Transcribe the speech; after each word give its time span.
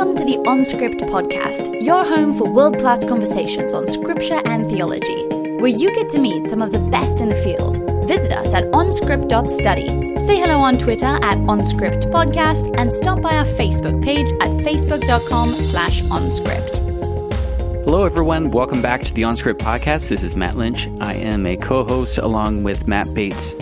Welcome 0.00 0.16
to 0.16 0.24
the 0.24 0.38
OnScript 0.48 1.00
podcast, 1.10 1.78
your 1.82 2.02
home 2.02 2.34
for 2.34 2.48
world 2.48 2.78
class 2.78 3.04
conversations 3.04 3.74
on 3.74 3.86
scripture 3.86 4.40
and 4.46 4.66
theology, 4.66 5.26
where 5.58 5.66
you 5.66 5.94
get 5.94 6.08
to 6.08 6.18
meet 6.18 6.46
some 6.46 6.62
of 6.62 6.72
the 6.72 6.78
best 6.78 7.20
in 7.20 7.28
the 7.28 7.34
field. 7.34 7.76
Visit 8.08 8.32
us 8.32 8.54
at 8.54 8.64
onscript.study. 8.70 10.18
Say 10.20 10.38
hello 10.38 10.58
on 10.60 10.78
Twitter 10.78 11.04
at 11.04 11.36
OnScript 11.36 12.10
Podcast 12.10 12.74
and 12.78 12.90
stop 12.90 13.20
by 13.20 13.36
our 13.36 13.44
Facebook 13.44 14.02
page 14.02 14.26
at 14.40 14.52
facebook.com 14.64 15.50
slash 15.52 16.00
OnScript. 16.04 16.78
Hello, 17.84 18.06
everyone. 18.06 18.52
Welcome 18.52 18.80
back 18.80 19.02
to 19.02 19.12
the 19.12 19.20
OnScript 19.20 19.58
podcast. 19.58 20.08
This 20.08 20.22
is 20.22 20.34
Matt 20.34 20.56
Lynch. 20.56 20.88
I 21.02 21.12
am 21.12 21.44
a 21.44 21.58
co 21.58 21.84
host 21.84 22.16
along 22.16 22.62
with 22.62 22.88
Matt 22.88 23.12
Bates, 23.12 23.52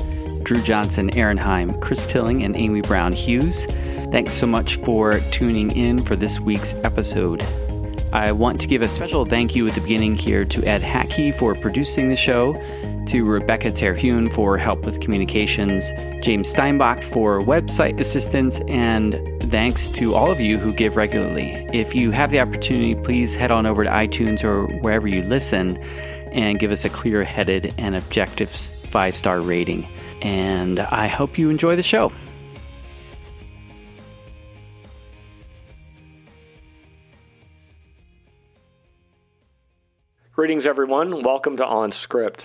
Drew 0.45 0.63
Johnson, 0.63 1.11
Erin 1.19 1.39
Heim, 1.39 1.81
Chris 1.81 2.07
Tilling, 2.07 2.45
and 2.45 2.57
Amy 2.57 2.83
Brown 2.83 3.13
Hughes. 3.13 3.67
Thanks 4.11 4.33
so 4.33 4.47
much 4.47 4.77
for 4.77 5.21
tuning 5.31 5.71
in 5.77 5.99
for 6.03 6.17
this 6.17 6.41
week's 6.41 6.73
episode. 6.83 7.45
I 8.11 8.33
want 8.33 8.59
to 8.63 8.67
give 8.67 8.81
a 8.81 8.89
special 8.89 9.27
thank 9.27 9.55
you 9.55 9.69
at 9.69 9.75
the 9.75 9.83
beginning 9.83 10.17
here 10.17 10.47
to 10.47 10.65
Ed 10.65 10.81
Hackey 10.81 11.31
for 11.31 11.55
producing 11.55 12.09
the 12.09 12.17
show, 12.17 12.55
to 13.09 13.25
Rebecca 13.27 13.71
Terhune 13.71 14.31
for 14.31 14.57
help 14.57 14.81
with 14.81 15.03
communications, 15.03 15.93
James 16.23 16.49
Steinbach 16.49 17.03
for 17.03 17.41
website 17.41 18.01
assistance, 18.01 18.61
and 18.67 19.21
thanks 19.51 19.91
to 19.91 20.15
all 20.15 20.31
of 20.31 20.41
you 20.41 20.57
who 20.57 20.73
give 20.73 20.97
regularly. 20.97 21.69
If 21.75 21.95
you 21.95 22.11
have 22.11 22.31
the 22.31 22.41
opportunity, 22.41 22.95
please 22.95 23.35
head 23.35 23.51
on 23.51 23.67
over 23.67 23.85
to 23.85 23.91
iTunes 23.91 24.43
or 24.43 24.67
wherever 24.79 25.07
you 25.07 25.21
listen 25.21 25.77
and 26.33 26.59
give 26.59 26.71
us 26.71 26.87
a 26.87 26.89
clear 26.89 27.25
headed 27.25 27.75
and 27.77 27.95
objective 27.95 28.49
five 28.49 29.15
star 29.17 29.43
rating. 29.43 29.87
And 30.23 30.81
I 30.81 31.09
hope 31.09 31.37
you 31.37 31.51
enjoy 31.51 31.77
the 31.77 31.83
show. 31.83 32.11
Greetings, 40.39 40.69
everyone. 40.69 41.25
Welcome 41.25 41.57
to 41.57 41.65
OnScript. 41.65 42.43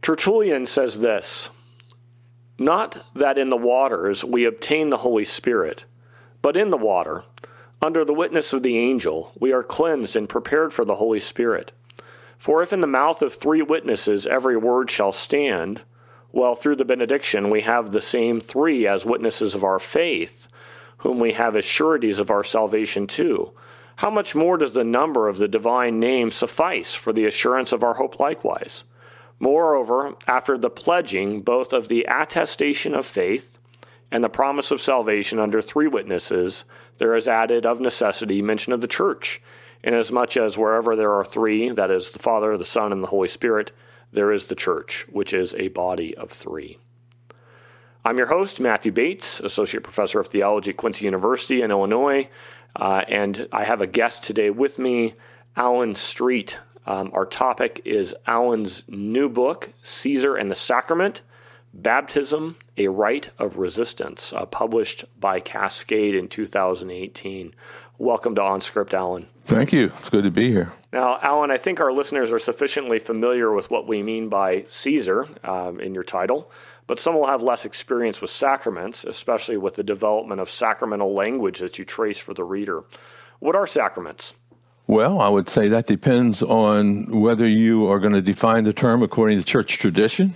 Tertullian 0.00 0.64
says 0.64 1.00
this 1.00 1.50
Not 2.58 3.04
that 3.14 3.36
in 3.36 3.50
the 3.50 3.58
waters 3.58 4.24
we 4.24 4.46
obtain 4.46 4.88
the 4.88 4.96
Holy 4.96 5.26
Spirit, 5.26 5.84
but 6.40 6.56
in 6.56 6.70
the 6.70 6.78
water, 6.78 7.24
under 7.82 8.06
the 8.06 8.14
witness 8.14 8.54
of 8.54 8.62
the 8.62 8.78
angel, 8.78 9.32
we 9.38 9.52
are 9.52 9.62
cleansed 9.62 10.16
and 10.16 10.30
prepared 10.30 10.72
for 10.72 10.86
the 10.86 10.94
Holy 10.94 11.20
Spirit. 11.20 11.72
For 12.38 12.62
if 12.62 12.72
in 12.72 12.80
the 12.80 12.86
mouth 12.86 13.20
of 13.20 13.34
three 13.34 13.60
witnesses 13.60 14.26
every 14.26 14.56
word 14.56 14.90
shall 14.90 15.12
stand, 15.12 15.82
well, 16.32 16.54
through 16.54 16.76
the 16.76 16.86
benediction 16.86 17.50
we 17.50 17.60
have 17.60 17.90
the 17.90 18.00
same 18.00 18.40
three 18.40 18.86
as 18.86 19.04
witnesses 19.04 19.54
of 19.54 19.62
our 19.62 19.78
faith, 19.78 20.48
whom 20.96 21.18
we 21.18 21.32
have 21.32 21.54
as 21.54 21.66
sureties 21.66 22.18
of 22.18 22.30
our 22.30 22.44
salvation 22.44 23.06
too 23.06 23.52
how 23.98 24.10
much 24.10 24.36
more 24.36 24.56
does 24.56 24.74
the 24.74 24.84
number 24.84 25.26
of 25.26 25.38
the 25.38 25.48
divine 25.48 25.98
name 25.98 26.30
suffice 26.30 26.94
for 26.94 27.12
the 27.12 27.26
assurance 27.26 27.72
of 27.72 27.82
our 27.82 27.94
hope 27.94 28.20
likewise? 28.20 28.84
Moreover, 29.40 30.14
after 30.28 30.56
the 30.56 30.70
pledging 30.70 31.42
both 31.42 31.72
of 31.72 31.88
the 31.88 32.06
attestation 32.08 32.94
of 32.94 33.04
faith 33.04 33.58
and 34.12 34.22
the 34.22 34.28
promise 34.28 34.70
of 34.70 34.80
salvation 34.80 35.40
under 35.40 35.60
three 35.60 35.88
witnesses, 35.88 36.62
there 36.98 37.16
is 37.16 37.26
added 37.26 37.66
of 37.66 37.80
necessity 37.80 38.40
mention 38.40 38.72
of 38.72 38.80
the 38.80 38.86
church, 38.86 39.42
inasmuch 39.82 40.36
as 40.36 40.56
wherever 40.56 40.94
there 40.94 41.12
are 41.12 41.24
three, 41.24 41.68
that 41.70 41.90
is, 41.90 42.10
the 42.10 42.20
Father, 42.20 42.56
the 42.56 42.64
Son, 42.64 42.92
and 42.92 43.02
the 43.02 43.08
Holy 43.08 43.26
Spirit, 43.26 43.72
there 44.12 44.30
is 44.30 44.44
the 44.44 44.54
church, 44.54 45.06
which 45.10 45.32
is 45.32 45.54
a 45.54 45.68
body 45.68 46.16
of 46.16 46.30
three. 46.30 46.78
I'm 48.04 48.16
your 48.16 48.28
host, 48.28 48.60
Matthew 48.60 48.92
Bates, 48.92 49.40
Associate 49.40 49.82
Professor 49.82 50.20
of 50.20 50.28
Theology 50.28 50.70
at 50.70 50.76
Quincy 50.76 51.04
University 51.04 51.62
in 51.62 51.70
Illinois. 51.70 52.30
Uh, 52.76 53.02
and 53.08 53.48
I 53.52 53.64
have 53.64 53.80
a 53.80 53.86
guest 53.86 54.22
today 54.22 54.50
with 54.50 54.78
me, 54.78 55.14
Alan 55.56 55.94
Streett. 55.94 56.56
Um, 56.86 57.10
our 57.12 57.26
topic 57.26 57.82
is 57.84 58.14
Alan's 58.26 58.82
new 58.88 59.28
book, 59.28 59.72
Caesar 59.82 60.36
and 60.36 60.50
the 60.50 60.54
Sacrament 60.54 61.22
Baptism, 61.74 62.56
a 62.76 62.88
Rite 62.88 63.30
of 63.38 63.58
Resistance, 63.58 64.32
uh, 64.32 64.46
published 64.46 65.04
by 65.20 65.38
Cascade 65.38 66.14
in 66.14 66.28
2018. 66.28 67.54
Welcome 67.98 68.34
to 68.36 68.40
OnScript, 68.40 68.94
Alan. 68.94 69.26
Thank 69.44 69.72
you. 69.72 69.86
It's 69.86 70.08
good 70.08 70.24
to 70.24 70.30
be 70.30 70.50
here. 70.50 70.72
Now, 70.92 71.18
Alan, 71.20 71.50
I 71.50 71.58
think 71.58 71.80
our 71.80 71.92
listeners 71.92 72.32
are 72.32 72.38
sufficiently 72.38 72.98
familiar 72.98 73.52
with 73.52 73.70
what 73.70 73.86
we 73.86 74.02
mean 74.02 74.28
by 74.28 74.64
Caesar 74.68 75.26
um, 75.44 75.80
in 75.80 75.94
your 75.94 76.04
title 76.04 76.50
but 76.88 76.98
some 76.98 77.14
will 77.14 77.26
have 77.26 77.42
less 77.42 77.64
experience 77.64 78.20
with 78.20 78.30
sacraments, 78.30 79.04
especially 79.04 79.58
with 79.58 79.76
the 79.76 79.84
development 79.84 80.40
of 80.40 80.50
sacramental 80.50 81.14
language 81.14 81.60
that 81.60 81.78
you 81.78 81.84
trace 81.84 82.18
for 82.18 82.34
the 82.34 82.42
reader. 82.42 82.82
What 83.38 83.54
are 83.54 83.66
sacraments? 83.68 84.34
Well, 84.88 85.20
I 85.20 85.28
would 85.28 85.50
say 85.50 85.68
that 85.68 85.86
depends 85.86 86.42
on 86.42 87.20
whether 87.20 87.46
you 87.46 87.86
are 87.88 88.00
going 88.00 88.14
to 88.14 88.22
define 88.22 88.64
the 88.64 88.72
term 88.72 89.02
according 89.02 89.38
to 89.38 89.44
church 89.44 89.76
tradition 89.76 90.32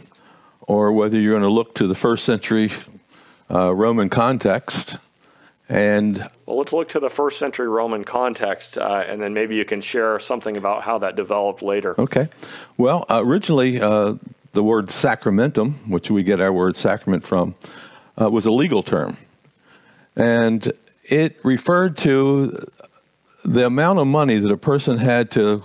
or 0.60 0.92
whether 0.92 1.18
you're 1.18 1.32
going 1.32 1.42
to 1.42 1.48
look 1.48 1.74
to 1.76 1.86
the 1.86 1.94
first 1.94 2.24
century 2.24 2.70
uh, 3.50 3.74
Roman 3.74 4.10
context. 4.10 4.98
And 5.70 6.18
well, 6.44 6.58
let's 6.58 6.74
look 6.74 6.90
to 6.90 7.00
the 7.00 7.08
first 7.08 7.38
century 7.38 7.66
Roman 7.66 8.04
context, 8.04 8.76
uh, 8.76 9.04
and 9.08 9.22
then 9.22 9.32
maybe 9.32 9.56
you 9.56 9.64
can 9.64 9.80
share 9.80 10.18
something 10.18 10.58
about 10.58 10.82
how 10.82 10.98
that 10.98 11.16
developed 11.16 11.62
later. 11.62 11.98
Okay. 11.98 12.28
Well, 12.76 13.06
uh, 13.08 13.22
originally, 13.24 13.80
uh, 13.80 14.16
the 14.52 14.62
word 14.62 14.86
sacramentum, 14.86 15.88
which 15.88 16.10
we 16.10 16.22
get 16.22 16.40
our 16.40 16.52
word 16.52 16.76
sacrament 16.76 17.24
from, 17.24 17.54
uh, 18.20 18.30
was 18.30 18.46
a 18.46 18.52
legal 18.52 18.82
term. 18.82 19.16
And 20.14 20.72
it 21.04 21.38
referred 21.42 21.96
to 21.98 22.66
the 23.44 23.66
amount 23.66 23.98
of 23.98 24.06
money 24.06 24.36
that 24.36 24.52
a 24.52 24.56
person 24.56 24.98
had 24.98 25.30
to 25.32 25.64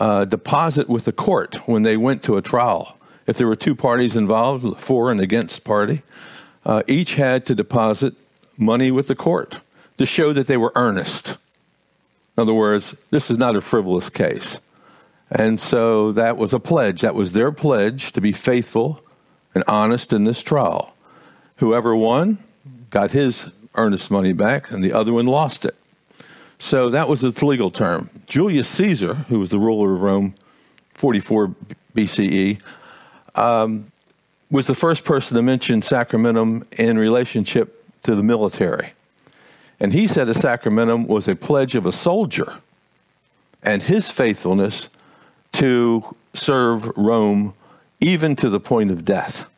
uh, 0.00 0.24
deposit 0.24 0.88
with 0.88 1.04
the 1.04 1.12
court 1.12 1.56
when 1.68 1.82
they 1.82 1.96
went 1.96 2.22
to 2.24 2.36
a 2.36 2.42
trial. 2.42 2.96
If 3.26 3.36
there 3.36 3.46
were 3.46 3.56
two 3.56 3.74
parties 3.74 4.16
involved, 4.16 4.80
for 4.80 5.10
and 5.10 5.20
against 5.20 5.64
party, 5.64 6.02
uh, 6.64 6.82
each 6.86 7.14
had 7.14 7.46
to 7.46 7.54
deposit 7.54 8.14
money 8.58 8.90
with 8.90 9.08
the 9.08 9.14
court 9.14 9.60
to 9.98 10.06
show 10.06 10.32
that 10.32 10.46
they 10.46 10.56
were 10.56 10.72
earnest. 10.74 11.36
In 12.36 12.42
other 12.42 12.54
words, 12.54 12.98
this 13.10 13.30
is 13.30 13.38
not 13.38 13.56
a 13.56 13.60
frivolous 13.60 14.08
case. 14.08 14.58
And 15.34 15.58
so 15.58 16.12
that 16.12 16.36
was 16.36 16.52
a 16.52 16.60
pledge. 16.60 17.00
That 17.00 17.14
was 17.14 17.32
their 17.32 17.52
pledge 17.52 18.12
to 18.12 18.20
be 18.20 18.32
faithful 18.32 19.02
and 19.54 19.64
honest 19.66 20.12
in 20.12 20.24
this 20.24 20.42
trial. 20.42 20.94
Whoever 21.56 21.96
won 21.96 22.38
got 22.90 23.12
his 23.12 23.54
earnest 23.74 24.10
money 24.10 24.34
back, 24.34 24.70
and 24.70 24.84
the 24.84 24.92
other 24.92 25.12
one 25.14 25.26
lost 25.26 25.64
it. 25.64 25.74
So 26.58 26.90
that 26.90 27.08
was 27.08 27.24
its 27.24 27.42
legal 27.42 27.70
term. 27.70 28.10
Julius 28.26 28.68
Caesar, 28.68 29.14
who 29.14 29.40
was 29.40 29.50
the 29.50 29.58
ruler 29.58 29.94
of 29.94 30.02
Rome, 30.02 30.34
44 30.94 31.54
BCE, 31.94 32.60
um, 33.34 33.90
was 34.50 34.66
the 34.66 34.74
first 34.74 35.04
person 35.04 35.34
to 35.36 35.42
mention 35.42 35.80
sacramentum 35.80 36.66
in 36.72 36.98
relationship 36.98 37.84
to 38.02 38.14
the 38.14 38.22
military. 38.22 38.92
And 39.80 39.94
he 39.94 40.06
said 40.06 40.28
a 40.28 40.34
sacramentum 40.34 41.06
was 41.06 41.26
a 41.26 41.34
pledge 41.34 41.74
of 41.74 41.86
a 41.86 41.92
soldier 41.92 42.54
and 43.62 43.82
his 43.82 44.10
faithfulness 44.10 44.90
to 45.52 46.16
serve 46.34 46.88
Rome 46.96 47.54
even 48.00 48.34
to 48.36 48.48
the 48.48 48.60
point 48.60 48.90
of 48.90 49.04
death. 49.04 49.48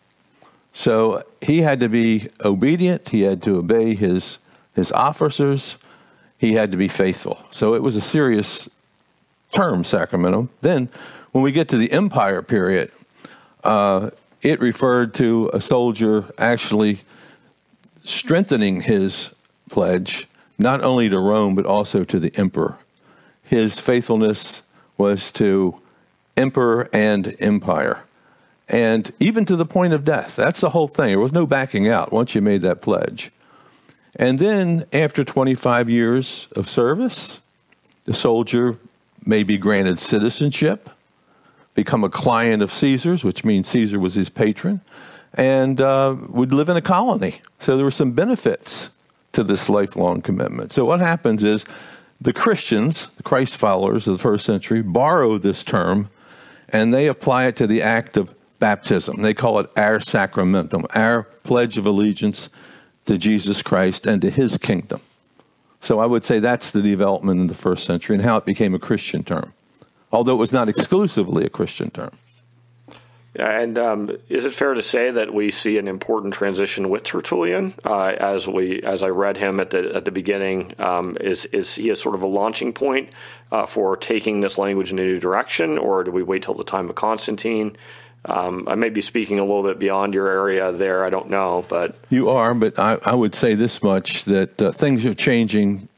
So 0.72 1.22
he 1.40 1.60
had 1.60 1.80
to 1.80 1.88
be 1.88 2.28
obedient, 2.44 3.08
he 3.10 3.22
had 3.22 3.42
to 3.44 3.56
obey 3.56 3.94
his, 3.94 4.38
his 4.74 4.90
officers, 4.92 5.78
he 6.36 6.54
had 6.54 6.72
to 6.72 6.76
be 6.76 6.88
faithful. 6.88 7.38
So 7.50 7.74
it 7.74 7.82
was 7.82 7.96
a 7.96 8.00
serious 8.00 8.68
term, 9.52 9.84
sacramentum. 9.84 10.50
Then, 10.60 10.88
when 11.32 11.42
we 11.42 11.52
get 11.52 11.68
to 11.68 11.76
the 11.76 11.92
empire 11.92 12.42
period, 12.42 12.90
uh, 13.62 14.10
it 14.42 14.60
referred 14.60 15.14
to 15.14 15.50
a 15.54 15.60
soldier 15.60 16.26
actually 16.36 17.00
strengthening 18.04 18.82
his 18.82 19.34
pledge, 19.70 20.28
not 20.58 20.82
only 20.82 21.08
to 21.08 21.18
Rome, 21.18 21.54
but 21.54 21.66
also 21.66 22.04
to 22.04 22.18
the 22.18 22.32
emperor. 22.36 22.78
His 23.42 23.78
faithfulness 23.78 24.62
was 24.98 25.30
to 25.32 25.80
emperor 26.36 26.88
and 26.92 27.36
empire. 27.40 28.04
And 28.68 29.12
even 29.20 29.44
to 29.44 29.56
the 29.56 29.66
point 29.66 29.92
of 29.92 30.04
death. 30.04 30.36
That's 30.36 30.60
the 30.60 30.70
whole 30.70 30.88
thing. 30.88 31.10
There 31.10 31.20
was 31.20 31.32
no 31.32 31.46
backing 31.46 31.88
out 31.88 32.12
once 32.12 32.34
you 32.34 32.40
made 32.40 32.62
that 32.62 32.80
pledge. 32.80 33.30
And 34.16 34.38
then, 34.38 34.86
after 34.92 35.24
25 35.24 35.90
years 35.90 36.48
of 36.54 36.68
service, 36.68 37.40
the 38.04 38.14
soldier 38.14 38.78
may 39.26 39.42
be 39.42 39.58
granted 39.58 39.98
citizenship, 39.98 40.88
become 41.74 42.04
a 42.04 42.08
client 42.08 42.62
of 42.62 42.72
Caesar's, 42.72 43.24
which 43.24 43.44
means 43.44 43.68
Caesar 43.68 43.98
was 43.98 44.14
his 44.14 44.28
patron, 44.28 44.82
and 45.32 45.80
uh, 45.80 46.14
would 46.28 46.52
live 46.52 46.68
in 46.68 46.76
a 46.76 46.82
colony. 46.82 47.40
So 47.58 47.76
there 47.76 47.84
were 47.84 47.90
some 47.90 48.12
benefits 48.12 48.90
to 49.32 49.42
this 49.42 49.68
lifelong 49.68 50.22
commitment. 50.22 50.72
So 50.72 50.84
what 50.84 51.00
happens 51.00 51.42
is 51.42 51.64
the 52.20 52.32
Christians, 52.32 53.10
the 53.12 53.24
Christ 53.24 53.56
followers 53.56 54.06
of 54.06 54.14
the 54.14 54.22
first 54.22 54.46
century, 54.46 54.80
borrow 54.80 55.38
this 55.38 55.64
term 55.64 56.08
and 56.74 56.92
they 56.92 57.06
apply 57.06 57.46
it 57.46 57.54
to 57.56 57.68
the 57.68 57.80
act 57.80 58.16
of 58.16 58.34
baptism. 58.58 59.22
They 59.22 59.32
call 59.32 59.60
it 59.60 59.70
our 59.76 60.00
sacramentum, 60.00 60.86
our 60.92 61.22
pledge 61.44 61.78
of 61.78 61.86
allegiance 61.86 62.50
to 63.04 63.16
Jesus 63.16 63.62
Christ 63.62 64.08
and 64.08 64.20
to 64.22 64.28
his 64.28 64.58
kingdom. 64.58 65.00
So 65.80 66.00
I 66.00 66.06
would 66.06 66.24
say 66.24 66.40
that's 66.40 66.72
the 66.72 66.82
development 66.82 67.40
in 67.40 67.46
the 67.46 67.54
first 67.54 67.84
century 67.84 68.16
and 68.16 68.24
how 68.24 68.36
it 68.38 68.44
became 68.44 68.74
a 68.74 68.80
Christian 68.80 69.22
term, 69.22 69.54
although 70.10 70.32
it 70.32 70.38
was 70.38 70.52
not 70.52 70.68
exclusively 70.68 71.44
a 71.44 71.48
Christian 71.48 71.90
term. 71.90 72.10
And 73.36 73.78
um, 73.78 74.16
is 74.28 74.44
it 74.44 74.54
fair 74.54 74.74
to 74.74 74.82
say 74.82 75.10
that 75.10 75.34
we 75.34 75.50
see 75.50 75.78
an 75.78 75.88
important 75.88 76.34
transition 76.34 76.88
with 76.88 77.02
Tertullian 77.02 77.74
uh, 77.84 78.06
as 78.06 78.46
we 78.46 78.80
as 78.82 79.02
I 79.02 79.08
read 79.08 79.36
him 79.36 79.58
at 79.58 79.70
the 79.70 79.92
at 79.94 80.04
the 80.04 80.12
beginning? 80.12 80.74
Um, 80.78 81.16
is 81.20 81.44
is 81.46 81.74
he 81.74 81.90
a 81.90 81.96
sort 81.96 82.14
of 82.14 82.22
a 82.22 82.26
launching 82.26 82.72
point 82.72 83.10
uh, 83.50 83.66
for 83.66 83.96
taking 83.96 84.40
this 84.40 84.56
language 84.56 84.92
in 84.92 84.98
a 85.00 85.02
new 85.02 85.18
direction, 85.18 85.78
or 85.78 86.04
do 86.04 86.12
we 86.12 86.22
wait 86.22 86.44
till 86.44 86.54
the 86.54 86.64
time 86.64 86.88
of 86.88 86.94
Constantine? 86.94 87.76
Um, 88.26 88.66
I 88.68 88.76
may 88.76 88.88
be 88.88 89.00
speaking 89.00 89.38
a 89.38 89.42
little 89.42 89.64
bit 89.64 89.78
beyond 89.78 90.14
your 90.14 90.28
area 90.28 90.72
there. 90.72 91.04
I 91.04 91.10
don't 91.10 91.28
know, 91.28 91.64
but 91.68 91.96
you 92.10 92.30
are. 92.30 92.54
But 92.54 92.78
I, 92.78 92.98
I 93.04 93.14
would 93.14 93.34
say 93.34 93.54
this 93.54 93.82
much: 93.82 94.24
that 94.26 94.62
uh, 94.62 94.70
things 94.70 95.04
are 95.04 95.12
changing 95.12 95.88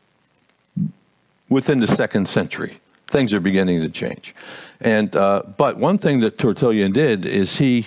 within 1.50 1.80
the 1.80 1.86
second 1.86 2.28
century. 2.28 2.80
Things 3.08 3.32
are 3.32 3.40
beginning 3.40 3.80
to 3.80 3.88
change. 3.88 4.34
And 4.80 5.14
uh, 5.14 5.42
but 5.56 5.78
one 5.78 5.98
thing 5.98 6.20
that 6.20 6.38
Tertullian 6.38 6.92
did 6.92 7.24
is 7.24 7.58
he 7.58 7.86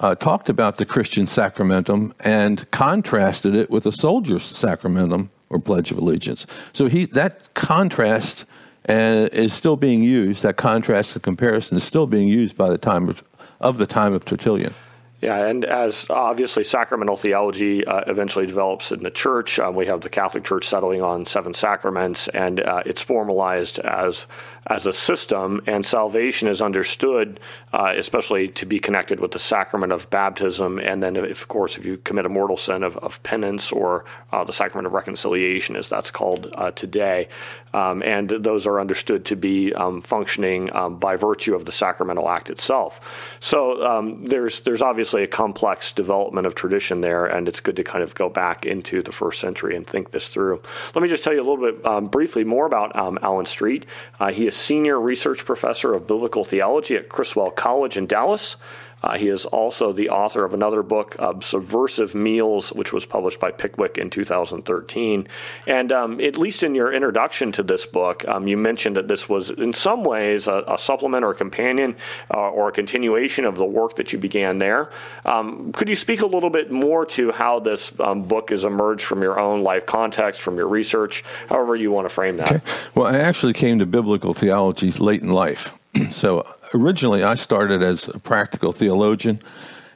uh, 0.00 0.14
talked 0.14 0.48
about 0.48 0.76
the 0.76 0.84
Christian 0.84 1.26
sacramentum 1.26 2.12
and 2.20 2.70
contrasted 2.70 3.54
it 3.54 3.70
with 3.70 3.86
a 3.86 3.92
soldier's 3.92 4.42
sacramentum 4.42 5.30
or 5.50 5.58
pledge 5.58 5.90
of 5.90 5.98
allegiance. 5.98 6.46
So 6.72 6.86
he 6.86 7.06
that 7.06 7.50
contrast 7.54 8.44
uh, 8.88 9.28
is 9.32 9.52
still 9.52 9.76
being 9.76 10.02
used. 10.02 10.42
That 10.42 10.56
contrast 10.56 11.14
and 11.14 11.22
comparison 11.22 11.76
is 11.76 11.84
still 11.84 12.06
being 12.06 12.28
used 12.28 12.56
by 12.56 12.70
the 12.70 12.78
time 12.78 13.08
of, 13.08 13.22
of 13.60 13.78
the 13.78 13.86
time 13.86 14.12
of 14.12 14.24
Tertullian. 14.24 14.74
Yeah, 15.20 15.46
and 15.46 15.64
as 15.64 16.06
obviously 16.10 16.62
sacramental 16.62 17.16
theology 17.16 17.84
uh, 17.84 18.02
eventually 18.06 18.46
develops 18.46 18.92
in 18.92 19.02
the 19.02 19.10
church, 19.10 19.58
um, 19.58 19.74
we 19.74 19.86
have 19.86 20.00
the 20.00 20.08
Catholic 20.08 20.44
Church 20.44 20.68
settling 20.68 21.02
on 21.02 21.26
seven 21.26 21.54
sacraments, 21.54 22.28
and 22.28 22.60
uh, 22.60 22.84
it's 22.86 23.02
formalized 23.02 23.80
as 23.80 24.26
as 24.68 24.86
a 24.86 24.92
system, 24.92 25.62
and 25.66 25.84
salvation 25.84 26.46
is 26.46 26.60
understood, 26.60 27.40
uh, 27.72 27.94
especially 27.96 28.48
to 28.48 28.66
be 28.66 28.78
connected 28.78 29.18
with 29.18 29.30
the 29.30 29.38
sacrament 29.38 29.92
of 29.92 30.10
baptism, 30.10 30.78
and 30.78 31.02
then, 31.02 31.16
if, 31.16 31.40
of 31.40 31.48
course, 31.48 31.78
if 31.78 31.86
you 31.86 31.96
commit 31.96 32.26
a 32.26 32.28
mortal 32.28 32.56
sin 32.56 32.82
of, 32.82 32.94
of 32.98 33.22
penance 33.22 33.72
or 33.72 34.04
uh, 34.30 34.44
the 34.44 34.52
sacrament 34.52 34.86
of 34.86 34.92
reconciliation, 34.92 35.74
as 35.74 35.88
that's 35.88 36.10
called 36.10 36.52
uh, 36.54 36.70
today, 36.72 37.28
um, 37.72 38.02
and 38.02 38.28
those 38.28 38.66
are 38.66 38.78
understood 38.78 39.24
to 39.24 39.36
be 39.36 39.72
um, 39.74 40.02
functioning 40.02 40.74
um, 40.74 40.98
by 40.98 41.16
virtue 41.16 41.54
of 41.54 41.64
the 41.64 41.72
sacramental 41.72 42.28
act 42.28 42.50
itself. 42.50 43.00
So 43.40 43.82
um, 43.86 44.24
there's 44.24 44.60
there's 44.60 44.82
obviously 44.82 45.07
a 45.14 45.26
complex 45.26 45.92
development 45.92 46.46
of 46.46 46.54
tradition 46.54 47.00
there, 47.00 47.26
and 47.26 47.48
it's 47.48 47.60
good 47.60 47.76
to 47.76 47.84
kind 47.84 48.02
of 48.02 48.14
go 48.14 48.28
back 48.28 48.66
into 48.66 49.02
the 49.02 49.12
first 49.12 49.40
century 49.40 49.76
and 49.76 49.86
think 49.86 50.10
this 50.10 50.28
through. 50.28 50.62
Let 50.94 51.02
me 51.02 51.08
just 51.08 51.24
tell 51.24 51.32
you 51.32 51.40
a 51.40 51.48
little 51.48 51.72
bit 51.72 51.84
um, 51.86 52.08
briefly 52.08 52.44
more 52.44 52.66
about 52.66 52.94
um, 52.96 53.18
Alan 53.22 53.46
Streett. 53.46 53.84
Uh, 54.20 54.32
he 54.32 54.46
is 54.46 54.56
senior 54.56 55.00
research 55.00 55.44
professor 55.44 55.94
of 55.94 56.06
biblical 56.06 56.44
theology 56.44 56.96
at 56.96 57.08
Criswell 57.08 57.50
College 57.50 57.96
in 57.96 58.06
Dallas. 58.06 58.56
Uh, 59.02 59.16
he 59.16 59.28
is 59.28 59.46
also 59.46 59.92
the 59.92 60.10
author 60.10 60.44
of 60.44 60.54
another 60.54 60.82
book, 60.82 61.16
uh, 61.18 61.34
Subversive 61.40 62.14
Meals, 62.14 62.72
which 62.72 62.92
was 62.92 63.06
published 63.06 63.40
by 63.40 63.50
Pickwick 63.50 63.98
in 63.98 64.10
2013. 64.10 65.28
And 65.66 65.92
um, 65.92 66.20
at 66.20 66.36
least 66.36 66.62
in 66.62 66.74
your 66.74 66.92
introduction 66.92 67.52
to 67.52 67.62
this 67.62 67.86
book, 67.86 68.26
um, 68.26 68.48
you 68.48 68.56
mentioned 68.56 68.96
that 68.96 69.08
this 69.08 69.28
was 69.28 69.50
in 69.50 69.72
some 69.72 70.04
ways 70.04 70.46
a, 70.46 70.64
a 70.66 70.78
supplement 70.78 71.24
or 71.24 71.30
a 71.30 71.34
companion 71.34 71.96
uh, 72.34 72.50
or 72.50 72.68
a 72.68 72.72
continuation 72.72 73.44
of 73.44 73.56
the 73.56 73.64
work 73.64 73.96
that 73.96 74.12
you 74.12 74.18
began 74.18 74.58
there. 74.58 74.90
Um, 75.24 75.72
could 75.72 75.88
you 75.88 75.94
speak 75.94 76.20
a 76.20 76.26
little 76.26 76.50
bit 76.50 76.70
more 76.70 77.06
to 77.06 77.32
how 77.32 77.60
this 77.60 77.92
um, 78.00 78.24
book 78.24 78.50
has 78.50 78.64
emerged 78.64 79.04
from 79.04 79.22
your 79.22 79.38
own 79.38 79.62
life 79.62 79.86
context, 79.86 80.40
from 80.40 80.56
your 80.56 80.68
research, 80.68 81.24
however 81.48 81.76
you 81.76 81.92
want 81.92 82.06
to 82.06 82.14
frame 82.14 82.36
that? 82.38 82.52
Okay. 82.52 82.64
Well, 82.94 83.06
I 83.14 83.18
actually 83.18 83.52
came 83.52 83.78
to 83.78 83.86
biblical 83.86 84.34
theology 84.34 84.90
late 84.92 85.22
in 85.22 85.30
life. 85.30 85.78
so 86.10 86.46
originally 86.74 87.22
I 87.22 87.34
started 87.34 87.82
as 87.82 88.08
a 88.08 88.18
practical 88.18 88.72
theologian 88.72 89.42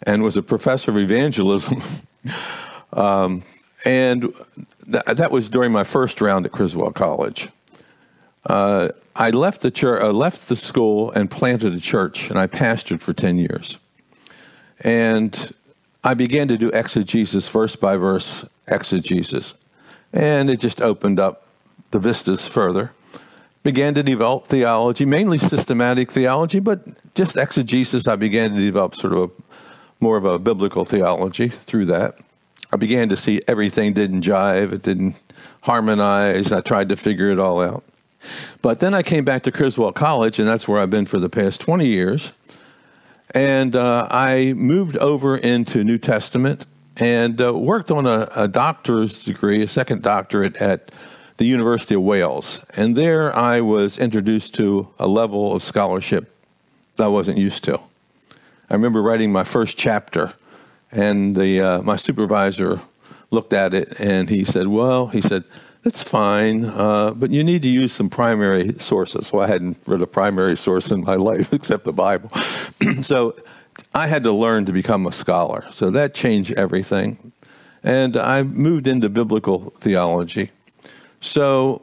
and 0.02 0.22
was 0.22 0.36
a 0.36 0.42
professor 0.42 0.90
of 0.90 0.98
evangelism. 0.98 1.80
um, 2.92 3.42
and 3.84 4.32
th- 4.90 5.04
that 5.04 5.30
was 5.30 5.48
during 5.48 5.72
my 5.72 5.84
first 5.84 6.20
round 6.20 6.46
at 6.46 6.52
Criswell 6.52 6.92
College. 6.92 7.48
Uh, 8.46 8.88
I 9.14 9.30
left 9.30 9.60
the 9.60 9.70
church, 9.70 10.02
uh, 10.02 10.10
left 10.12 10.48
the 10.48 10.56
school, 10.56 11.10
and 11.12 11.30
planted 11.30 11.74
a 11.74 11.80
church, 11.80 12.30
and 12.30 12.38
I 12.38 12.46
pastored 12.46 13.00
for 13.00 13.12
ten 13.12 13.38
years. 13.38 13.78
And 14.80 15.52
I 16.02 16.14
began 16.14 16.48
to 16.48 16.56
do 16.56 16.70
exegesis, 16.70 17.46
verse 17.46 17.76
by 17.76 17.96
verse 17.96 18.44
exegesis, 18.66 19.54
and 20.12 20.50
it 20.50 20.58
just 20.58 20.80
opened 20.80 21.20
up 21.20 21.46
the 21.90 21.98
vistas 21.98 22.48
further 22.48 22.92
began 23.62 23.94
to 23.94 24.02
develop 24.02 24.46
theology, 24.46 25.04
mainly 25.06 25.38
systematic 25.38 26.10
theology, 26.10 26.60
but 26.60 27.14
just 27.14 27.36
exegesis. 27.36 28.08
I 28.08 28.16
began 28.16 28.50
to 28.50 28.56
develop 28.56 28.94
sort 28.94 29.12
of 29.12 29.30
a, 29.30 29.30
more 30.00 30.16
of 30.16 30.24
a 30.24 30.38
biblical 30.38 30.84
theology 30.84 31.48
through 31.48 31.86
that. 31.86 32.18
I 32.72 32.76
began 32.76 33.08
to 33.10 33.16
see 33.16 33.40
everything 33.46 33.92
didn't 33.92 34.22
jive, 34.22 34.72
it 34.72 34.82
didn't 34.82 35.22
harmonize. 35.62 36.50
I 36.50 36.60
tried 36.60 36.88
to 36.88 36.96
figure 36.96 37.30
it 37.30 37.38
all 37.38 37.60
out. 37.60 37.84
But 38.62 38.78
then 38.78 38.94
I 38.94 39.02
came 39.02 39.24
back 39.24 39.42
to 39.42 39.52
Criswell 39.52 39.92
College, 39.92 40.38
and 40.38 40.48
that's 40.48 40.66
where 40.66 40.80
I've 40.80 40.90
been 40.90 41.06
for 41.06 41.18
the 41.18 41.28
past 41.28 41.60
20 41.60 41.86
years. 41.86 42.38
And 43.34 43.74
uh, 43.76 44.08
I 44.10 44.54
moved 44.56 44.96
over 44.98 45.36
into 45.36 45.84
New 45.84 45.98
Testament 45.98 46.66
and 46.96 47.40
uh, 47.40 47.54
worked 47.54 47.90
on 47.90 48.06
a, 48.06 48.28
a 48.36 48.48
doctor's 48.48 49.24
degree, 49.24 49.62
a 49.62 49.68
second 49.68 50.02
doctorate 50.02 50.56
at 50.56 50.90
the 51.36 51.44
University 51.44 51.94
of 51.94 52.02
Wales. 52.02 52.64
And 52.76 52.96
there 52.96 53.34
I 53.34 53.60
was 53.60 53.98
introduced 53.98 54.54
to 54.56 54.88
a 54.98 55.06
level 55.06 55.54
of 55.54 55.62
scholarship 55.62 56.34
that 56.96 57.04
I 57.04 57.08
wasn't 57.08 57.38
used 57.38 57.64
to. 57.64 57.78
I 58.70 58.74
remember 58.74 59.02
writing 59.02 59.32
my 59.32 59.44
first 59.44 59.76
chapter, 59.78 60.32
and 60.90 61.34
the, 61.36 61.60
uh, 61.60 61.82
my 61.82 61.96
supervisor 61.96 62.80
looked 63.30 63.52
at 63.52 63.74
it 63.74 63.98
and 63.98 64.28
he 64.28 64.44
said, 64.44 64.68
Well, 64.68 65.08
he 65.08 65.20
said, 65.20 65.44
that's 65.82 66.02
fine, 66.02 66.64
uh, 66.64 67.10
but 67.10 67.30
you 67.30 67.42
need 67.42 67.62
to 67.62 67.68
use 67.68 67.92
some 67.92 68.08
primary 68.08 68.74
sources. 68.78 69.32
Well, 69.32 69.42
I 69.42 69.48
hadn't 69.48 69.78
read 69.84 70.00
a 70.00 70.06
primary 70.06 70.56
source 70.56 70.92
in 70.92 71.02
my 71.02 71.14
life 71.30 71.52
except 71.52 71.84
the 71.84 71.92
Bible. 71.92 72.30
so 73.02 73.34
I 73.92 74.06
had 74.06 74.22
to 74.24 74.32
learn 74.32 74.66
to 74.66 74.72
become 74.72 75.06
a 75.06 75.12
scholar. 75.12 75.66
So 75.72 75.90
that 75.90 76.14
changed 76.14 76.52
everything. 76.52 77.32
And 77.82 78.16
I 78.16 78.44
moved 78.44 78.86
into 78.86 79.08
biblical 79.08 79.70
theology. 79.70 80.50
So, 81.22 81.82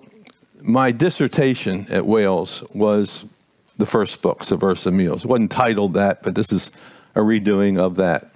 my 0.61 0.91
dissertation 0.91 1.87
at 1.89 2.05
Wales 2.05 2.61
was 2.73 3.23
the 3.77 3.85
first 3.85 4.21
book, 4.21 4.43
Subversive 4.43 4.93
Meals. 4.93 5.23
It 5.23 5.29
wasn't 5.29 5.49
titled 5.49 5.93
that, 5.93 6.21
but 6.23 6.35
this 6.35 6.51
is 6.51 6.71
a 7.15 7.21
redoing 7.21 7.79
of 7.79 7.95
that. 7.95 8.31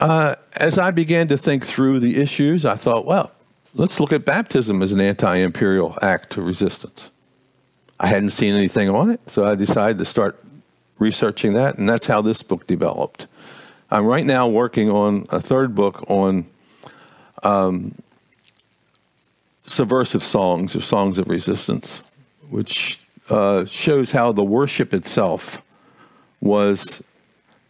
Uh, 0.00 0.36
as 0.56 0.78
I 0.78 0.90
began 0.90 1.28
to 1.28 1.36
think 1.36 1.66
through 1.66 2.00
the 2.00 2.16
issues, 2.16 2.64
I 2.64 2.76
thought, 2.76 3.04
well, 3.04 3.30
let's 3.74 4.00
look 4.00 4.10
at 4.14 4.24
baptism 4.24 4.80
as 4.80 4.92
an 4.92 5.02
anti 5.02 5.36
imperial 5.36 5.98
act 6.00 6.38
of 6.38 6.46
resistance. 6.46 7.10
I 8.00 8.06
hadn't 8.06 8.30
seen 8.30 8.54
anything 8.54 8.88
on 8.88 9.10
it, 9.10 9.20
so 9.28 9.44
I 9.44 9.54
decided 9.54 9.98
to 9.98 10.06
start 10.06 10.42
researching 10.98 11.52
that, 11.52 11.76
and 11.76 11.86
that's 11.86 12.06
how 12.06 12.22
this 12.22 12.42
book 12.42 12.66
developed. 12.66 13.26
I'm 13.90 14.06
right 14.06 14.24
now 14.24 14.48
working 14.48 14.88
on 14.88 15.26
a 15.28 15.42
third 15.42 15.74
book 15.74 16.08
on 16.08 16.46
um, 17.42 17.94
subversive 19.66 20.22
songs 20.22 20.76
or 20.76 20.80
songs 20.80 21.18
of 21.18 21.28
resistance, 21.28 22.14
which 22.50 23.00
uh, 23.30 23.64
shows 23.64 24.12
how 24.12 24.32
the 24.32 24.44
worship 24.44 24.92
itself 24.92 25.62
was 26.40 27.02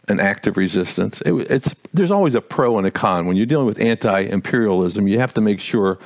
an 0.07 0.19
act 0.19 0.45
of 0.47 0.57
resistance. 0.57 1.21
It, 1.21 1.33
it's 1.49 1.73
there's 1.93 2.11
always 2.11 2.35
a 2.35 2.41
pro 2.41 2.77
and 2.77 2.85
a 2.85 2.91
con 2.91 3.25
when 3.25 3.37
you're 3.37 3.45
dealing 3.45 3.65
with 3.65 3.79
anti-imperialism. 3.79 5.07
You 5.07 5.19
have 5.19 5.33
to 5.33 5.41
make 5.41 5.59
sure 5.59 5.97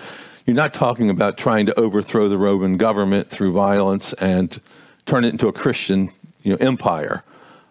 you're 0.46 0.56
not 0.56 0.74
talking 0.74 1.10
about 1.10 1.38
trying 1.38 1.66
to 1.66 1.80
overthrow 1.80 2.28
the 2.28 2.38
Roman 2.38 2.78
government 2.78 3.30
through 3.30 3.52
violence 3.52 4.14
and 4.14 4.60
turn 5.06 5.26
it 5.26 5.30
into 5.30 5.48
a 5.48 5.54
Christian 5.54 6.10
you 6.44 6.52
know, 6.52 6.58
empire. 6.58 7.24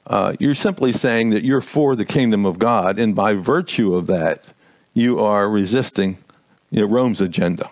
Uh, 0.06 0.34
you're 0.38 0.54
simply 0.54 0.92
saying 0.92 1.30
that 1.30 1.44
you're 1.44 1.60
for 1.60 1.94
the 1.94 2.04
kingdom 2.04 2.46
of 2.46 2.58
God, 2.58 2.98
and 2.98 3.14
by 3.14 3.34
virtue 3.34 3.94
of 3.94 4.06
that, 4.06 4.42
you 4.94 5.20
are 5.20 5.48
resisting 5.48 6.18
you 6.70 6.80
know, 6.80 6.86
Rome's 6.86 7.20
agenda. 7.20 7.70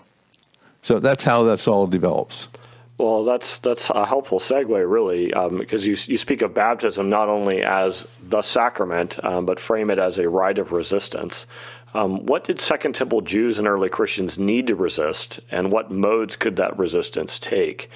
So 0.87 1.00
that's 1.00 1.25
how 1.25 1.43
this 1.43 1.66
all 1.66 1.88
develops. 1.88 2.49
Well, 2.97 3.25
that's 3.25 3.59
that's 3.59 3.90
a 3.90 4.07
helpful 4.07 4.38
segue, 4.38 4.88
really, 4.88 5.35
um, 5.35 5.59
because 5.59 5.85
you 5.85 5.97
you 6.07 6.16
speak 6.16 6.43
of 6.43 6.55
baptism 6.55 7.11
not 7.11 7.28
only 7.28 7.64
as 7.64 8.07
the 8.23 8.40
sacrament, 8.40 9.19
um, 9.25 9.47
but 9.47 9.59
frame 9.59 9.90
it 9.90 9.99
as 9.99 10.16
a 10.16 10.28
rite 10.28 10.59
of 10.59 10.71
resistance. 10.71 11.47
Um, 11.93 12.25
what 12.25 12.45
did 12.45 12.61
Second 12.61 12.95
Temple 12.95 13.21
Jews 13.23 13.59
and 13.59 13.66
early 13.66 13.88
Christians 13.88 14.38
need 14.38 14.69
to 14.69 14.76
resist, 14.76 15.40
and 15.50 15.73
what 15.73 15.90
modes 15.90 16.37
could 16.37 16.55
that 16.55 16.78
resistance 16.78 17.40
take? 17.40 17.90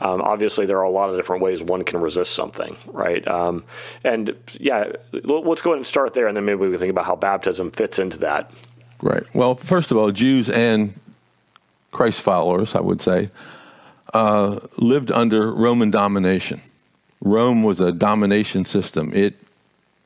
Um, 0.00 0.20
obviously, 0.20 0.66
there 0.66 0.78
are 0.78 0.82
a 0.82 0.90
lot 0.90 1.10
of 1.10 1.16
different 1.16 1.42
ways 1.42 1.62
one 1.62 1.84
can 1.84 2.00
resist 2.00 2.34
something, 2.34 2.76
right? 2.88 3.24
Um, 3.28 3.62
and 4.02 4.34
yeah, 4.58 4.90
let's 5.12 5.62
go 5.62 5.70
ahead 5.70 5.76
and 5.76 5.86
start 5.86 6.12
there, 6.12 6.26
and 6.26 6.36
then 6.36 6.44
maybe 6.44 6.58
we 6.58 6.70
can 6.70 6.80
think 6.80 6.90
about 6.90 7.06
how 7.06 7.14
baptism 7.14 7.70
fits 7.70 8.00
into 8.00 8.18
that. 8.18 8.52
Right. 9.00 9.22
Well, 9.32 9.54
first 9.56 9.90
of 9.90 9.96
all, 9.96 10.10
Jews 10.10 10.50
and 10.50 10.94
Christ 11.92 12.20
followers, 12.20 12.74
I 12.74 12.80
would 12.80 13.00
say, 13.00 13.30
uh, 14.12 14.58
lived 14.78 15.12
under 15.12 15.52
Roman 15.52 15.90
domination. 15.90 16.60
Rome 17.20 17.62
was 17.62 17.80
a 17.80 17.92
domination 17.92 18.64
system. 18.64 19.12
It 19.14 19.36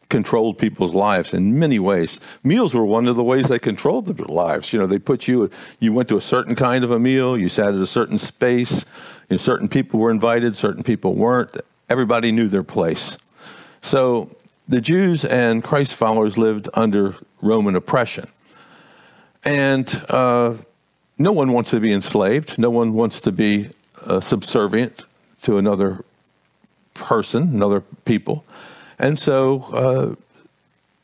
controlled 0.08 0.58
people's 0.58 0.94
lives 0.94 1.34
in 1.34 1.58
many 1.58 1.78
ways. 1.78 2.20
Meals 2.44 2.74
were 2.74 2.84
one 2.84 3.08
of 3.08 3.16
the 3.16 3.24
ways 3.24 3.48
they 3.48 3.58
controlled 3.58 4.06
their 4.06 4.26
lives. 4.26 4.72
You 4.72 4.78
know, 4.78 4.86
they 4.86 4.98
put 4.98 5.26
you, 5.26 5.50
you 5.80 5.92
went 5.92 6.08
to 6.10 6.16
a 6.16 6.20
certain 6.20 6.54
kind 6.54 6.84
of 6.84 6.90
a 6.90 6.98
meal, 6.98 7.36
you 7.36 7.48
sat 7.48 7.74
at 7.74 7.80
a 7.80 7.86
certain 7.86 8.18
space, 8.18 8.84
you 9.28 9.34
know, 9.34 9.36
certain 9.38 9.68
people 9.68 9.98
were 9.98 10.10
invited, 10.10 10.54
certain 10.54 10.84
people 10.84 11.14
weren't. 11.14 11.56
Everybody 11.88 12.30
knew 12.30 12.48
their 12.48 12.62
place. 12.62 13.18
So 13.80 14.36
the 14.68 14.80
Jews 14.80 15.24
and 15.24 15.62
Christ 15.62 15.94
followers 15.94 16.38
lived 16.38 16.68
under 16.74 17.14
Roman 17.40 17.74
oppression. 17.74 18.28
And 19.44 19.88
uh, 20.08 20.54
no 21.18 21.32
one 21.32 21.52
wants 21.52 21.70
to 21.70 21.80
be 21.80 21.92
enslaved, 21.92 22.58
no 22.58 22.70
one 22.70 22.92
wants 22.92 23.20
to 23.22 23.32
be 23.32 23.70
uh, 24.04 24.20
subservient 24.20 25.04
to 25.42 25.58
another 25.58 26.04
person, 26.94 27.42
another 27.42 27.82
people. 28.04 28.44
And 28.98 29.18
so, 29.18 29.62
uh, 29.72 30.14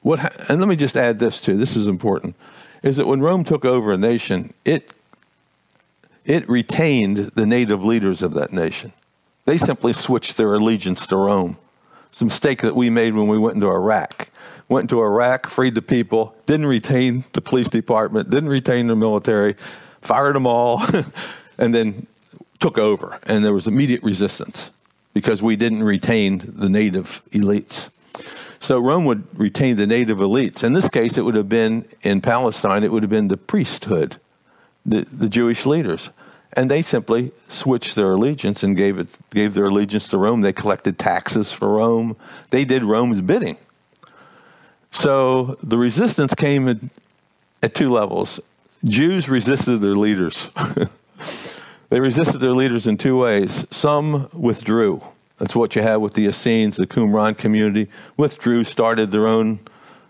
what? 0.02 0.18
Ha- 0.18 0.32
and 0.48 0.60
let 0.60 0.68
me 0.68 0.76
just 0.76 0.96
add 0.96 1.18
this 1.18 1.40
too. 1.40 1.56
This 1.56 1.76
is 1.76 1.86
important: 1.86 2.34
is 2.82 2.96
that 2.96 3.06
when 3.06 3.20
Rome 3.20 3.44
took 3.44 3.64
over 3.64 3.92
a 3.92 3.98
nation, 3.98 4.52
it 4.64 4.92
it 6.24 6.48
retained 6.48 7.18
the 7.34 7.46
native 7.46 7.84
leaders 7.84 8.22
of 8.22 8.34
that 8.34 8.52
nation. 8.52 8.92
They 9.44 9.58
simply 9.58 9.92
switched 9.92 10.36
their 10.36 10.54
allegiance 10.54 11.06
to 11.08 11.16
Rome. 11.16 11.58
It's 12.10 12.22
a 12.22 12.26
mistake 12.26 12.62
that 12.62 12.76
we 12.76 12.90
made 12.90 13.14
when 13.14 13.26
we 13.26 13.38
went 13.38 13.56
into 13.56 13.68
Iraq. 13.68 14.28
Went 14.68 14.84
into 14.84 15.02
Iraq, 15.02 15.48
freed 15.48 15.74
the 15.74 15.82
people, 15.82 16.34
didn't 16.46 16.66
retain 16.66 17.24
the 17.32 17.40
police 17.40 17.68
department, 17.68 18.30
didn't 18.30 18.48
retain 18.48 18.86
the 18.86 18.96
military, 18.96 19.56
fired 20.02 20.34
them 20.34 20.46
all, 20.46 20.82
and 21.58 21.74
then 21.74 22.06
took 22.60 22.78
over. 22.78 23.18
And 23.24 23.44
there 23.44 23.52
was 23.52 23.66
immediate 23.66 24.02
resistance 24.02 24.70
because 25.14 25.42
we 25.42 25.56
didn't 25.56 25.82
retain 25.82 26.42
the 26.44 26.68
native 26.68 27.22
elites. 27.30 27.90
So 28.60 28.78
Rome 28.78 29.04
would 29.06 29.26
retain 29.38 29.76
the 29.76 29.86
native 29.86 30.18
elites. 30.18 30.62
In 30.62 30.72
this 30.72 30.88
case, 30.88 31.18
it 31.18 31.22
would 31.22 31.34
have 31.34 31.48
been 31.48 31.84
in 32.02 32.20
Palestine, 32.20 32.84
it 32.84 32.92
would 32.92 33.02
have 33.02 33.10
been 33.10 33.28
the 33.28 33.36
priesthood, 33.36 34.16
the, 34.86 35.04
the 35.12 35.28
Jewish 35.28 35.66
leaders. 35.66 36.10
And 36.54 36.70
they 36.70 36.82
simply 36.82 37.32
switched 37.48 37.96
their 37.96 38.12
allegiance 38.12 38.62
and 38.62 38.76
gave, 38.76 38.98
it, 38.98 39.18
gave 39.30 39.54
their 39.54 39.64
allegiance 39.64 40.08
to 40.08 40.18
Rome. 40.18 40.42
They 40.42 40.52
collected 40.52 40.98
taxes 40.98 41.50
for 41.50 41.68
Rome. 41.68 42.16
They 42.50 42.64
did 42.64 42.84
Rome's 42.84 43.20
bidding. 43.20 43.56
So 44.90 45.56
the 45.62 45.78
resistance 45.78 46.34
came 46.34 46.68
at, 46.68 46.76
at 47.62 47.74
two 47.74 47.90
levels. 47.90 48.38
Jews 48.84 49.28
resisted 49.28 49.80
their 49.80 49.96
leaders. 49.96 50.50
They 51.92 52.00
resisted 52.00 52.40
their 52.40 52.54
leaders 52.54 52.86
in 52.86 52.96
two 52.96 53.18
ways. 53.18 53.66
Some 53.70 54.30
withdrew. 54.32 55.02
That's 55.36 55.54
what 55.54 55.76
you 55.76 55.82
had 55.82 55.96
with 55.96 56.14
the 56.14 56.24
Essenes, 56.24 56.78
the 56.78 56.86
Qumran 56.86 57.36
community. 57.36 57.90
Withdrew, 58.16 58.64
started 58.64 59.10
their 59.10 59.28
own, 59.28 59.60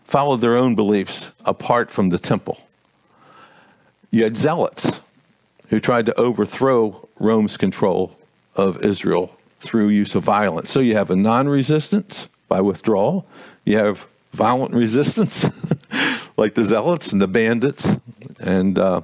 followed 0.05 0.37
their 0.37 0.57
own 0.57 0.77
beliefs 0.77 1.33
apart 1.45 1.91
from 1.91 2.11
the 2.11 2.19
temple. 2.19 2.69
You 4.13 4.23
had 4.23 4.37
zealots 4.37 5.01
who 5.71 5.81
tried 5.81 6.07
to 6.07 6.15
overthrow 6.15 7.09
Rome's 7.19 7.57
control 7.57 8.17
of 8.55 8.85
Israel 8.85 9.37
through 9.59 9.89
use 9.89 10.15
of 10.15 10.23
violence. 10.23 10.71
So 10.71 10.79
you 10.79 10.95
have 10.95 11.11
a 11.11 11.17
non 11.17 11.49
resistance 11.49 12.29
by 12.47 12.61
withdrawal, 12.61 13.27
you 13.65 13.77
have 13.77 14.07
violent 14.31 14.73
resistance, 14.73 15.47
like 16.37 16.55
the 16.55 16.65
zealots 16.65 17.13
and 17.13 17.21
the 17.21 17.29
bandits. 17.29 17.97
And 18.41 18.79
uh, 18.79 19.03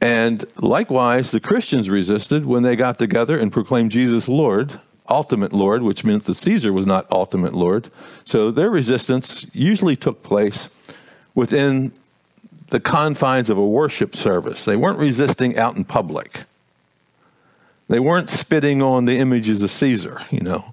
and 0.00 0.44
likewise, 0.56 1.30
the 1.30 1.40
Christians 1.40 1.88
resisted 1.88 2.44
when 2.44 2.62
they 2.62 2.76
got 2.76 2.98
together 2.98 3.38
and 3.38 3.50
proclaimed 3.50 3.90
Jesus 3.90 4.28
Lord, 4.28 4.78
ultimate 5.08 5.54
Lord, 5.54 5.82
which 5.82 6.04
means 6.04 6.26
that 6.26 6.34
Caesar 6.34 6.72
was 6.72 6.84
not 6.84 7.10
ultimate 7.10 7.54
Lord. 7.54 7.88
So 8.24 8.50
their 8.50 8.70
resistance 8.70 9.46
usually 9.54 9.96
took 9.96 10.22
place 10.22 10.68
within 11.34 11.92
the 12.68 12.80
confines 12.80 13.48
of 13.48 13.56
a 13.56 13.66
worship 13.66 14.14
service. 14.14 14.64
They 14.64 14.76
weren't 14.76 14.98
resisting 14.98 15.56
out 15.56 15.76
in 15.76 15.84
public. 15.84 16.40
They 17.88 18.00
weren't 18.00 18.30
spitting 18.30 18.82
on 18.82 19.04
the 19.04 19.18
images 19.18 19.62
of 19.62 19.70
Caesar, 19.70 20.20
you 20.30 20.40
know. 20.40 20.64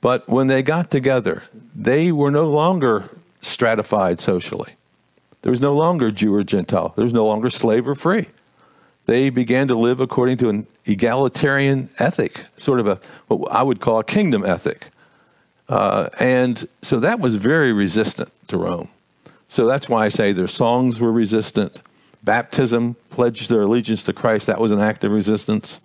But 0.00 0.28
when 0.28 0.46
they 0.46 0.62
got 0.62 0.90
together, 0.90 1.42
they 1.74 2.12
were 2.12 2.30
no 2.30 2.48
longer 2.48 3.10
stratified 3.42 4.20
socially. 4.20 4.74
There 5.42 5.50
was 5.50 5.60
no 5.60 5.74
longer 5.74 6.10
Jew 6.10 6.34
or 6.34 6.44
Gentile. 6.44 6.92
There 6.96 7.04
was 7.04 7.14
no 7.14 7.26
longer 7.26 7.50
slave 7.50 7.88
or 7.88 7.94
free 7.94 8.26
they 9.10 9.30
began 9.30 9.66
to 9.68 9.74
live 9.74 10.00
according 10.00 10.36
to 10.38 10.48
an 10.48 10.66
egalitarian 10.84 11.88
ethic, 11.98 12.44
sort 12.56 12.80
of 12.80 12.86
a 12.86 13.00
what 13.26 13.50
I 13.50 13.62
would 13.62 13.80
call 13.80 13.98
a 13.98 14.04
kingdom 14.04 14.44
ethic. 14.44 14.88
Uh, 15.68 16.08
and 16.18 16.68
so 16.82 17.00
that 17.00 17.20
was 17.20 17.34
very 17.36 17.72
resistant 17.72 18.30
to 18.48 18.56
Rome. 18.56 18.88
So 19.48 19.66
that's 19.66 19.88
why 19.88 20.04
I 20.04 20.08
say 20.10 20.32
their 20.32 20.46
songs 20.46 21.00
were 21.00 21.12
resistant. 21.12 21.80
Baptism 22.22 22.94
pledged 23.08 23.48
their 23.48 23.62
allegiance 23.62 24.04
to 24.04 24.12
Christ. 24.12 24.46
That 24.46 24.60
was 24.60 24.70
an 24.70 24.78
act 24.78 25.02
of 25.02 25.10
resistance. 25.10 25.80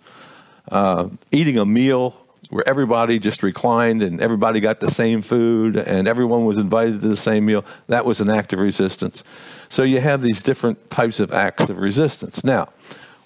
Uh, 0.70 1.08
eating 1.32 1.58
a 1.58 1.64
meal 1.64 2.25
where 2.50 2.66
everybody 2.68 3.18
just 3.18 3.42
reclined 3.42 4.02
and 4.02 4.20
everybody 4.20 4.60
got 4.60 4.80
the 4.80 4.90
same 4.90 5.22
food 5.22 5.76
and 5.76 6.06
everyone 6.06 6.44
was 6.44 6.58
invited 6.58 7.00
to 7.00 7.08
the 7.08 7.16
same 7.16 7.46
meal. 7.46 7.64
That 7.88 8.04
was 8.04 8.20
an 8.20 8.30
act 8.30 8.52
of 8.52 8.58
resistance. 8.58 9.24
So 9.68 9.82
you 9.82 10.00
have 10.00 10.22
these 10.22 10.42
different 10.42 10.90
types 10.90 11.18
of 11.18 11.32
acts 11.32 11.68
of 11.68 11.78
resistance. 11.78 12.44
Now, 12.44 12.68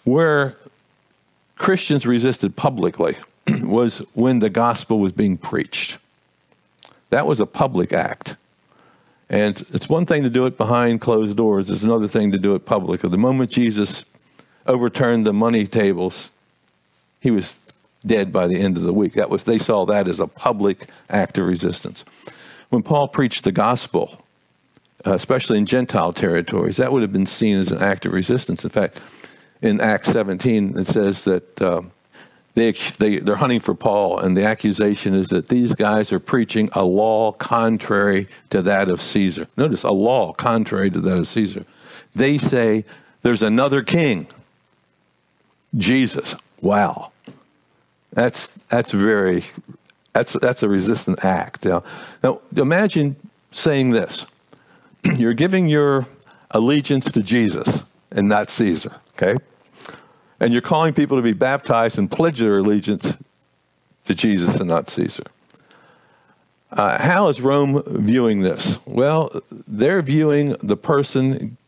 where 0.05 0.57
Christians 1.57 2.07
resisted 2.07 2.57
publicly 2.57 3.17
was 3.63 3.99
when 4.15 4.39
the 4.39 4.51
gospel 4.51 4.99
was 4.99 5.13
being 5.13 5.37
preached. 5.37 5.99
That 7.11 7.27
was 7.27 7.41
a 7.41 7.47
public 7.47 7.93
act. 7.93 8.37
And 9.29 9.65
it's 9.71 9.89
one 9.89 10.07
thing 10.07 10.23
to 10.23 10.31
do 10.31 10.47
it 10.47 10.57
behind 10.57 11.01
closed 11.01 11.37
doors, 11.37 11.71
it's 11.71 11.85
another 11.85 12.09
thing 12.09 12.33
to 12.33 12.39
do 12.39 12.55
it 12.55 12.65
publicly. 12.65 13.09
The 13.11 13.19
moment 13.19 13.51
Jesus 13.51 14.05
overturned 14.67 15.27
the 15.27 15.33
money 15.33 15.67
tables, 15.67 16.31
he 17.21 17.31
was 17.31 17.61
dead 18.05 18.33
by 18.33 18.47
the 18.47 18.59
end 18.59 18.77
of 18.77 18.83
the 18.83 18.93
week. 18.93 19.15
That 19.15 19.31
was 19.31 19.45
they 19.45 19.59
saw 19.59 19.85
that 19.87 20.09
as 20.09 20.21
a 20.21 20.27
public 20.27 20.89
act 21.09 21.39
of 21.39 21.47
resistance. 21.47 22.05
When 22.71 22.83
Paul 22.83 23.09
preached 23.09 23.45
the 23.45 23.53
gospel, 23.53 24.25
especially 25.05 25.59
in 25.59 25.67
Gentile 25.67 26.13
territories, 26.13 26.77
that 26.77 26.93
would 26.93 27.03
have 27.03 27.13
been 27.13 27.27
seen 27.27 27.59
as 27.59 27.73
an 27.73 27.83
act 27.83 28.07
of 28.07 28.13
resistance. 28.13 28.65
In 28.65 28.71
fact, 28.71 29.01
in 29.63 29.81
Acts 29.81 30.09
17, 30.09 30.79
it 30.79 30.87
says 30.87 31.25
that 31.25 31.61
uh, 31.61 31.83
they, 32.55 32.73
they, 32.73 33.19
they're 33.19 33.37
hunting 33.37 33.61
for 33.61 33.75
Paul, 33.75 34.19
and 34.19 34.37
the 34.37 34.45
accusation 34.45 35.15
is 35.15 35.29
that 35.29 35.49
these 35.49 35.75
guys 35.75 36.13
are 36.13 36.21
preaching 36.21 36.69
a 36.73 36.85
law 36.85 37.33
contrary 37.33 38.29
to 38.51 38.63
that 38.63 38.91
of 38.91 39.01
Caesar. 39.01 39.47
Notice, 39.57 39.83
a 39.83 39.93
law 39.93 40.33
contrary 40.33 40.91
to 40.91 41.01
that 41.01 41.19
of 41.19 41.29
Caesar. 41.29 41.65
They 42.15 42.39
say 42.39 42.85
there's 43.23 43.43
another 43.43 43.83
king, 43.83 44.27
Jesus. 45.77 46.35
Wow. 46.61 47.10
That's, 48.13 48.51
that's 48.69 48.93
very, 48.93 49.45
that's, 50.13 50.33
that's 50.35 50.63
a 50.63 50.69
resistant 50.69 51.25
act. 51.25 51.65
Now, 51.65 51.85
now 52.23 52.41
imagine 52.57 53.17
saying 53.53 53.91
this 53.91 54.27
you're 55.17 55.35
giving 55.35 55.67
your 55.67 56.07
allegiance 56.51 57.13
to 57.13 57.23
Jesus 57.23 57.85
and 58.11 58.29
not 58.29 58.51
Caesar, 58.51 58.97
okay? 59.15 59.37
and 60.41 60.53
you're 60.53 60.63
calling 60.63 60.95
people 60.95 61.19
to 61.19 61.23
be 61.23 61.35
baptized 61.35 61.99
and 61.99 62.11
pledge 62.11 62.39
their 62.39 62.59
allegiance 62.59 63.19
to 64.05 64.15
Jesus 64.15 64.59
and 64.59 64.69
not 64.69 64.89
Caesar. 64.89 65.25
Uh, 66.73 67.01
how 67.01 67.29
is 67.29 67.41
Rome 67.41 67.83
viewing 67.87 68.41
this? 68.41 68.79
Well, 68.87 69.43
they're 69.51 70.03
viewing 70.03 70.57
the 70.63 70.77
person 70.77 71.59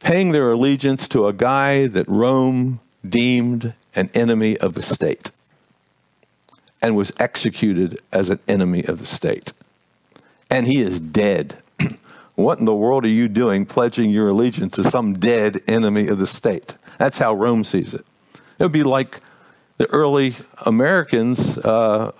paying 0.00 0.32
their 0.32 0.50
allegiance 0.50 1.06
to 1.08 1.28
a 1.28 1.32
guy 1.32 1.86
that 1.86 2.08
Rome 2.08 2.80
deemed 3.08 3.74
an 3.94 4.10
enemy 4.14 4.56
of 4.58 4.74
the 4.74 4.82
state 4.82 5.30
and 6.80 6.96
was 6.96 7.12
executed 7.18 8.00
as 8.12 8.28
an 8.28 8.40
enemy 8.48 8.84
of 8.84 8.98
the 8.98 9.06
state. 9.06 9.52
And 10.50 10.66
he 10.66 10.80
is 10.80 10.98
dead. 11.00 11.56
what 12.34 12.58
in 12.58 12.64
the 12.64 12.74
world 12.74 13.04
are 13.04 13.08
you 13.08 13.28
doing 13.28 13.64
pledging 13.64 14.10
your 14.10 14.28
allegiance 14.28 14.74
to 14.74 14.84
some 14.90 15.14
dead 15.14 15.60
enemy 15.68 16.08
of 16.08 16.18
the 16.18 16.26
state? 16.26 16.74
That's 16.98 17.18
how 17.18 17.34
Rome 17.34 17.64
sees 17.64 17.94
it. 17.94 18.04
It 18.58 18.62
would 18.64 18.72
be 18.72 18.82
like 18.82 19.20
the 19.78 19.88
early 19.90 20.36
Americans 20.66 21.58
uh, 21.58 22.12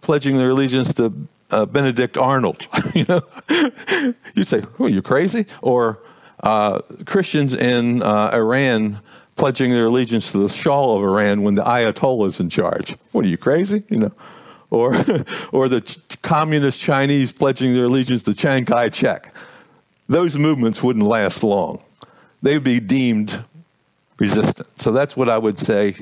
pledging 0.00 0.36
their 0.36 0.50
allegiance 0.50 0.94
to 0.94 1.12
uh, 1.50 1.66
Benedict 1.66 2.16
Arnold. 2.16 2.66
you 2.94 3.04
know, 3.08 3.22
you'd 4.34 4.46
say, 4.46 4.62
"Oh, 4.78 4.86
you 4.86 5.02
crazy?" 5.02 5.46
Or 5.62 5.98
uh, 6.42 6.80
Christians 7.06 7.54
in 7.54 8.02
uh, 8.02 8.30
Iran 8.32 9.00
pledging 9.40 9.70
their 9.70 9.86
allegiance 9.86 10.32
to 10.32 10.38
the 10.38 10.50
Shah 10.50 10.96
of 10.96 11.02
Iran 11.02 11.42
when 11.42 11.54
the 11.54 11.62
Ayatollah 11.62 12.28
is 12.28 12.40
in 12.40 12.50
charge. 12.50 12.94
What 13.12 13.24
are 13.24 13.28
you 13.28 13.38
crazy? 13.38 13.82
You 13.88 14.00
know, 14.00 14.12
or 14.68 14.94
or 15.52 15.68
the 15.68 15.98
communist 16.20 16.78
Chinese 16.78 17.32
pledging 17.32 17.72
their 17.72 17.86
allegiance 17.86 18.22
to 18.24 18.34
Chiang 18.34 18.66
Kai-shek. 18.66 19.34
Those 20.08 20.36
movements 20.36 20.82
wouldn't 20.82 21.06
last 21.06 21.42
long. 21.42 21.82
They'd 22.42 22.62
be 22.62 22.80
deemed 22.80 23.42
resistant. 24.18 24.68
So 24.78 24.92
that's 24.92 25.16
what 25.16 25.30
I 25.30 25.38
would 25.38 25.56
say 25.56 25.96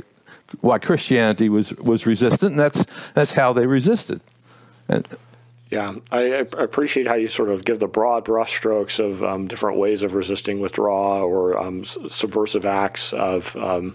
why 0.60 0.78
Christianity 0.78 1.48
was, 1.48 1.72
was 1.74 2.06
resistant, 2.06 2.52
and 2.52 2.58
that's, 2.58 2.86
that's 3.14 3.32
how 3.32 3.52
they 3.52 3.66
resisted. 3.66 4.24
And, 4.88 5.06
yeah, 5.70 5.94
I, 6.10 6.32
I, 6.34 6.38
appreciate 6.38 7.06
how 7.06 7.14
you 7.14 7.28
sort 7.28 7.50
of 7.50 7.64
give 7.64 7.78
the 7.78 7.88
broad 7.88 8.24
brushstrokes 8.24 8.98
of 9.04 9.22
um, 9.22 9.48
different 9.48 9.78
ways 9.78 10.02
of 10.02 10.14
resisting 10.14 10.60
withdrawal 10.60 11.22
or 11.22 11.58
um, 11.58 11.84
subversive 11.84 12.64
acts 12.64 13.12
of 13.12 13.54
um, 13.56 13.94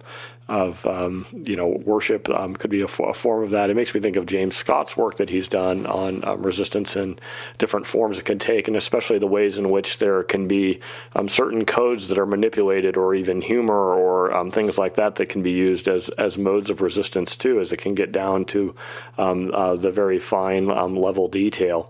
of 0.50 0.86
um, 0.86 1.26
you 1.32 1.56
know 1.56 1.68
worship 1.86 2.30
um, 2.30 2.56
could 2.56 2.70
be 2.70 2.82
a, 2.82 2.88
form 2.88 3.44
of 3.44 3.52
that. 3.52 3.70
It 3.70 3.76
makes 3.76 3.94
me 3.94 4.02
think 4.02 4.16
of 4.16 4.26
James 4.26 4.56
Scott's 4.56 4.98
work 4.98 5.18
that 5.18 5.30
he's 5.30 5.48
done 5.48 5.86
on 5.86 6.24
um, 6.26 6.44
resistance 6.44 6.96
and 6.96 7.20
different 7.58 7.88
forms 7.88 8.18
it 8.18 8.26
can 8.26 8.40
take, 8.40 8.68
and 8.68 8.76
especially 8.76 9.20
the 9.20 9.28
ways 9.28 9.58
in 9.58 9.70
which 9.70 10.00
there 10.00 10.24
can 10.24 10.48
be 10.48 10.82
um, 11.16 11.30
certain 11.30 11.66
codes 11.66 12.10
that 12.10 12.18
are 12.18 12.26
manipulated, 12.26 12.98
or 12.98 13.16
even 13.16 13.42
humor 13.42 13.94
or 13.94 14.34
um, 14.36 14.52
things 14.52 14.78
like 14.78 14.96
that 14.96 15.16
that 15.16 15.30
can 15.30 15.42
be 15.42 15.52
used 15.52 15.88
as 15.88 16.10
as 16.10 16.38
modes 16.38 16.70
of 16.70 16.82
resistance 16.82 17.36
too, 17.36 17.60
as 17.60 17.72
it 17.72 17.78
can 17.78 17.96
get 17.96 18.12
down 18.12 18.44
to 18.46 18.76
um, 19.18 19.52
uh, 19.54 19.76
the 19.76 19.92
very 19.92 20.20
fine 20.20 20.68
level 20.68 21.28
detail. 21.28 21.90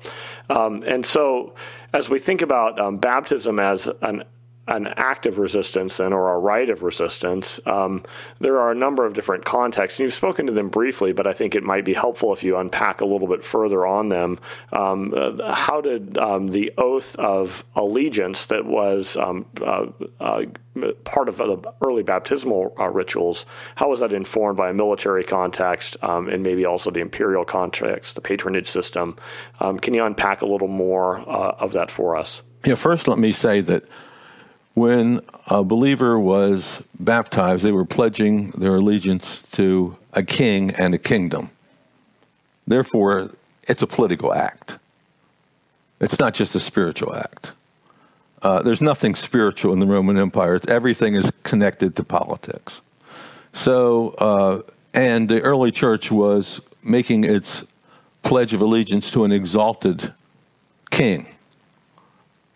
and 0.50 1.06
so, 1.06 1.56
as 1.92 2.10
we 2.10 2.20
think 2.20 2.42
about 2.42 3.02
baptism 3.02 3.60
as 3.60 3.90
an 4.02 4.24
an 4.68 4.88
act 4.96 5.26
of 5.26 5.38
resistance 5.38 5.98
then 5.98 6.14
or 6.14 6.34
a 6.34 6.40
rite 6.40 6.70
of 6.70 6.84
resistance, 6.84 7.60
um, 7.66 8.04
there 8.40 8.60
are 8.60 8.72
a 8.72 8.76
number 8.76 9.06
of 9.06 9.14
different 9.14 9.44
contexts. 9.44 10.00
And 10.00 10.06
you've 10.06 10.14
spoken 10.14 10.46
to 10.46 10.54
them 10.54 10.70
briefly, 10.70 11.12
but 11.12 11.28
I 11.28 11.34
think 11.34 11.54
it 11.54 11.64
might 11.64 11.84
be 11.84 11.94
helpful 11.94 12.34
if 12.34 12.44
you 12.44 12.58
unpack 12.58 13.02
a 13.02 13.06
little 13.06 13.28
bit 13.28 13.44
further 13.44 13.86
on 13.86 14.10
them. 14.10 14.40
Um, 14.72 15.14
uh, 15.16 15.54
how 15.54 15.82
did 15.82 16.18
um, 16.18 16.48
the 16.48 16.72
oath 16.78 17.16
of 17.18 17.66
allegiance 17.76 18.46
that 18.46 18.66
was 18.66 19.18
um, 19.18 19.46
uh, 19.62 19.88
uh, 20.20 20.44
part 21.04 21.30
of 21.30 21.38
the 21.38 21.74
early 21.86 22.04
baptismal 22.04 22.74
uh, 22.80 22.90
rituals, 22.90 23.46
how 23.76 23.90
was 23.90 24.00
that 24.00 24.14
informed 24.14 24.58
by 24.58 24.70
a 24.70 24.74
military 24.74 25.24
context 25.24 25.98
um, 26.02 26.28
and 26.30 26.42
maybe 26.42 26.66
also 26.66 26.90
the 26.90 27.00
imperial 27.00 27.46
context, 27.46 28.16
the 28.16 28.22
patronage 28.22 28.68
system? 28.68 29.16
Um, 29.60 29.78
can 29.78 29.94
you 29.94 30.04
unpack 30.04 30.42
a 30.42 30.46
little 30.46 30.68
more 30.68 31.20
uh, 31.30 31.56
of 31.60 31.74
that 31.74 31.92
for 31.92 32.16
us? 32.16 32.42
Yeah, 32.66 32.76
first 32.76 33.08
let 33.08 33.20
me 33.20 33.34
say 33.34 33.62
that 33.62 33.84
when 34.74 35.22
a 35.48 35.64
believer 35.64 36.20
was 36.20 36.82
baptized, 37.00 37.64
they 37.64 37.72
were 37.72 37.86
pledging 37.86 38.52
their 38.52 38.76
allegiance 38.76 39.42
to 39.52 39.98
a 40.14 40.24
king 40.24 40.72
and 40.72 40.96
a 40.96 40.98
kingdom. 40.98 41.52
Therefore, 42.66 43.32
it's 43.68 43.82
a 43.82 43.88
political 43.88 44.34
act. 44.34 44.80
It's 46.02 46.20
not 46.20 46.34
just 46.34 46.56
a 46.56 46.60
spiritual 46.60 47.16
act. 47.16 47.54
Uh, 48.42 48.62
there's 48.62 48.82
nothing 48.82 49.16
spiritual 49.16 49.74
in 49.74 49.80
the 49.80 49.86
Roman 49.86 50.18
Empire. 50.18 50.60
Everything 50.68 51.16
is 51.16 51.32
connected 51.44 51.96
to 51.96 52.04
politics. 52.04 52.82
So, 53.54 54.10
uh, 54.18 54.62
and 54.94 55.30
the 55.30 55.42
early 55.42 55.72
church 55.72 56.12
was 56.12 56.68
making 56.84 57.24
its 57.24 57.64
pledge 58.22 58.54
of 58.54 58.62
allegiance 58.62 59.12
to 59.12 59.24
an 59.24 59.32
exalted 59.32 60.14
king 60.92 61.28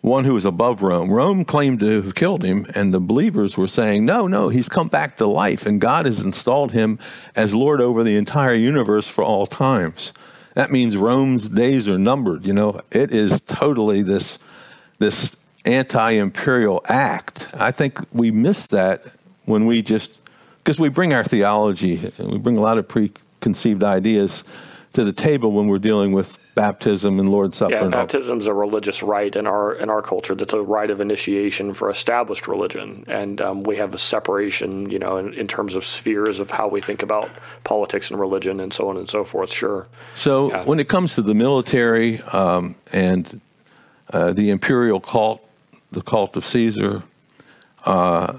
one 0.00 0.24
who 0.24 0.34
was 0.34 0.44
above 0.44 0.82
Rome. 0.82 1.10
Rome 1.10 1.44
claimed 1.44 1.80
to 1.80 2.02
have 2.02 2.14
killed 2.14 2.44
him, 2.44 2.66
and 2.74 2.94
the 2.94 3.00
believers 3.00 3.58
were 3.58 3.66
saying, 3.66 4.04
No, 4.04 4.26
no, 4.26 4.48
he's 4.48 4.68
come 4.68 4.88
back 4.88 5.16
to 5.16 5.26
life, 5.26 5.66
and 5.66 5.80
God 5.80 6.06
has 6.06 6.22
installed 6.22 6.72
him 6.72 6.98
as 7.34 7.54
Lord 7.54 7.80
over 7.80 8.04
the 8.04 8.16
entire 8.16 8.54
universe 8.54 9.08
for 9.08 9.24
all 9.24 9.46
times. 9.46 10.12
That 10.54 10.70
means 10.70 10.96
Rome's 10.96 11.48
days 11.48 11.88
are 11.88 11.98
numbered. 11.98 12.46
You 12.46 12.52
know, 12.52 12.80
it 12.90 13.10
is 13.10 13.40
totally 13.40 14.02
this, 14.02 14.38
this 14.98 15.36
anti 15.64 16.12
imperial 16.12 16.80
act. 16.86 17.48
I 17.54 17.70
think 17.70 17.98
we 18.12 18.30
miss 18.30 18.68
that 18.68 19.02
when 19.44 19.66
we 19.66 19.82
just, 19.82 20.12
because 20.58 20.78
we 20.78 20.88
bring 20.88 21.12
our 21.12 21.24
theology, 21.24 22.12
we 22.18 22.38
bring 22.38 22.56
a 22.56 22.60
lot 22.60 22.78
of 22.78 22.86
preconceived 22.86 23.82
ideas 23.82 24.44
to 24.92 25.04
the 25.04 25.12
table 25.12 25.52
when 25.52 25.68
we're 25.68 25.78
dealing 25.78 26.12
with 26.12 26.38
baptism 26.54 27.20
and 27.20 27.28
Lord's 27.28 27.56
Supper. 27.56 27.74
Yeah, 27.74 27.88
baptism 27.88 28.40
is 28.40 28.46
a 28.46 28.54
religious 28.54 29.02
rite 29.02 29.36
in 29.36 29.46
our 29.46 29.74
in 29.74 29.90
our 29.90 30.02
culture. 30.02 30.34
That's 30.34 30.54
a 30.54 30.62
rite 30.62 30.90
of 30.90 31.00
initiation 31.00 31.74
for 31.74 31.90
established 31.90 32.48
religion, 32.48 33.04
and 33.06 33.40
um, 33.40 33.62
we 33.62 33.76
have 33.76 33.94
a 33.94 33.98
separation, 33.98 34.90
you 34.90 34.98
know, 34.98 35.18
in, 35.18 35.34
in, 35.34 35.46
terms 35.46 35.74
of 35.74 35.84
spheres 35.84 36.40
of 36.40 36.50
how 36.50 36.68
we 36.68 36.80
think 36.80 37.02
about 37.02 37.30
politics 37.64 38.10
and 38.10 38.18
religion, 38.18 38.60
and 38.60 38.72
so 38.72 38.88
on 38.88 38.96
and 38.96 39.08
so 39.08 39.24
forth. 39.24 39.52
Sure. 39.52 39.86
So 40.14 40.50
yeah. 40.50 40.64
when 40.64 40.80
it 40.80 40.88
comes 40.88 41.14
to 41.16 41.22
the 41.22 41.34
military 41.34 42.20
um, 42.22 42.76
and 42.92 43.40
uh, 44.12 44.32
the 44.32 44.50
imperial 44.50 45.00
cult, 45.00 45.46
the 45.92 46.02
cult 46.02 46.36
of 46.36 46.44
Caesar, 46.44 47.02
uh, 47.84 48.38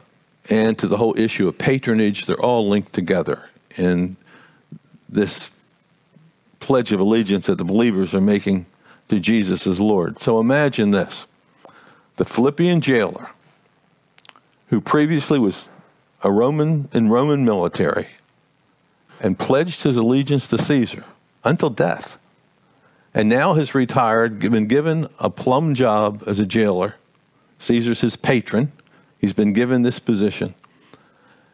and 0.49 0.77
to 0.79 0.87
the 0.87 0.97
whole 0.97 1.17
issue 1.17 1.47
of 1.47 1.57
patronage, 1.57 2.25
they're 2.25 2.41
all 2.41 2.67
linked 2.67 2.91
together 2.91 3.49
in 3.77 4.17
this 5.07 5.51
pledge 6.59 6.91
of 6.91 6.99
allegiance 6.99 7.47
that 7.47 7.57
the 7.57 7.63
believers 7.63 8.13
are 8.13 8.21
making 8.21 8.65
to 9.07 9.19
Jesus 9.19 9.65
as 9.67 9.79
Lord. 9.79 10.19
So 10.19 10.39
imagine 10.39 10.91
this 10.91 11.27
the 12.15 12.25
Philippian 12.25 12.81
jailer, 12.81 13.29
who 14.67 14.81
previously 14.81 15.39
was 15.39 15.69
a 16.21 16.31
Roman 16.31 16.89
in 16.93 17.09
Roman 17.09 17.45
military 17.45 18.07
and 19.21 19.39
pledged 19.39 19.83
his 19.83 19.97
allegiance 19.97 20.47
to 20.47 20.57
Caesar 20.57 21.03
until 21.43 21.69
death, 21.69 22.17
and 23.13 23.29
now 23.29 23.53
has 23.53 23.73
retired, 23.73 24.39
been 24.39 24.67
given 24.67 25.07
a 25.17 25.29
plum 25.29 25.73
job 25.75 26.23
as 26.27 26.39
a 26.39 26.45
jailer. 26.45 26.95
Caesar's 27.57 28.01
his 28.01 28.15
patron. 28.15 28.71
He's 29.19 29.33
been 29.33 29.51
given 29.51 29.81
this 29.81 29.99
position. 29.99 30.55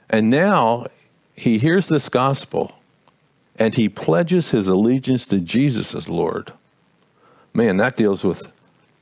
And 0.10 0.30
now 0.30 0.88
he 1.36 1.58
hears 1.58 1.88
this 1.88 2.10
gospel 2.10 2.76
and 3.58 3.76
he 3.76 3.90
pledges 3.90 4.52
his 4.52 4.68
allegiance 4.68 5.28
to 5.28 5.40
Jesus 5.40 5.96
as 5.96 6.10
Lord. 6.10 6.54
Man, 7.54 7.78
that 7.78 7.96
deals 7.96 8.24
with 8.24 8.52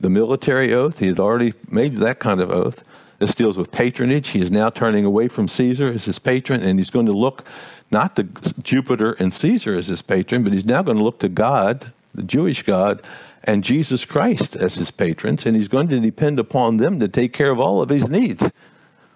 the 0.00 0.10
military 0.10 0.72
oath. 0.72 0.98
He 0.98 1.08
had 1.08 1.18
already 1.20 1.54
made 1.70 1.94
that 1.96 2.18
kind 2.18 2.40
of 2.40 2.50
oath. 2.50 2.84
This 3.18 3.34
deals 3.34 3.56
with 3.56 3.72
patronage. 3.72 4.28
He 4.28 4.40
is 4.40 4.50
now 4.50 4.70
turning 4.70 5.04
away 5.04 5.28
from 5.28 5.48
Caesar 5.48 5.88
as 5.88 6.04
his 6.04 6.18
patron, 6.18 6.62
and 6.62 6.78
he's 6.78 6.90
going 6.90 7.06
to 7.06 7.12
look 7.12 7.44
not 7.90 8.16
to 8.16 8.24
Jupiter 8.62 9.12
and 9.12 9.32
Caesar 9.32 9.76
as 9.76 9.86
his 9.86 10.02
patron, 10.02 10.42
but 10.42 10.52
he's 10.52 10.66
now 10.66 10.82
going 10.82 10.98
to 10.98 11.04
look 11.04 11.20
to 11.20 11.28
God, 11.28 11.92
the 12.14 12.22
Jewish 12.22 12.62
God, 12.62 13.02
and 13.44 13.62
Jesus 13.62 14.04
Christ 14.04 14.56
as 14.56 14.74
his 14.76 14.90
patrons, 14.90 15.46
and 15.46 15.54
he's 15.56 15.68
going 15.68 15.88
to 15.88 16.00
depend 16.00 16.38
upon 16.38 16.78
them 16.78 16.98
to 17.00 17.08
take 17.08 17.32
care 17.32 17.50
of 17.50 17.60
all 17.60 17.82
of 17.82 17.88
his 17.88 18.08
needs. 18.08 18.50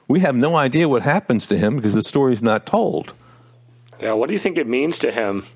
We 0.07 0.21
have 0.21 0.37
no 0.37 0.57
idea 0.57 0.89
what 0.89 1.03
happens 1.03 1.47
to 1.47 1.59
him 1.59 1.77
because 1.77 1.95
the 1.95 2.03
story 2.03 2.33
is 2.33 2.43
not 2.43 2.67
told. 2.67 3.15
Yeah, 4.01 4.13
what 4.13 4.29
do 4.29 4.33
you 4.33 4.39
think 4.39 4.59
it 4.59 4.67
means 4.67 4.99
to 4.99 5.11
him? 5.11 5.47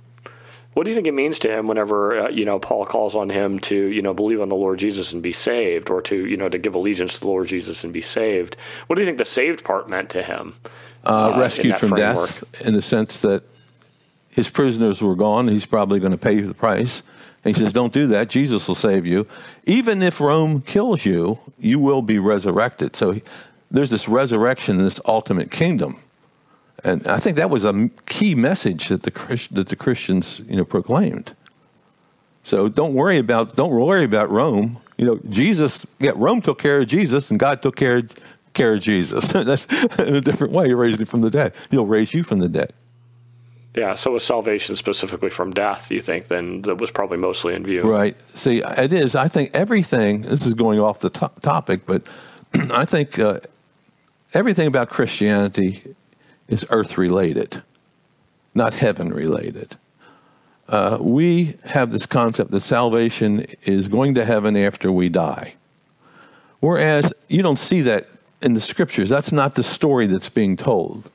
What 0.74 0.84
do 0.84 0.90
you 0.90 0.94
think 0.94 1.06
it 1.06 1.12
means 1.12 1.38
to 1.40 1.50
him 1.50 1.68
whenever 1.68 2.18
uh, 2.18 2.30
you 2.30 2.44
know 2.44 2.58
Paul 2.58 2.86
calls 2.86 3.14
on 3.14 3.28
him 3.28 3.58
to 3.60 3.76
you 3.76 4.02
know 4.02 4.14
believe 4.14 4.40
on 4.40 4.48
the 4.48 4.56
Lord 4.56 4.78
Jesus 4.78 5.12
and 5.12 5.22
be 5.22 5.32
saved, 5.32 5.90
or 5.90 6.00
to 6.02 6.26
you 6.26 6.36
know 6.36 6.48
to 6.48 6.58
give 6.58 6.74
allegiance 6.74 7.14
to 7.14 7.20
the 7.20 7.26
Lord 7.26 7.46
Jesus 7.46 7.84
and 7.84 7.92
be 7.92 8.02
saved? 8.02 8.56
What 8.86 8.96
do 8.96 9.02
you 9.02 9.06
think 9.06 9.18
the 9.18 9.24
saved 9.24 9.64
part 9.64 9.90
meant 9.90 10.10
to 10.10 10.22
him? 10.22 10.54
Uh, 11.04 11.32
uh, 11.34 11.38
rescued 11.38 11.78
from 11.78 11.90
framework? 11.90 12.30
death, 12.30 12.60
in 12.62 12.74
the 12.74 12.82
sense 12.82 13.20
that 13.20 13.42
his 14.30 14.48
prisoners 14.48 15.02
were 15.02 15.16
gone. 15.16 15.48
He's 15.48 15.66
probably 15.66 16.00
going 16.00 16.12
to 16.12 16.18
pay 16.18 16.40
the 16.40 16.54
price. 16.54 17.02
And 17.44 17.54
he 17.54 17.60
says, 17.60 17.72
"Don't 17.72 17.92
do 17.92 18.06
that. 18.08 18.30
Jesus 18.30 18.66
will 18.66 18.74
save 18.74 19.04
you. 19.04 19.26
Even 19.64 20.02
if 20.02 20.20
Rome 20.20 20.62
kills 20.62 21.04
you, 21.04 21.38
you 21.58 21.78
will 21.78 22.00
be 22.00 22.18
resurrected." 22.18 22.96
So 22.96 23.10
he, 23.10 23.22
there's 23.70 23.90
this 23.90 24.08
resurrection 24.08 24.78
in 24.78 24.84
this 24.84 25.00
ultimate 25.06 25.50
kingdom 25.50 25.96
and 26.84 27.06
I 27.06 27.18
think 27.18 27.36
that 27.36 27.50
was 27.50 27.64
a 27.64 27.88
key 28.06 28.34
message 28.34 28.88
that 28.88 29.02
the 29.02 29.48
that 29.52 29.68
the 29.68 29.76
Christians 29.76 30.40
you 30.48 30.56
know 30.56 30.64
proclaimed. 30.64 31.34
So 32.42 32.68
don't 32.68 32.94
worry 32.94 33.18
about 33.18 33.54
don't 33.56 33.72
worry 33.72 34.04
about 34.04 34.30
Rome. 34.30 34.78
You 34.96 35.06
know, 35.06 35.20
Jesus. 35.28 35.86
Yeah, 36.00 36.12
Rome 36.14 36.40
took 36.40 36.58
care 36.58 36.80
of 36.80 36.86
Jesus, 36.86 37.30
and 37.30 37.38
God 37.38 37.62
took 37.62 37.76
care 37.76 38.02
care 38.52 38.74
of 38.74 38.80
Jesus. 38.80 39.28
That's 39.32 39.66
in 39.98 40.14
a 40.14 40.20
different 40.20 40.52
way. 40.52 40.66
He 40.66 40.74
raised 40.74 41.00
him 41.00 41.06
from 41.06 41.20
the 41.20 41.30
dead. 41.30 41.54
He'll 41.70 41.86
raise 41.86 42.12
you 42.14 42.22
from 42.22 42.40
the 42.40 42.48
dead. 42.48 42.72
Yeah. 43.74 43.94
So 43.94 44.10
was 44.10 44.24
salvation 44.24 44.76
specifically 44.76 45.30
from 45.30 45.52
death? 45.52 45.90
You 45.90 46.02
think 46.02 46.28
then 46.28 46.62
that 46.62 46.76
was 46.76 46.90
probably 46.90 47.16
mostly 47.16 47.54
in 47.54 47.64
view? 47.64 47.82
Right. 47.82 48.16
See, 48.34 48.62
it 48.62 48.92
is. 48.92 49.14
I 49.14 49.28
think 49.28 49.50
everything. 49.54 50.22
This 50.22 50.46
is 50.46 50.54
going 50.54 50.80
off 50.80 51.00
the 51.00 51.10
to- 51.10 51.30
topic, 51.40 51.86
but 51.86 52.02
I 52.72 52.84
think 52.84 53.18
uh, 53.18 53.40
everything 54.34 54.66
about 54.66 54.90
Christianity 54.90 55.94
is 56.52 56.66
earth 56.68 56.98
related, 56.98 57.62
not 58.54 58.74
heaven 58.74 59.08
related. 59.08 59.76
Uh, 60.68 60.98
we 61.00 61.56
have 61.64 61.90
this 61.90 62.04
concept 62.04 62.50
that 62.50 62.60
salvation 62.60 63.46
is 63.64 63.88
going 63.88 64.14
to 64.14 64.24
heaven 64.24 64.54
after 64.56 64.92
we 64.92 65.08
die. 65.08 65.54
Whereas 66.60 67.12
you 67.28 67.42
don't 67.42 67.58
see 67.58 67.80
that 67.80 68.06
in 68.42 68.52
the 68.52 68.60
scriptures. 68.60 69.08
That's 69.08 69.32
not 69.32 69.54
the 69.54 69.62
story 69.62 70.06
that's 70.06 70.28
being 70.28 70.56
told. 70.56 71.10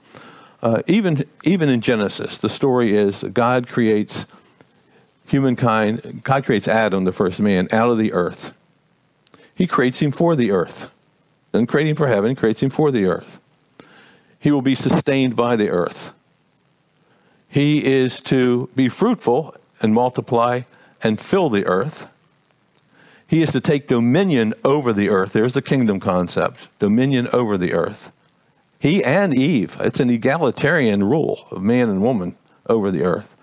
Uh, 0.64 0.82
even, 0.88 1.24
even 1.44 1.70
in 1.70 1.82
Genesis, 1.82 2.40
the 2.40 2.50
story 2.50 2.96
is 2.96 3.24
God 3.24 3.68
creates 3.68 4.26
humankind, 5.28 6.22
God 6.24 6.46
creates 6.46 6.68
Adam, 6.68 7.04
the 7.04 7.12
first 7.12 7.40
man, 7.40 7.68
out 7.72 7.92
of 7.92 8.00
the 8.00 8.12
earth. 8.12 8.54
He 9.54 9.68
creates 9.68 10.02
him 10.02 10.12
for 10.12 10.36
the 10.36 10.52
earth. 10.52 10.92
Create 11.68 11.88
him 11.88 11.96
for 11.96 12.08
heaven, 12.08 12.36
creates 12.36 12.62
him 12.62 12.70
for 12.70 12.92
the 12.92 13.06
earth. 13.06 13.40
He 14.40 14.52
will 14.52 14.62
be 14.62 14.76
sustained 14.76 15.36
by 15.36 15.56
the 15.56 15.70
earth. 15.70 16.14
He 17.50 17.86
is 17.86 18.20
to 18.22 18.70
be 18.76 18.90
fruitful 18.90 19.56
and 19.82 19.94
multiply 19.94 20.62
and 21.04 21.20
fill 21.20 21.50
the 21.50 21.66
earth. 21.66 22.08
He 23.28 23.42
is 23.42 23.52
to 23.52 23.62
take 23.62 23.88
dominion 23.88 24.54
over 24.64 24.94
the 24.94 25.10
earth. 25.10 25.34
There's 25.34 25.54
the 25.54 25.62
kingdom 25.62 26.00
concept 26.00 26.70
dominion 26.80 27.28
over 27.34 27.58
the 27.58 27.74
earth. 27.74 28.12
He 28.80 29.04
and 29.04 29.34
Eve, 29.34 29.78
it's 29.80 30.00
an 30.00 30.10
egalitarian 30.10 31.04
rule 31.04 31.48
of 31.52 31.64
man 31.64 31.90
and 31.90 32.02
woman 32.02 32.38
over 32.68 32.92
the 32.92 33.04
earth. 33.04 33.36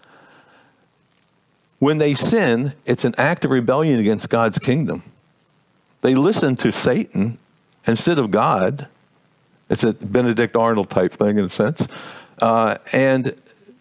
When 1.79 1.99
they 1.99 2.15
sin, 2.15 2.73
it's 2.87 3.05
an 3.05 3.15
act 3.19 3.45
of 3.45 3.51
rebellion 3.51 3.99
against 3.99 4.31
God's 4.31 4.59
kingdom. 4.59 5.03
They 6.01 6.15
listen 6.15 6.55
to 6.57 6.71
Satan 6.71 7.39
instead 7.87 8.19
of 8.19 8.31
God. 8.31 8.89
It's 9.75 9.85
a 9.85 9.93
Benedict 9.93 10.57
Arnold 10.57 10.89
type 10.89 11.13
thing 11.13 11.39
in 11.39 11.45
a 11.45 11.51
sense. 11.51 11.87
Uh, 12.41 12.77
and 12.93 13.35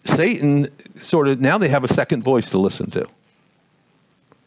Satan 0.04 0.68
sort 1.00 1.28
of, 1.28 1.40
now 1.40 1.56
they 1.56 1.68
have 1.68 1.84
a 1.84 1.88
second 1.88 2.22
voice 2.22 2.50
to 2.50 2.58
listen 2.58 2.90
to 2.90 3.06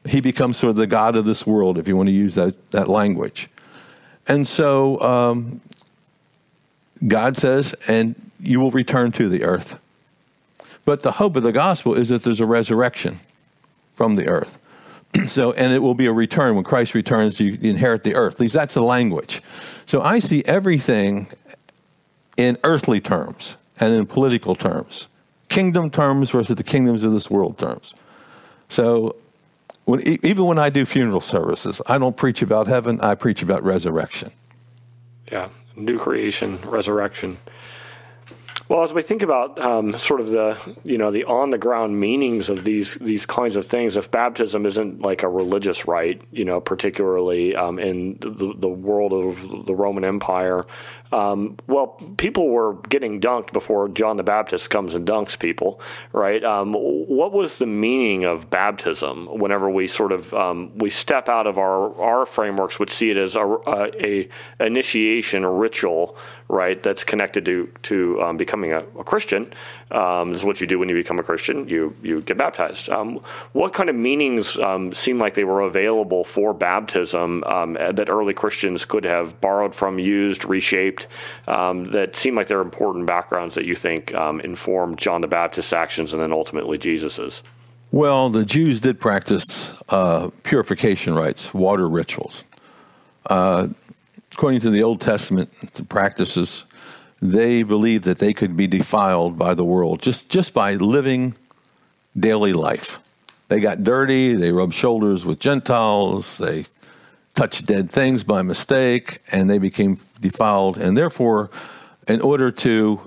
he 0.08 0.22
becomes 0.22 0.58
sort 0.58 0.72
of 0.72 0.76
the 0.76 0.88
God 0.88 1.16
of 1.16 1.26
this 1.26 1.46
world, 1.46 1.78
if 1.78 1.88
you 1.88 1.96
want 1.96 2.08
to 2.08 2.14
use 2.14 2.36
that, 2.36 2.72
that 2.72 2.88
language. 2.88 3.50
And 4.28 4.48
so 4.48 5.00
um, 5.02 5.62
God 7.06 7.38
says, 7.38 7.76
and 7.88 8.16
you 8.40 8.60
will 8.60 8.72
return 8.72 9.12
to 9.14 9.30
the 9.30 9.44
earth. 9.44 9.80
But 10.86 11.02
the 11.02 11.14
hope 11.14 11.36
of 11.36 11.44
the 11.44 11.52
gospel 11.52 11.94
is 11.94 12.10
that 12.10 12.24
there's 12.24 12.40
a 12.40 12.46
resurrection 12.46 13.20
from 13.94 14.16
the 14.16 14.28
earth. 14.28 14.58
so, 15.26 15.52
and 15.54 15.74
it 15.74 15.80
will 15.80 15.96
be 15.96 16.06
a 16.06 16.14
return. 16.14 16.56
When 16.56 16.64
Christ 16.64 16.94
returns, 16.94 17.40
you 17.40 17.58
inherit 17.62 18.04
the 18.04 18.16
earth. 18.16 18.36
At 18.36 18.40
least 18.40 18.54
that's 18.54 18.74
the 18.74 18.84
language. 18.84 19.42
So 19.88 20.02
I 20.02 20.20
see 20.20 20.44
everything 20.46 21.28
in 22.36 22.58
earthly 22.64 23.00
terms 23.00 23.58
and 23.80 23.94
in 23.94 24.06
political 24.06 24.54
terms, 24.54 25.08
kingdom 25.48 25.90
terms 25.90 26.30
versus 26.30 26.58
the 26.58 26.64
kingdoms 26.64 27.04
of 27.06 27.14
this 27.14 27.32
world 27.32 27.58
terms. 27.58 27.96
So 28.68 29.16
when, 29.86 30.02
even 30.06 30.46
when 30.46 30.60
I 30.60 30.70
do 30.70 30.86
funeral 30.86 31.22
services, 31.22 31.82
I 31.88 31.98
don't 31.98 32.18
preach 32.18 32.42
about 32.42 32.68
heaven, 32.68 33.00
I 33.00 33.16
preach 33.16 33.42
about 33.42 33.64
resurrection. 33.64 34.32
Yeah, 35.32 35.48
new 35.78 35.98
creation, 35.98 36.60
resurrection. 36.66 37.38
Well, 38.70 38.84
as 38.84 38.94
we 38.94 39.02
think 39.02 39.22
about 39.22 39.58
um, 39.60 39.98
sort 39.98 40.20
of 40.20 40.30
the 40.30 40.58
you 40.84 40.98
know 40.98 41.10
the 41.10 41.24
on 41.24 41.52
the 41.52 41.58
ground 41.58 42.00
meanings 42.00 42.50
of 42.50 42.66
these 42.66 42.96
these 42.96 43.26
kinds 43.26 43.56
of 43.56 43.66
things, 43.66 43.96
if 43.96 44.12
baptism 44.12 44.66
isn't 44.66 45.02
like 45.02 45.24
a 45.24 45.30
religious 45.30 45.88
rite, 45.88 46.22
you 46.32 46.44
know, 46.44 46.60
particularly 46.60 47.56
um, 47.56 47.80
in 47.80 48.18
the, 48.20 48.54
the 48.58 48.68
world 48.68 49.14
of 49.14 49.66
the 49.66 49.74
Roman 49.74 50.04
Empire, 50.04 50.66
um, 51.12 51.58
well, 51.68 51.88
people 52.18 52.50
were 52.50 52.74
getting 52.90 53.22
dunked 53.22 53.54
before 53.54 53.88
John 53.90 54.18
the 54.18 54.24
Baptist 54.24 54.70
comes 54.70 54.96
and 54.96 55.08
dunks 55.08 55.38
people, 55.38 55.80
right? 56.12 56.44
Um, 56.44 56.74
what 56.74 57.32
was 57.32 57.58
the 57.58 57.66
meaning 57.66 58.26
of 58.26 58.50
baptism? 58.50 59.28
Whenever 59.28 59.70
we 59.70 59.88
sort 59.88 60.12
of 60.12 60.34
um, 60.34 60.78
we 60.78 60.90
step 60.90 61.30
out 61.30 61.48
of 61.48 61.58
our 61.58 62.00
our 62.02 62.26
frameworks, 62.26 62.80
which 62.80 62.92
see 62.92 63.10
it 63.10 63.18
as 63.18 63.36
a, 63.36 63.46
a, 63.68 63.92
a 64.06 64.30
initiation, 64.66 65.46
ritual, 65.46 66.18
right? 66.50 66.82
That's 66.82 67.04
connected 67.04 67.46
to 67.46 67.72
to 67.84 68.22
um, 68.22 68.38
becoming 68.38 68.74
a, 68.74 68.80
a 69.00 69.04
Christian. 69.04 69.54
Um, 69.92 70.32
this 70.34 70.42
is 70.42 70.46
what 70.46 70.60
you 70.60 70.68
do 70.68 70.80
when 70.80 70.90
you 70.90 70.96
become 70.96 71.20
a 71.20 71.24
Christian. 71.24 71.70
You 71.70 71.96
you 72.02 72.22
get 72.22 72.38
baptized. 72.38 72.90
Um, 72.90 73.22
what 73.54 73.74
kind 73.74 73.90
of 73.90 73.96
meanings 73.96 74.58
seem 74.98 75.20
like 75.20 75.36
they 75.36 75.46
were 75.46 75.62
available 75.62 76.26
for 76.26 76.54
baptism 76.54 77.42
that 77.48 78.10
early 78.10 78.34
Christians 78.34 78.84
could 78.84 79.06
have 79.06 79.40
borrowed 79.40 79.74
from, 79.74 80.00
used, 80.00 80.44
reshaped? 80.44 80.97
Shaped 80.98 81.08
um, 81.48 81.92
that 81.92 82.16
seem 82.16 82.36
like 82.36 82.48
they're 82.48 82.62
important 82.62 83.06
backgrounds 83.06 83.56
that 83.56 83.66
you 83.66 83.76
think 83.76 84.14
um, 84.14 84.40
informed 84.42 84.98
John 84.98 85.22
the 85.22 85.28
Baptist's 85.28 85.74
actions 85.74 86.14
and 86.14 86.22
then 86.22 86.32
ultimately 86.32 86.78
Jesus's? 86.78 87.44
Well, 87.92 88.30
the 88.30 88.44
Jews 88.44 88.82
did 88.82 89.00
practice 89.00 89.74
uh, 89.90 90.30
purification 90.44 91.16
rites, 91.16 91.54
water 91.54 91.88
rituals. 91.88 92.44
Uh, 93.30 93.70
according 94.34 94.60
to 94.62 94.70
the 94.70 94.84
Old 94.84 95.00
Testament 95.00 95.50
practices, 95.88 96.66
they 97.22 97.64
believed 97.64 98.04
that 98.04 98.20
they 98.20 98.34
could 98.34 98.58
be 98.58 98.68
defiled 98.68 99.38
by 99.38 99.54
the 99.54 99.64
world 99.64 100.02
just, 100.02 100.30
just 100.30 100.54
by 100.54 100.74
living 100.76 101.36
daily 102.18 102.54
life. 102.54 103.00
They 103.48 103.62
got 103.62 103.84
dirty, 103.84 104.34
they 104.34 104.52
rubbed 104.52 104.74
shoulders 104.74 105.26
with 105.26 105.40
Gentiles, 105.40 106.38
they 106.38 106.66
touched 107.38 107.68
dead 107.68 107.88
things 107.90 108.24
by 108.24 108.42
mistake 108.42 109.20
and 109.32 109.48
they 109.48 109.60
became 109.60 109.96
defiled. 110.20 110.76
And 110.78 110.98
therefore, 110.98 111.52
in 112.08 112.20
order 112.20 112.50
to 112.52 113.00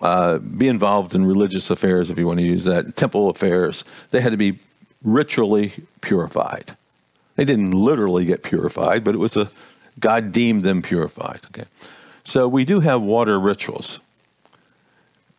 uh, 0.00 0.38
be 0.38 0.66
involved 0.66 1.14
in 1.14 1.26
religious 1.26 1.68
affairs, 1.68 2.08
if 2.08 2.18
you 2.18 2.26
want 2.26 2.38
to 2.38 2.44
use 2.44 2.64
that, 2.64 2.96
temple 2.96 3.28
affairs, 3.28 3.84
they 4.12 4.22
had 4.22 4.32
to 4.32 4.38
be 4.38 4.58
ritually 5.02 5.74
purified. 6.00 6.74
They 7.36 7.44
didn't 7.44 7.72
literally 7.72 8.24
get 8.24 8.42
purified, 8.42 9.04
but 9.04 9.14
it 9.14 9.18
was 9.18 9.36
a 9.36 9.50
God 10.00 10.32
deemed 10.32 10.62
them 10.62 10.80
purified. 10.80 11.40
Okay, 11.48 11.68
so 12.24 12.48
we 12.48 12.64
do 12.64 12.80
have 12.80 13.02
water 13.02 13.38
rituals. 13.38 14.00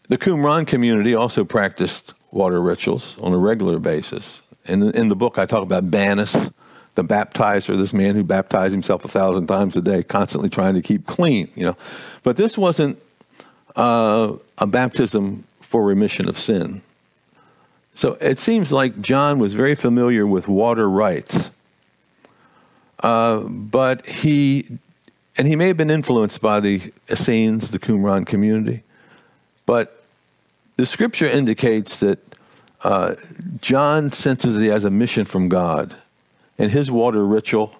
The 0.09 0.17
Qumran 0.17 0.67
community 0.67 1.15
also 1.15 1.43
practiced 1.43 2.13
water 2.31 2.61
rituals 2.61 3.17
on 3.19 3.33
a 3.33 3.37
regular 3.37 3.79
basis. 3.79 4.41
In, 4.65 4.83
in 4.95 5.09
the 5.09 5.15
book, 5.15 5.37
I 5.37 5.45
talk 5.45 5.63
about 5.63 5.89
Bannus, 5.89 6.51
the 6.97 7.03
baptizer, 7.03 7.77
this 7.77 7.93
man 7.93 8.15
who 8.15 8.23
baptized 8.23 8.73
himself 8.73 9.05
a 9.05 9.07
thousand 9.07 9.45
times 9.47 9.77
a 9.77 9.81
day, 9.81 10.03
constantly 10.03 10.49
trying 10.49 10.73
to 10.73 10.81
keep 10.81 11.05
clean, 11.05 11.47
you 11.55 11.63
know. 11.63 11.77
But 12.23 12.37
this 12.37 12.57
wasn't 12.57 13.01
uh, 13.75 14.33
a 14.57 14.67
baptism 14.67 15.45
for 15.61 15.83
remission 15.83 16.27
of 16.27 16.39
sin. 16.39 16.81
So 17.93 18.13
it 18.19 18.39
seems 18.39 18.73
like 18.73 18.99
John 18.99 19.37
was 19.37 19.53
very 19.53 19.75
familiar 19.75 20.25
with 20.25 20.47
water 20.47 20.89
rites, 20.89 21.51
uh, 23.01 23.41
but 23.41 24.05
he, 24.07 24.79
and 25.37 25.47
he 25.47 25.55
may 25.55 25.67
have 25.67 25.77
been 25.77 25.91
influenced 25.91 26.41
by 26.41 26.59
the 26.59 26.91
Essenes, 27.11 27.69
the 27.69 27.79
Qumran 27.79 28.25
community, 28.25 28.81
but 29.67 30.03
the 30.77 30.85
scripture 30.87 31.27
indicates 31.27 31.99
that 31.99 32.19
uh, 32.83 33.15
John 33.61 34.09
senses 34.09 34.55
that 34.55 34.61
he 34.61 34.67
has 34.69 34.83
a 34.83 34.91
mission 34.91 35.25
from 35.25 35.47
God 35.47 35.95
and 36.57 36.71
his 36.71 36.91
water 36.91 37.25
ritual 37.25 37.75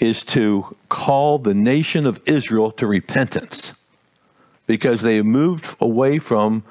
is 0.00 0.24
to 0.24 0.76
call 0.88 1.38
the 1.38 1.54
nation 1.54 2.06
of 2.06 2.20
Israel 2.26 2.70
to 2.72 2.86
repentance 2.86 3.74
because 4.66 5.02
they 5.02 5.16
have 5.16 5.26
moved 5.26 5.76
away 5.80 6.18
from 6.18 6.62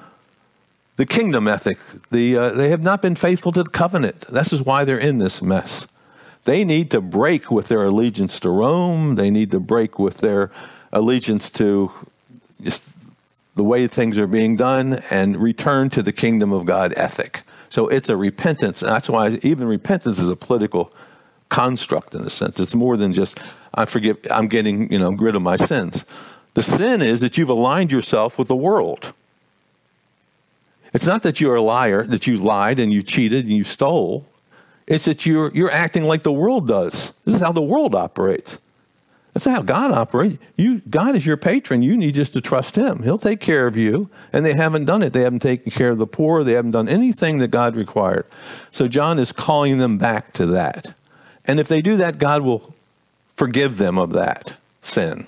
the 0.95 1.06
kingdom 1.06 1.48
ethic. 1.48 1.78
The, 2.12 2.38
uh, 2.38 2.50
they 2.50 2.69
have 2.69 2.84
not 2.84 3.02
been 3.02 3.15
faithful 3.15 3.52
to 3.54 3.63
the 3.63 3.69
covenant. 3.69 4.26
This 4.30 4.52
is 4.52 4.63
why 4.63 4.84
they're 4.84 4.98
in 4.98 5.19
this 5.19 5.41
mess. 5.41 5.88
They 6.45 6.63
need 6.63 6.89
to 6.91 7.02
break 7.02 7.52
with 7.52 7.67
their 7.67 7.84
allegiance 7.84 8.39
to 8.41 8.50
Rome. 8.50 9.15
They 9.15 9.30
need 9.30 9.52
to 9.52 9.60
break 9.60 10.00
with 10.00 10.17
their 10.17 10.52
allegiance 10.91 11.50
to 11.52 11.91
just 12.62 12.98
the 13.56 13.63
way 13.63 13.88
things 13.88 14.17
are 14.17 14.28
being 14.28 14.56
done 14.56 15.02
and 15.10 15.38
return 15.38 15.89
to 15.91 16.02
the 16.02 16.12
kingdom 16.12 16.52
of 16.52 16.65
God 16.65 16.93
ethic. 16.95 17.43
So 17.69 17.88
it's 17.88 18.10
a 18.10 18.17
repentance. 18.17 18.82
And 18.82 18.91
That's 18.91 19.10
why 19.10 19.39
even 19.43 19.67
repentance 19.67 20.19
is 20.19 20.29
a 20.29 20.36
political 20.36 20.91
construct 21.49 22.13
in 22.15 22.21
a 22.21 22.29
sense. 22.29 22.60
It's 22.60 22.75
more 22.75 22.97
than 22.97 23.13
just 23.13 23.39
I 23.73 23.86
forgive. 23.86 24.17
I'm 24.29 24.47
getting 24.47 24.91
you 24.91 24.99
know 24.99 25.12
rid 25.12 25.36
of 25.36 25.41
my 25.41 25.55
sins. 25.55 26.05
The 26.53 26.63
sin 26.63 27.01
is 27.01 27.21
that 27.21 27.38
you've 27.38 27.49
aligned 27.49 27.91
yourself 27.91 28.38
with 28.38 28.47
the 28.47 28.55
world. 28.55 29.13
It's 30.93 31.05
not 31.05 31.21
that 31.23 31.39
you're 31.39 31.55
a 31.55 31.62
liar, 31.62 32.03
that 32.05 32.25
you 32.25 32.38
lied 32.38 32.79
and 32.79 32.91
you 32.91 33.03
cheated 33.03 33.45
and 33.45 33.53
you 33.53 33.63
stole. 33.63 34.25
It's 34.88 35.05
that 35.05 35.25
you're 35.25 35.51
you're 35.53 35.71
acting 35.71 36.03
like 36.03 36.23
the 36.23 36.32
world 36.32 36.67
does. 36.67 37.13
This 37.25 37.36
is 37.36 37.41
how 37.41 37.51
the 37.51 37.62
world 37.62 37.93
operates. 37.93 38.58
That's 39.39 39.56
how 39.56 39.62
God 39.62 39.93
operates. 39.93 40.38
You, 40.58 40.82
God 40.89 41.15
is 41.15 41.25
your 41.25 41.38
patron. 41.38 41.82
You 41.82 41.95
need 41.95 42.13
just 42.13 42.34
to 42.34 42.41
trust 42.41 42.75
Him. 42.75 43.04
He'll 43.04 43.17
take 43.17 43.39
care 43.39 43.67
of 43.67 43.78
you. 43.78 44.10
And 44.34 44.45
they 44.45 44.54
haven't 44.54 44.84
done 44.84 45.02
it. 45.02 45.13
They 45.13 45.21
haven't 45.21 45.39
taken 45.39 45.71
care 45.71 45.91
of 45.91 45.97
the 45.97 46.06
poor. 46.06 46.43
They 46.43 46.52
haven't 46.52 46.71
done 46.71 46.89
anything 46.89 47.38
that 47.38 47.47
God 47.47 47.78
required. 47.78 48.25
So 48.69 48.89
John 48.89 49.17
is 49.17 49.32
calling 49.32 49.78
them 49.78 49.97
back 49.97 50.34
to 50.34 50.45
that. 50.47 50.93
And 51.45 51.58
if 51.58 51.69
they 51.69 51.82
do 51.82 51.95
that, 51.95 52.17
God 52.17 52.41
will 52.41 52.75
forgive 53.38 53.78
them 53.78 53.97
of 53.97 54.12
that 54.12 54.56
sin. 54.82 55.25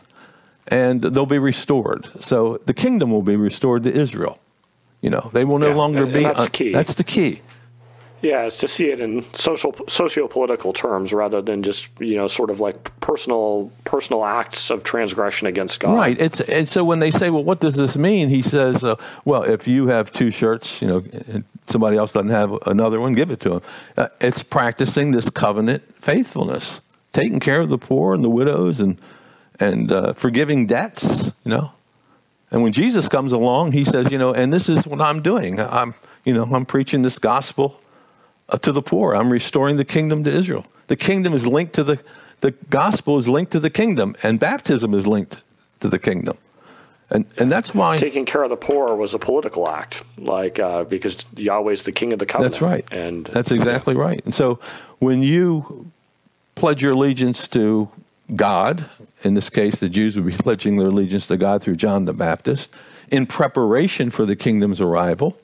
And 0.68 1.02
they'll 1.02 1.26
be 1.26 1.40
restored. 1.40 2.10
So 2.22 2.60
the 2.66 2.74
kingdom 2.74 3.12
will 3.12 3.22
be 3.22 3.38
restored 3.38 3.86
to 3.86 3.94
Israel. 3.94 4.40
You 5.00 5.10
know, 5.10 5.30
they 5.32 5.46
will 5.46 5.58
no 5.58 5.70
yeah, 5.70 5.76
longer 5.76 6.06
be. 6.06 6.24
That's, 6.24 6.60
that's 6.74 6.96
the 6.96 7.06
key. 7.06 7.42
Yeah, 8.22 8.44
it's 8.44 8.58
to 8.58 8.68
see 8.68 8.92
it 8.92 9.00
in 9.00 9.26
social 9.34 9.76
socio-political 9.88 10.74
terms 10.74 11.12
rather 11.12 11.42
than 11.42 11.64
just 11.64 11.90
you 12.00 12.16
know 12.16 12.28
sort 12.28 12.52
of 12.52 12.60
like 12.60 13.00
personal 13.00 13.72
personal 13.84 14.24
acts 14.24 14.70
of 14.70 14.84
transgression 14.84 15.48
against 15.48 15.80
God. 15.80 15.96
Right. 15.96 16.20
It's 16.22 16.40
and 16.42 16.70
so 16.70 16.84
when 16.84 17.00
they 17.00 17.10
say, 17.10 17.32
"Well, 17.32 17.44
what 17.44 17.60
does 17.60 17.76
this 17.76 17.98
mean?" 17.98 18.30
He 18.30 18.44
says, 18.44 18.84
uh, 18.84 18.96
"Well, 19.26 19.44
if 19.44 19.68
you 19.68 19.88
have 19.88 20.12
two 20.12 20.30
shirts, 20.30 20.82
you 20.82 20.88
know, 20.88 21.04
somebody 21.66 21.98
else 21.98 22.14
doesn't 22.14 22.30
have 22.30 22.54
another 22.68 23.00
one, 23.00 23.14
give 23.14 23.32
it 23.32 23.40
to 23.42 23.50
them." 23.50 23.62
Uh, 23.98 24.08
it's 24.20 24.44
practicing 24.44 25.12
this 25.12 25.30
covenant 25.32 25.82
faithfulness, 25.96 26.82
taking 27.14 27.40
care 27.40 27.62
of 27.62 27.70
the 27.70 27.80
poor 27.80 28.14
and 28.14 28.24
the 28.24 28.30
widows, 28.30 28.80
and 28.80 29.02
and 29.60 29.92
uh, 29.92 30.14
forgiving 30.14 30.68
debts. 30.68 31.32
You 31.44 31.52
know, 31.52 31.72
And 32.52 32.62
when 32.62 32.74
Jesus 32.74 33.08
comes 33.08 33.32
along, 33.32 33.72
he 33.72 33.86
says, 33.86 34.12
you 34.12 34.18
know, 34.20 34.34
and 34.34 34.54
this 34.54 34.70
is 34.70 34.86
what 34.86 35.02
I'm 35.02 35.22
doing. 35.22 35.60
I'm, 35.60 35.96
you 36.26 36.34
know, 36.34 36.44
I'm 36.44 36.66
preaching 36.66 37.02
this 37.02 37.18
gospel 37.18 37.81
to 38.62 38.72
the 38.72 38.82
poor. 38.82 39.16
I'm 39.16 39.32
restoring 39.32 39.78
the 39.78 39.86
kingdom 39.86 40.24
to 40.24 40.32
Israel. 40.32 40.66
The 40.88 40.96
kingdom 40.96 41.34
is 41.34 41.48
linked 41.48 41.74
to 41.74 41.84
the, 41.84 42.04
the 42.42 42.52
gospel 42.70 43.18
is 43.18 43.28
linked 43.28 43.52
to 43.54 43.60
the 43.60 43.70
kingdom, 43.70 44.16
and 44.24 44.40
baptism 44.40 44.94
is 44.94 45.08
linked 45.08 45.38
to 45.80 45.88
the 45.88 46.00
kingdom. 46.00 46.38
And, 47.10 47.26
and 47.38 47.52
that's 47.52 47.76
why 47.76 47.98
taking 47.98 48.26
care 48.26 48.42
of 48.42 48.50
the 48.50 48.58
poor 48.58 48.96
was 48.96 49.14
a 49.14 49.20
political 49.20 49.68
act, 49.68 50.04
like 50.18 50.60
uh, 50.60 50.86
because 50.86 51.26
Yahweh's 51.36 51.84
the 51.84 51.92
king 51.92 52.14
of 52.14 52.20
the 52.20 52.26
covenant. 52.26 52.54
That's 52.54 52.62
right, 52.62 52.86
and 52.90 53.26
that's 53.26 53.52
exactly 53.52 53.96
yeah. 53.96 54.02
right. 54.02 54.22
And 54.24 54.34
so 54.34 54.60
when 55.00 55.22
you 55.22 55.92
pledge 56.56 56.82
your 56.82 56.94
allegiance 56.94 57.50
to 57.50 57.90
God, 58.34 58.86
in 59.24 59.34
this 59.34 59.50
case, 59.50 59.80
the 59.80 59.90
Jews 59.90 60.16
would 60.16 60.26
be 60.26 60.32
pledging 60.44 60.78
their 60.78 60.88
allegiance 60.88 61.28
to 61.28 61.36
God 61.36 61.62
through 61.62 61.76
John 61.76 62.06
the 62.06 62.14
Baptist 62.14 62.74
in 63.10 63.26
preparation 63.26 64.10
for 64.10 64.26
the 64.26 64.38
kingdom's 64.38 64.80
arrival. 64.80 65.38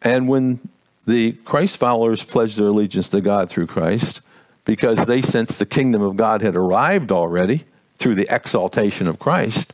And 0.00 0.28
when 0.28 0.66
the 1.06 1.32
Christ 1.44 1.76
followers 1.76 2.22
pledged 2.22 2.58
their 2.58 2.68
allegiance 2.68 3.10
to 3.10 3.20
God 3.20 3.50
through 3.50 3.66
Christ, 3.66 4.20
because 4.64 5.06
they 5.06 5.20
sensed 5.20 5.58
the 5.58 5.66
kingdom 5.66 6.00
of 6.02 6.16
God 6.16 6.40
had 6.40 6.56
arrived 6.56 7.12
already 7.12 7.64
through 7.98 8.14
the 8.14 8.26
exaltation 8.34 9.06
of 9.06 9.18
Christ, 9.18 9.72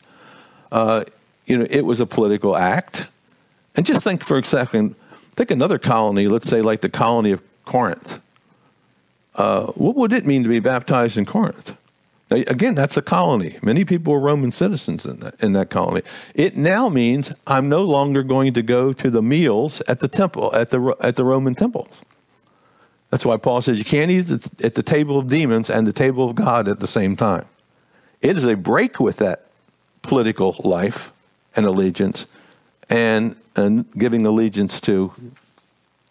uh, 0.73 1.05
you 1.47 1.59
know, 1.59 1.67
it 1.71 1.83
was 1.83 2.01
a 2.01 2.07
political 2.07 2.57
act. 2.57 3.07
And 3.77 3.87
just 3.87 4.03
think 4.03 4.25
for 4.25 4.39
a 4.39 4.45
second, 4.45 4.95
think 5.37 5.51
another 5.51 5.79
colony, 5.79 6.27
let's 6.29 6.49
say 6.49 6.61
like 6.61 6.81
the 6.81 6.89
colony 6.89 7.33
of 7.33 7.43
Corinth. 7.65 8.21
Uh, 9.37 9.67
what 9.67 9.95
would 9.97 10.13
it 10.13 10.27
mean 10.27 10.43
to 10.43 10.49
be 10.49 10.61
baptized 10.61 11.17
in 11.17 11.25
Corinth? 11.25 11.77
Again, 12.31 12.77
that's 12.77 12.97
a 12.97 13.03
colony. 13.03 13.59
Many 13.61 13.85
people 13.85 14.13
were 14.13 14.21
Roman 14.21 14.53
citizens 14.53 15.05
in 15.05 15.19
that, 15.21 15.43
in 15.43 15.53
that 15.55 15.69
colony. 15.69 16.03
It 16.35 16.57
now 16.57 16.89
means 16.89 17.33
I'm 17.47 17.69
no 17.69 17.83
longer 17.83 18.23
going 18.23 18.53
to 18.55 18.63
go 18.63 18.93
to 18.93 19.11
the 19.11 19.21
meals 19.21 19.81
at 19.89 19.99
the 19.99 20.07
temple, 20.07 20.55
at 20.55 20.71
the, 20.71 20.95
at 21.01 21.17
the 21.17 21.25
Roman 21.25 21.57
temples. 21.57 22.03
That's 23.11 23.27
why 23.27 23.37
Paul 23.37 23.63
says 23.63 23.79
you 23.79 23.85
can't 23.85 24.13
eat 24.13 24.31
at 24.31 24.75
the 24.75 24.83
table 24.85 25.19
of 25.19 25.29
demons 25.29 25.69
and 25.69 25.87
the 25.87 25.93
table 25.93 26.29
of 26.29 26.37
God 26.37 26.69
at 26.69 26.79
the 26.79 26.87
same 26.87 27.17
time. 27.17 27.47
It 28.23 28.37
is 28.37 28.45
a 28.45 28.55
break 28.55 29.01
with 29.01 29.17
that 29.17 29.47
political 30.03 30.55
life 30.63 31.13
and 31.57 31.67
allegiance 31.67 32.29
and, 32.89 33.35
and 33.57 33.91
giving 33.99 34.25
allegiance 34.25 34.81
to, 34.83 35.13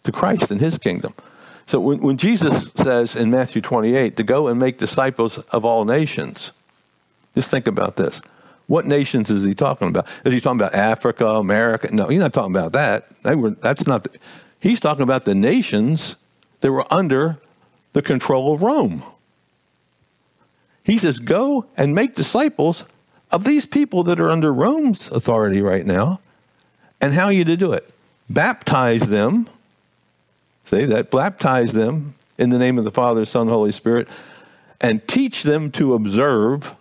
to 0.02 0.12
Christ 0.12 0.50
and 0.50 0.60
his 0.60 0.76
kingdom. 0.76 1.14
So 1.70 1.78
when, 1.78 2.00
when 2.00 2.16
Jesus 2.16 2.72
says 2.72 3.14
in 3.14 3.30
Matthew 3.30 3.62
28 3.62 4.16
to 4.16 4.24
go 4.24 4.48
and 4.48 4.58
make 4.58 4.78
disciples 4.78 5.38
of 5.38 5.64
all 5.64 5.84
nations, 5.84 6.50
just 7.32 7.48
think 7.48 7.68
about 7.68 7.94
this. 7.94 8.20
What 8.66 8.86
nations 8.86 9.30
is 9.30 9.44
he 9.44 9.54
talking 9.54 9.86
about? 9.86 10.08
Is 10.24 10.34
he 10.34 10.40
talking 10.40 10.58
about 10.58 10.74
Africa, 10.74 11.28
America? 11.28 11.88
No, 11.92 12.08
he's 12.08 12.18
not 12.18 12.32
talking 12.32 12.52
about 12.52 12.72
that. 12.72 13.06
They 13.22 13.36
were, 13.36 13.50
that's 13.50 13.86
not. 13.86 14.02
The, 14.02 14.18
he's 14.58 14.80
talking 14.80 15.04
about 15.04 15.24
the 15.24 15.34
nations 15.36 16.16
that 16.58 16.72
were 16.72 16.92
under 16.92 17.38
the 17.92 18.02
control 18.02 18.52
of 18.52 18.62
Rome. 18.62 19.04
He 20.82 20.98
says, 20.98 21.20
"Go 21.20 21.66
and 21.76 21.94
make 21.94 22.14
disciples 22.16 22.84
of 23.30 23.44
these 23.44 23.64
people 23.64 24.02
that 24.02 24.18
are 24.18 24.28
under 24.28 24.52
Rome's 24.52 25.08
authority 25.12 25.62
right 25.62 25.86
now." 25.86 26.18
And 27.00 27.14
how 27.14 27.26
are 27.26 27.32
you 27.32 27.44
to 27.44 27.56
do 27.56 27.72
it? 27.72 27.88
Baptize 28.28 29.08
them 29.08 29.48
See 30.70 30.84
that? 30.84 31.10
Baptize 31.10 31.72
them 31.72 32.14
in 32.38 32.50
the 32.50 32.58
name 32.58 32.78
of 32.78 32.84
the 32.84 32.92
Father, 32.92 33.24
Son, 33.24 33.48
Holy 33.48 33.72
Spirit, 33.72 34.08
and 34.80 35.04
teach 35.08 35.42
them 35.42 35.72
to 35.72 35.94
observe 35.94 36.76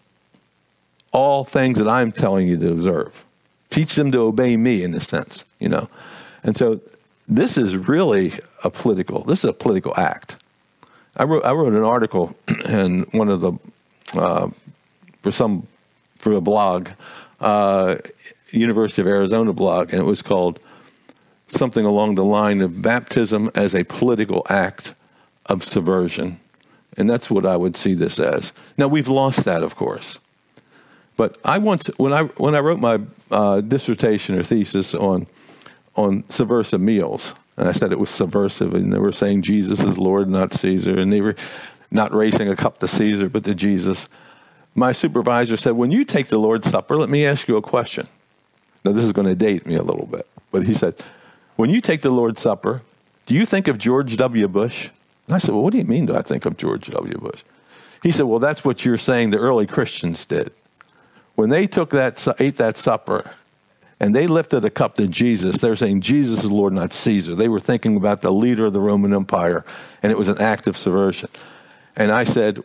all 1.11 1.43
things 1.43 1.79
that 1.79 1.87
I'm 1.87 2.11
telling 2.11 2.47
you 2.47 2.55
to 2.59 2.71
observe. 2.71 3.25
Teach 3.71 3.95
them 3.95 4.11
to 4.11 4.19
obey 4.19 4.57
me 4.57 4.83
in 4.83 4.93
a 4.93 5.01
sense, 5.01 5.43
you 5.59 5.69
know. 5.69 5.89
And 6.43 6.55
so 6.55 6.81
this 7.27 7.57
is 7.57 7.75
really 7.75 8.33
a 8.63 8.69
political, 8.69 9.23
this 9.23 9.39
is 9.43 9.49
a 9.49 9.53
political 9.53 9.95
act. 9.97 10.35
I 11.17 11.23
wrote, 11.23 11.43
I 11.43 11.51
wrote 11.53 11.73
an 11.73 11.83
article 11.83 12.35
in 12.69 13.07
one 13.11 13.29
of 13.29 13.41
the, 13.41 13.53
uh, 14.13 14.49
for 15.23 15.31
some, 15.31 15.65
for 16.15 16.33
a 16.33 16.41
blog, 16.41 16.89
uh, 17.39 17.95
University 18.51 19.01
of 19.01 19.07
Arizona 19.07 19.51
blog, 19.51 19.93
and 19.93 19.99
it 20.03 20.05
was 20.05 20.21
called 20.21 20.59
something 21.51 21.85
along 21.85 22.15
the 22.15 22.23
line 22.23 22.61
of 22.61 22.81
baptism 22.81 23.49
as 23.55 23.73
a 23.75 23.83
political 23.83 24.45
act 24.49 24.93
of 25.45 25.63
subversion. 25.63 26.39
And 26.97 27.09
that's 27.09 27.29
what 27.29 27.45
I 27.45 27.55
would 27.55 27.75
see 27.75 27.93
this 27.93 28.19
as. 28.19 28.53
Now, 28.77 28.87
we've 28.87 29.07
lost 29.07 29.45
that, 29.45 29.63
of 29.63 29.75
course. 29.75 30.19
But 31.17 31.37
I 31.43 31.57
once, 31.57 31.87
when 31.97 32.13
I, 32.13 32.23
when 32.23 32.55
I 32.55 32.59
wrote 32.59 32.79
my 32.79 32.99
uh, 33.31 33.61
dissertation 33.61 34.37
or 34.37 34.43
thesis 34.43 34.95
on, 34.95 35.27
on 35.95 36.23
subversive 36.29 36.81
meals, 36.81 37.35
and 37.57 37.67
I 37.67 37.73
said 37.73 37.91
it 37.91 37.99
was 37.99 38.09
subversive, 38.09 38.73
and 38.73 38.93
they 38.93 38.99
were 38.99 39.11
saying 39.11 39.41
Jesus 39.41 39.81
is 39.81 39.97
Lord, 39.97 40.29
not 40.29 40.53
Caesar, 40.53 40.97
and 40.97 41.11
they 41.11 41.19
were 41.19 41.35
not 41.91 42.13
raising 42.13 42.47
a 42.47 42.55
cup 42.55 42.79
to 42.79 42.87
Caesar, 42.87 43.27
but 43.27 43.43
to 43.43 43.53
Jesus. 43.53 44.07
My 44.75 44.93
supervisor 44.93 45.57
said, 45.57 45.71
When 45.71 45.91
you 45.91 46.05
take 46.05 46.27
the 46.27 46.37
Lord's 46.37 46.69
Supper, 46.69 46.95
let 46.95 47.09
me 47.09 47.25
ask 47.25 47.47
you 47.47 47.57
a 47.57 47.61
question. 47.61 48.07
Now, 48.85 48.93
this 48.93 49.03
is 49.03 49.11
going 49.11 49.27
to 49.27 49.35
date 49.35 49.65
me 49.65 49.75
a 49.75 49.83
little 49.83 50.05
bit, 50.05 50.25
but 50.51 50.65
he 50.65 50.73
said, 50.73 50.95
when 51.59 51.69
you 51.69 51.81
take 51.81 51.99
the 51.99 52.09
Lord's 52.09 52.39
Supper, 52.39 52.83
do 53.25 53.35
you 53.35 53.45
think 53.45 53.67
of 53.67 53.77
George 53.77 54.15
W. 54.15 54.47
Bush? 54.47 54.91
And 55.27 55.35
I 55.35 55.39
said, 55.39 55.53
Well, 55.53 55.61
what 55.61 55.73
do 55.73 55.77
you 55.77 55.83
mean 55.83 56.05
do 56.05 56.15
I 56.15 56.21
think 56.21 56.45
of 56.45 56.55
George 56.55 56.87
W. 56.87 57.17
Bush? 57.17 57.43
He 58.01 58.11
said, 58.11 58.27
Well, 58.27 58.39
that's 58.39 58.63
what 58.63 58.85
you're 58.85 58.95
saying 58.95 59.31
the 59.31 59.39
early 59.39 59.67
Christians 59.67 60.23
did. 60.23 60.53
When 61.35 61.49
they 61.49 61.67
took 61.67 61.89
that, 61.89 62.25
ate 62.39 62.55
that 62.55 62.77
supper, 62.77 63.31
and 63.99 64.15
they 64.15 64.25
lifted 64.25 64.63
a 64.63 64.69
cup 64.69 64.95
to 64.95 65.07
Jesus, 65.07 65.59
they're 65.59 65.75
saying 65.75 65.99
Jesus 65.99 66.45
is 66.45 66.49
Lord, 66.49 66.71
not 66.71 66.93
Caesar. 66.93 67.35
They 67.35 67.49
were 67.49 67.59
thinking 67.59 67.97
about 67.97 68.21
the 68.21 68.31
leader 68.31 68.67
of 68.67 68.71
the 68.71 68.79
Roman 68.79 69.13
Empire, 69.13 69.65
and 70.01 70.13
it 70.13 70.17
was 70.17 70.29
an 70.29 70.37
act 70.37 70.65
of 70.65 70.77
subversion. 70.77 71.29
And 71.97 72.09
I 72.09 72.23
said, 72.23 72.63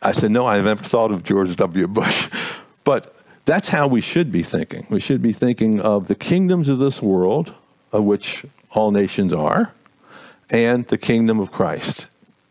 I 0.00 0.12
said, 0.12 0.30
no, 0.30 0.46
I've 0.46 0.64
never 0.64 0.82
thought 0.82 1.10
of 1.12 1.24
George 1.24 1.54
W. 1.56 1.86
Bush. 1.86 2.30
But 2.82 3.14
that's 3.44 3.68
how 3.68 3.86
we 3.86 4.00
should 4.00 4.32
be 4.32 4.42
thinking. 4.42 4.86
We 4.90 5.00
should 5.00 5.20
be 5.20 5.34
thinking 5.34 5.82
of 5.82 6.08
the 6.08 6.14
kingdoms 6.14 6.70
of 6.70 6.78
this 6.78 7.02
world, 7.02 7.54
of 7.92 8.04
which 8.04 8.44
all 8.70 8.90
nations 8.90 9.32
are, 9.32 9.72
and 10.48 10.86
the 10.86 10.98
kingdom 10.98 11.40
of 11.40 11.50
Christ. 11.50 12.06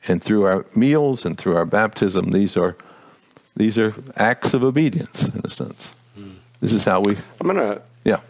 And 0.08 0.23
through 0.23 0.43
our 0.43 0.65
meals 0.75 1.25
and 1.25 1.38
through 1.38 1.56
our 1.56 1.65
baptism, 1.65 2.32
these 2.32 2.58
are 2.58 2.75
these 3.56 3.78
are 3.78 3.93
acts 4.15 4.54
of 4.54 4.63
obedience 4.63 5.28
in 5.28 5.41
a 5.43 5.49
sense. 5.49 5.95
Mm. 6.17 6.36
This 6.60 6.73
is 6.73 6.84
how 6.84 7.02
we. 7.02 7.17
I'm 7.39 7.47
gonna. 7.47 7.82
Yeah. 8.06 8.21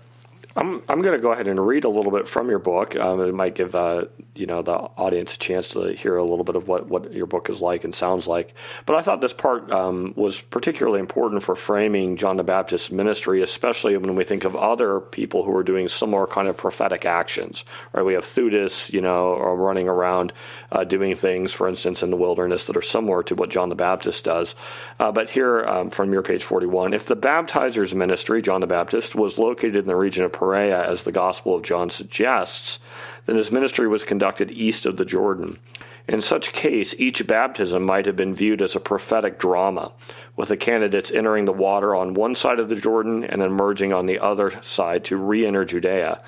I'm 0.55 0.81
I'm 0.89 1.01
going 1.01 1.15
to 1.15 1.21
go 1.21 1.31
ahead 1.31 1.47
and 1.47 1.65
read 1.65 1.83
a 1.83 1.89
little 1.89 2.11
bit 2.11 2.27
from 2.27 2.49
your 2.49 2.57
book. 2.59 2.95
Um, 2.95 3.21
it 3.21 3.33
might 3.33 3.53
give 3.53 3.75
uh, 3.75 4.05
you 4.33 4.47
know 4.47 4.63
the 4.63 4.73
audience 4.73 5.35
a 5.35 5.37
chance 5.37 5.67
to 5.69 5.93
hear 5.93 6.17
a 6.17 6.23
little 6.23 6.43
bit 6.43 6.55
of 6.55 6.67
what, 6.67 6.87
what 6.87 7.13
your 7.13 7.27
book 7.27 7.49
is 7.51 7.61
like 7.61 7.83
and 7.83 7.93
sounds 7.93 8.25
like. 8.25 8.55
But 8.87 8.95
I 8.95 9.01
thought 9.01 9.21
this 9.21 9.33
part 9.33 9.71
um, 9.71 10.13
was 10.15 10.41
particularly 10.41 10.99
important 10.99 11.43
for 11.43 11.55
framing 11.55 12.17
John 12.17 12.37
the 12.37 12.43
Baptist's 12.43 12.91
ministry, 12.91 13.43
especially 13.43 13.95
when 13.97 14.15
we 14.15 14.23
think 14.23 14.43
of 14.43 14.55
other 14.55 14.99
people 14.99 15.43
who 15.43 15.55
are 15.55 15.63
doing 15.63 15.87
similar 15.87 16.25
kind 16.25 16.47
of 16.47 16.57
prophetic 16.57 17.05
actions. 17.05 17.63
Right? 17.93 18.03
We 18.03 18.13
have 18.13 18.25
Theudas, 18.25 18.91
you 18.91 19.01
know, 19.01 19.37
running 19.37 19.87
around 19.87 20.33
uh, 20.71 20.83
doing 20.83 21.15
things, 21.15 21.53
for 21.53 21.67
instance, 21.69 22.01
in 22.01 22.09
the 22.09 22.17
wilderness 22.17 22.63
that 22.65 22.77
are 22.77 22.81
similar 22.81 23.21
to 23.23 23.35
what 23.35 23.51
John 23.51 23.69
the 23.69 23.75
Baptist 23.75 24.23
does. 24.23 24.55
Uh, 24.99 25.11
but 25.11 25.29
here 25.29 25.63
um, 25.65 25.91
from 25.91 26.11
your 26.11 26.23
page 26.23 26.43
41, 26.43 26.93
if 26.93 27.05
the 27.05 27.15
baptizer's 27.15 27.93
ministry, 27.93 28.41
John 28.41 28.61
the 28.61 28.67
Baptist, 28.67 29.13
was 29.13 29.37
located 29.37 29.75
in 29.75 29.85
the 29.85 29.95
region 29.95 30.25
of 30.25 30.38
Perea, 30.39 30.89
as 30.89 31.03
the 31.03 31.11
Gospel 31.11 31.53
of 31.53 31.63
John 31.63 31.89
suggests, 31.89 32.79
then 33.25 33.35
his 33.35 33.51
ministry 33.51 33.87
was 33.87 34.05
conducted 34.05 34.49
east 34.51 34.85
of 34.85 34.95
the 34.95 35.03
Jordan. 35.03 35.59
In 36.07 36.21
such 36.21 36.53
case, 36.53 36.95
each 36.97 37.27
baptism 37.27 37.83
might 37.83 38.05
have 38.05 38.15
been 38.15 38.33
viewed 38.33 38.61
as 38.61 38.75
a 38.75 38.79
prophetic 38.79 39.37
drama, 39.37 39.91
with 40.37 40.49
the 40.49 40.57
candidates 40.57 41.11
entering 41.11 41.45
the 41.45 41.51
water 41.51 41.93
on 41.93 42.13
one 42.13 42.33
side 42.35 42.59
of 42.59 42.69
the 42.69 42.75
Jordan 42.75 43.23
and 43.23 43.41
emerging 43.41 43.93
on 43.93 44.05
the 44.05 44.17
other 44.17 44.59
side 44.63 45.03
to 45.05 45.17
re 45.17 45.45
enter 45.45 45.65
Judea 45.65 46.19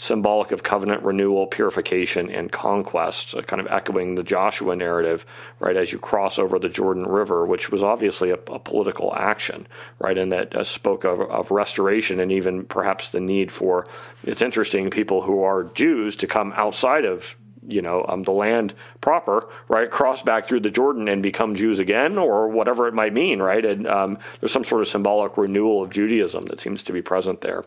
symbolic 0.00 0.50
of 0.50 0.62
covenant 0.62 1.02
renewal, 1.02 1.46
purification, 1.46 2.30
and 2.30 2.50
conquest, 2.50 3.34
uh, 3.34 3.42
kind 3.42 3.60
of 3.60 3.66
echoing 3.66 4.14
the 4.14 4.22
Joshua 4.22 4.74
narrative, 4.74 5.26
right, 5.58 5.76
as 5.76 5.92
you 5.92 5.98
cross 5.98 6.38
over 6.38 6.58
the 6.58 6.70
Jordan 6.70 7.04
River, 7.04 7.44
which 7.44 7.70
was 7.70 7.82
obviously 7.82 8.30
a, 8.30 8.38
a 8.46 8.58
political 8.58 9.14
action, 9.14 9.66
right, 9.98 10.16
and 10.16 10.32
that 10.32 10.56
uh, 10.56 10.64
spoke 10.64 11.04
of, 11.04 11.20
of 11.20 11.50
restoration 11.50 12.18
and 12.18 12.32
even 12.32 12.64
perhaps 12.64 13.10
the 13.10 13.20
need 13.20 13.52
for, 13.52 13.86
it's 14.24 14.40
interesting, 14.40 14.88
people 14.88 15.20
who 15.20 15.42
are 15.42 15.64
Jews 15.64 16.16
to 16.16 16.26
come 16.26 16.54
outside 16.56 17.04
of 17.04 17.36
you 17.68 17.82
know 17.82 18.06
um, 18.08 18.22
the 18.22 18.32
land 18.32 18.72
proper, 19.02 19.46
right? 19.68 19.90
Cross 19.90 20.22
back 20.22 20.46
through 20.46 20.60
the 20.60 20.70
Jordan 20.70 21.08
and 21.08 21.22
become 21.22 21.54
Jews 21.54 21.78
again, 21.78 22.16
or 22.16 22.48
whatever 22.48 22.88
it 22.88 22.94
might 22.94 23.12
mean, 23.12 23.42
right? 23.42 23.64
And 23.64 23.86
um, 23.86 24.18
there's 24.40 24.50
some 24.50 24.64
sort 24.64 24.80
of 24.80 24.88
symbolic 24.88 25.36
renewal 25.36 25.82
of 25.82 25.90
Judaism 25.90 26.46
that 26.46 26.58
seems 26.58 26.82
to 26.84 26.92
be 26.92 27.02
present 27.02 27.42
there. 27.42 27.64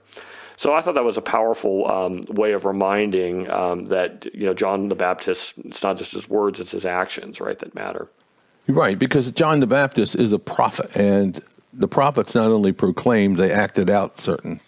So 0.57 0.73
I 0.73 0.81
thought 0.81 0.95
that 0.95 1.03
was 1.03 1.17
a 1.17 1.21
powerful 1.21 1.89
um, 1.89 2.23
way 2.29 2.53
of 2.53 2.65
reminding 2.65 3.49
um, 3.49 3.85
that 3.85 4.27
you 4.33 4.45
know 4.45 4.53
John 4.53 4.89
the 4.89 4.95
Baptist. 4.95 5.55
It's 5.65 5.83
not 5.83 5.97
just 5.97 6.11
his 6.11 6.29
words; 6.29 6.59
it's 6.59 6.71
his 6.71 6.85
actions, 6.85 7.39
right, 7.39 7.57
that 7.59 7.75
matter. 7.75 8.09
Right, 8.67 8.97
because 8.97 9.31
John 9.31 9.59
the 9.59 9.67
Baptist 9.67 10.15
is 10.15 10.31
a 10.31 10.39
prophet, 10.39 10.95
and 10.95 11.41
the 11.73 11.87
prophets 11.87 12.35
not 12.35 12.51
only 12.51 12.71
proclaimed; 12.71 13.37
they 13.37 13.51
acted 13.51 13.89
out 13.89 14.19
certain 14.19 14.59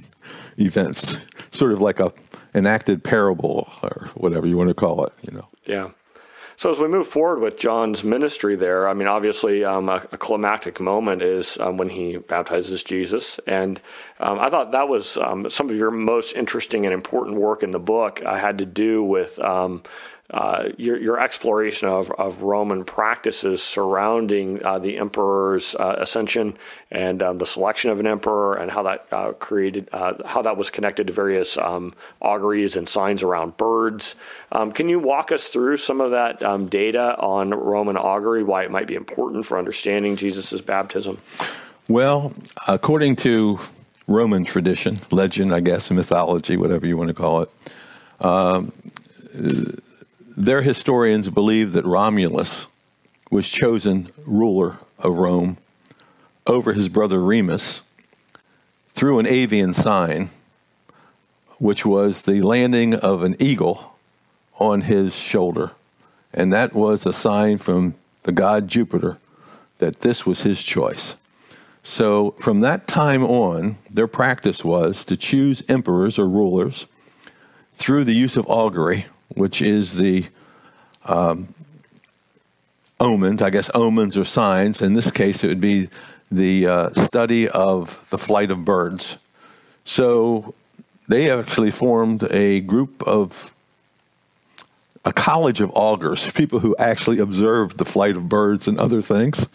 events, 0.58 1.16
sort 1.50 1.72
of 1.72 1.80
like 1.80 2.00
a 2.00 2.12
enacted 2.54 3.02
parable 3.02 3.68
or 3.82 4.10
whatever 4.14 4.46
you 4.46 4.56
want 4.56 4.68
to 4.68 4.74
call 4.74 5.04
it. 5.04 5.12
You 5.22 5.32
know. 5.32 5.48
Yeah. 5.66 5.90
So 6.56 6.70
as 6.70 6.78
we 6.78 6.88
move 6.88 7.08
forward 7.08 7.40
with 7.40 7.58
John's 7.58 8.04
ministry 8.04 8.54
there, 8.54 8.88
I 8.88 8.94
mean, 8.94 9.08
obviously, 9.08 9.64
um, 9.64 9.88
a, 9.88 10.06
a, 10.12 10.18
climactic 10.18 10.80
moment 10.80 11.20
is 11.20 11.58
um, 11.58 11.76
when 11.76 11.88
he 11.88 12.16
baptizes 12.16 12.82
Jesus, 12.82 13.40
and 13.46 13.80
um, 14.20 14.38
I 14.38 14.50
thought 14.50 14.72
that 14.72 14.88
was 14.88 15.16
um, 15.16 15.50
some 15.50 15.68
of 15.68 15.76
your 15.76 15.90
most 15.90 16.34
interesting 16.34 16.86
and 16.86 16.94
important 16.94 17.38
work 17.38 17.62
in 17.62 17.72
the 17.72 17.80
book. 17.80 18.22
I 18.24 18.38
had 18.38 18.58
to 18.58 18.66
do 18.66 19.02
with 19.02 19.38
um, 19.40 19.82
uh, 20.34 20.70
your, 20.78 21.00
your 21.00 21.20
exploration 21.20 21.88
of, 21.88 22.10
of 22.10 22.42
Roman 22.42 22.84
practices 22.84 23.62
surrounding 23.62 24.64
uh, 24.64 24.80
the 24.80 24.98
emperor's 24.98 25.76
uh, 25.76 25.94
ascension 26.00 26.56
and 26.90 27.22
um, 27.22 27.38
the 27.38 27.46
selection 27.46 27.92
of 27.92 28.00
an 28.00 28.08
emperor, 28.08 28.56
and 28.56 28.68
how 28.68 28.82
that 28.82 29.06
uh, 29.12 29.32
created 29.34 29.88
uh, 29.92 30.14
how 30.26 30.42
that 30.42 30.56
was 30.56 30.70
connected 30.70 31.06
to 31.06 31.12
various 31.12 31.56
um, 31.56 31.94
auguries 32.20 32.74
and 32.74 32.88
signs 32.88 33.22
around 33.22 33.56
birds. 33.56 34.16
Um, 34.50 34.72
can 34.72 34.88
you 34.88 34.98
walk 34.98 35.30
us 35.30 35.46
through 35.46 35.76
some 35.76 36.00
of 36.00 36.10
that 36.10 36.42
um, 36.42 36.68
data 36.68 37.16
on 37.16 37.50
Roman 37.50 37.96
augury, 37.96 38.42
why 38.42 38.64
it 38.64 38.72
might 38.72 38.88
be 38.88 38.96
important 38.96 39.46
for 39.46 39.56
understanding 39.56 40.16
Jesus' 40.16 40.60
baptism? 40.60 41.16
Well, 41.86 42.32
according 42.66 43.16
to 43.16 43.60
Roman 44.08 44.44
tradition, 44.44 44.98
legend, 45.12 45.54
I 45.54 45.60
guess, 45.60 45.92
mythology, 45.92 46.56
whatever 46.56 46.88
you 46.88 46.96
want 46.96 47.08
to 47.08 47.14
call 47.14 47.42
it. 47.42 47.50
Their 50.36 50.62
historians 50.62 51.30
believe 51.30 51.74
that 51.74 51.86
Romulus 51.86 52.66
was 53.30 53.48
chosen 53.48 54.10
ruler 54.26 54.78
of 54.98 55.14
Rome 55.14 55.58
over 56.44 56.72
his 56.72 56.88
brother 56.88 57.22
Remus 57.22 57.82
through 58.88 59.20
an 59.20 59.26
avian 59.26 59.72
sign, 59.72 60.30
which 61.58 61.86
was 61.86 62.22
the 62.22 62.42
landing 62.42 62.94
of 62.94 63.22
an 63.22 63.36
eagle 63.38 63.96
on 64.58 64.82
his 64.82 65.14
shoulder. 65.14 65.70
And 66.32 66.52
that 66.52 66.74
was 66.74 67.06
a 67.06 67.12
sign 67.12 67.58
from 67.58 67.94
the 68.24 68.32
god 68.32 68.66
Jupiter 68.66 69.18
that 69.78 70.00
this 70.00 70.26
was 70.26 70.42
his 70.42 70.64
choice. 70.64 71.14
So 71.84 72.32
from 72.40 72.58
that 72.60 72.88
time 72.88 73.22
on, 73.22 73.76
their 73.88 74.08
practice 74.08 74.64
was 74.64 75.04
to 75.04 75.16
choose 75.16 75.62
emperors 75.68 76.18
or 76.18 76.28
rulers 76.28 76.86
through 77.74 78.02
the 78.02 78.14
use 78.14 78.36
of 78.36 78.46
augury 78.48 79.06
which 79.34 79.62
is 79.62 79.94
the 79.94 80.26
um, 81.04 81.54
omens, 83.00 83.42
I 83.42 83.50
guess 83.50 83.70
omens 83.74 84.16
or 84.16 84.24
signs. 84.24 84.82
In 84.82 84.94
this 84.94 85.10
case, 85.10 85.44
it 85.44 85.48
would 85.48 85.60
be 85.60 85.88
the 86.30 86.66
uh, 86.66 86.90
study 87.06 87.48
of 87.48 88.08
the 88.10 88.18
flight 88.18 88.50
of 88.50 88.64
birds. 88.64 89.18
So 89.84 90.54
they 91.08 91.30
actually 91.30 91.70
formed 91.70 92.22
a 92.30 92.60
group 92.60 93.02
of 93.02 93.52
a 95.04 95.12
college 95.12 95.60
of 95.60 95.70
augurs, 95.74 96.30
people 96.32 96.60
who 96.60 96.74
actually 96.78 97.18
observed 97.18 97.76
the 97.76 97.84
flight 97.84 98.16
of 98.16 98.28
birds 98.28 98.66
and 98.66 98.78
other 98.78 99.02
things. 99.02 99.46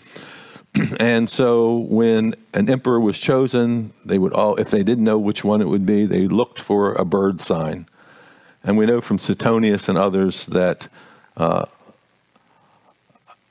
and 0.99 1.27
so 1.27 1.79
when 1.89 2.35
an 2.53 2.69
emperor 2.69 2.99
was 2.99 3.19
chosen, 3.19 3.91
they 4.05 4.19
would 4.19 4.33
all, 4.33 4.55
if 4.57 4.69
they 4.69 4.83
didn't 4.83 5.03
know 5.03 5.17
which 5.17 5.43
one 5.43 5.61
it 5.61 5.67
would 5.67 5.85
be, 5.85 6.05
they 6.05 6.27
looked 6.27 6.61
for 6.61 6.93
a 6.93 7.05
bird 7.05 7.39
sign. 7.41 7.87
And 8.69 8.77
we 8.77 8.85
know 8.85 9.01
from 9.01 9.17
Suetonius 9.17 9.89
and 9.89 9.97
others 9.97 10.45
that 10.45 10.89
uh, 11.35 11.65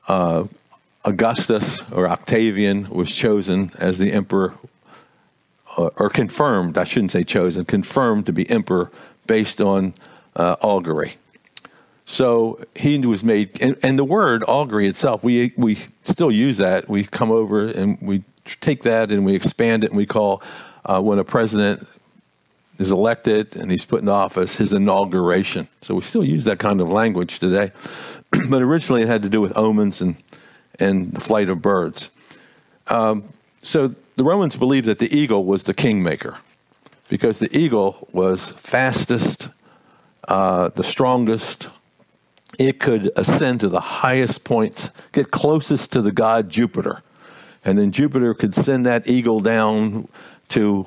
uh, 0.06 0.44
Augustus 1.04 1.82
or 1.90 2.08
Octavian 2.08 2.88
was 2.88 3.12
chosen 3.12 3.72
as 3.80 3.98
the 3.98 4.12
emperor, 4.12 4.54
uh, 5.76 5.90
or 5.96 6.08
confirmed, 6.08 6.78
I 6.78 6.84
shouldn't 6.84 7.10
say 7.10 7.24
chosen, 7.24 7.64
confirmed 7.64 8.26
to 8.26 8.32
be 8.32 8.48
emperor 8.48 8.92
based 9.26 9.60
on 9.60 9.92
uh, 10.36 10.54
augury. 10.60 11.16
So 12.06 12.64
he 12.76 13.04
was 13.04 13.24
made, 13.24 13.60
and, 13.60 13.76
and, 13.82 13.98
the 13.98 14.04
word 14.04 14.44
augury 14.46 14.86
itself, 14.86 15.24
we, 15.24 15.52
we 15.56 15.78
still 16.04 16.30
use 16.30 16.58
that. 16.58 16.88
We 16.88 17.02
come 17.02 17.32
over 17.32 17.66
and 17.66 17.98
we 18.00 18.22
take 18.60 18.82
that 18.82 19.10
and 19.10 19.24
we 19.24 19.34
expand 19.34 19.82
it 19.82 19.90
and 19.90 19.96
we 19.96 20.06
call 20.06 20.44
uh, 20.84 21.00
when 21.02 21.18
a 21.18 21.24
president 21.24 21.88
is 22.78 22.90
elected 22.92 23.56
and 23.56 23.70
he's 23.70 23.84
put 23.84 24.02
in 24.02 24.08
office, 24.08 24.56
his 24.56 24.72
inauguration. 24.72 25.68
So 25.82 25.94
we 25.96 26.02
still 26.02 26.24
use 26.24 26.44
that 26.44 26.58
kind 26.58 26.80
of 26.80 26.88
language 26.88 27.38
today. 27.38 27.72
but 28.50 28.62
originally 28.62 29.02
it 29.02 29.08
had 29.08 29.22
to 29.22 29.28
do 29.28 29.40
with 29.40 29.56
omens 29.56 30.00
and, 30.00 30.22
and 30.78 31.12
the 31.12 31.20
flight 31.20 31.48
of 31.48 31.60
birds. 31.60 32.10
Um, 32.86 33.24
so 33.62 33.94
the 34.16 34.24
Romans 34.24 34.56
believed 34.56 34.86
that 34.86 34.98
the 34.98 35.14
eagle 35.14 35.44
was 35.44 35.64
the 35.64 35.74
kingmaker 35.74 36.38
because 37.08 37.38
the 37.38 37.56
eagle 37.56 38.08
was 38.12 38.50
fastest, 38.52 39.48
uh, 40.26 40.68
the 40.70 40.84
strongest. 40.84 41.70
It 42.58 42.80
could 42.80 43.10
ascend 43.16 43.60
to 43.60 43.68
the 43.68 43.80
highest 43.80 44.44
points, 44.44 44.90
get 45.12 45.30
closest 45.30 45.92
to 45.92 46.02
the 46.02 46.12
god 46.12 46.48
Jupiter. 46.50 47.02
And 47.64 47.78
then 47.78 47.92
Jupiter 47.92 48.34
could 48.34 48.54
send 48.54 48.86
that 48.86 49.06
eagle 49.06 49.40
down 49.40 50.08
to 50.48 50.86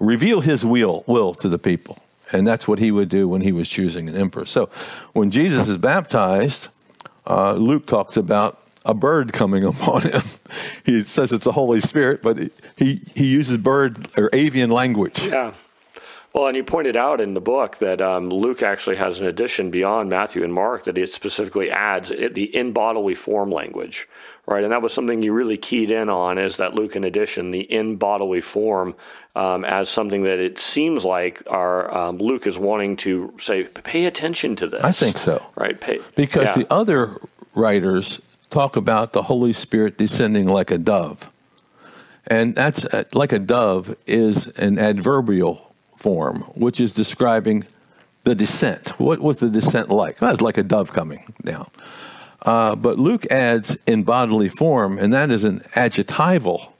reveal 0.00 0.40
his 0.40 0.64
will, 0.64 1.04
will 1.06 1.34
to 1.34 1.48
the 1.48 1.58
people. 1.58 1.98
And 2.32 2.46
that's 2.46 2.68
what 2.68 2.78
he 2.78 2.90
would 2.90 3.08
do 3.08 3.26
when 3.26 3.40
he 3.40 3.52
was 3.52 3.68
choosing 3.68 4.08
an 4.08 4.16
emperor. 4.16 4.46
So 4.46 4.68
when 5.12 5.30
Jesus 5.30 5.68
is 5.68 5.78
baptized, 5.78 6.68
uh, 7.26 7.52
Luke 7.54 7.86
talks 7.86 8.16
about 8.16 8.60
a 8.84 8.94
bird 8.94 9.32
coming 9.32 9.64
upon 9.64 10.02
him. 10.02 10.22
he 10.84 11.00
says 11.00 11.32
it's 11.32 11.44
the 11.44 11.52
Holy 11.52 11.80
Spirit, 11.80 12.22
but 12.22 12.38
he, 12.76 13.00
he 13.14 13.26
uses 13.26 13.56
bird 13.56 14.08
or 14.16 14.30
avian 14.32 14.70
language. 14.70 15.26
Yeah. 15.26 15.52
Well, 16.34 16.46
and 16.46 16.56
you 16.56 16.62
pointed 16.62 16.96
out 16.96 17.20
in 17.20 17.34
the 17.34 17.40
book 17.40 17.78
that 17.78 18.02
um, 18.02 18.28
Luke 18.28 18.62
actually 18.62 18.96
has 18.96 19.18
an 19.18 19.26
addition 19.26 19.70
beyond 19.70 20.10
Matthew 20.10 20.44
and 20.44 20.52
Mark 20.52 20.84
that 20.84 20.98
it 20.98 21.12
specifically 21.12 21.70
adds 21.70 22.10
the 22.10 22.54
in 22.54 22.72
bodily 22.72 23.14
form 23.14 23.50
language, 23.50 24.06
right? 24.48 24.64
And 24.64 24.72
that 24.72 24.80
was 24.80 24.94
something 24.94 25.22
you 25.22 25.34
really 25.34 25.58
keyed 25.58 25.90
in 25.90 26.08
on 26.08 26.38
is 26.38 26.56
that 26.56 26.74
Luke 26.74 26.96
in 26.96 27.04
addition, 27.04 27.50
the 27.50 27.60
in 27.60 27.96
bodily 27.96 28.40
form 28.40 28.94
um, 29.36 29.62
as 29.66 29.90
something 29.90 30.22
that 30.22 30.38
it 30.38 30.58
seems 30.58 31.04
like 31.04 31.42
our 31.48 31.94
um, 31.94 32.16
Luke 32.16 32.46
is 32.46 32.58
wanting 32.58 32.96
to 32.96 33.34
say, 33.38 33.64
pay 33.64 34.06
attention 34.06 34.56
to 34.56 34.66
this. 34.66 34.82
I 34.82 34.90
think 34.90 35.18
so, 35.18 35.44
right? 35.54 35.78
Pay, 35.78 36.00
because 36.16 36.56
yeah. 36.56 36.62
the 36.62 36.72
other 36.72 37.20
writers 37.54 38.22
talk 38.48 38.76
about 38.76 39.12
the 39.12 39.22
Holy 39.22 39.52
Spirit 39.52 39.98
descending 39.98 40.48
like 40.48 40.70
a 40.70 40.78
dove, 40.78 41.30
and 42.26 42.54
that's 42.54 42.86
uh, 42.86 43.04
like 43.12 43.32
a 43.32 43.38
dove 43.38 43.94
is 44.06 44.48
an 44.56 44.78
adverbial 44.78 45.74
form, 45.94 46.40
which 46.54 46.80
is 46.80 46.94
describing 46.94 47.66
the 48.24 48.34
descent. 48.34 48.98
What 48.98 49.20
was 49.20 49.40
the 49.40 49.50
descent 49.50 49.90
like? 49.90 50.22
Well, 50.22 50.30
it 50.30 50.32
was 50.32 50.40
like 50.40 50.56
a 50.56 50.62
dove 50.62 50.94
coming 50.94 51.34
down. 51.44 51.68
Uh, 52.42 52.74
but 52.76 52.98
Luke 52.98 53.26
adds 53.30 53.76
in 53.86 54.04
bodily 54.04 54.48
form, 54.48 54.98
and 54.98 55.12
that 55.12 55.30
is 55.30 55.44
an 55.44 55.62
adjectival 55.74 56.72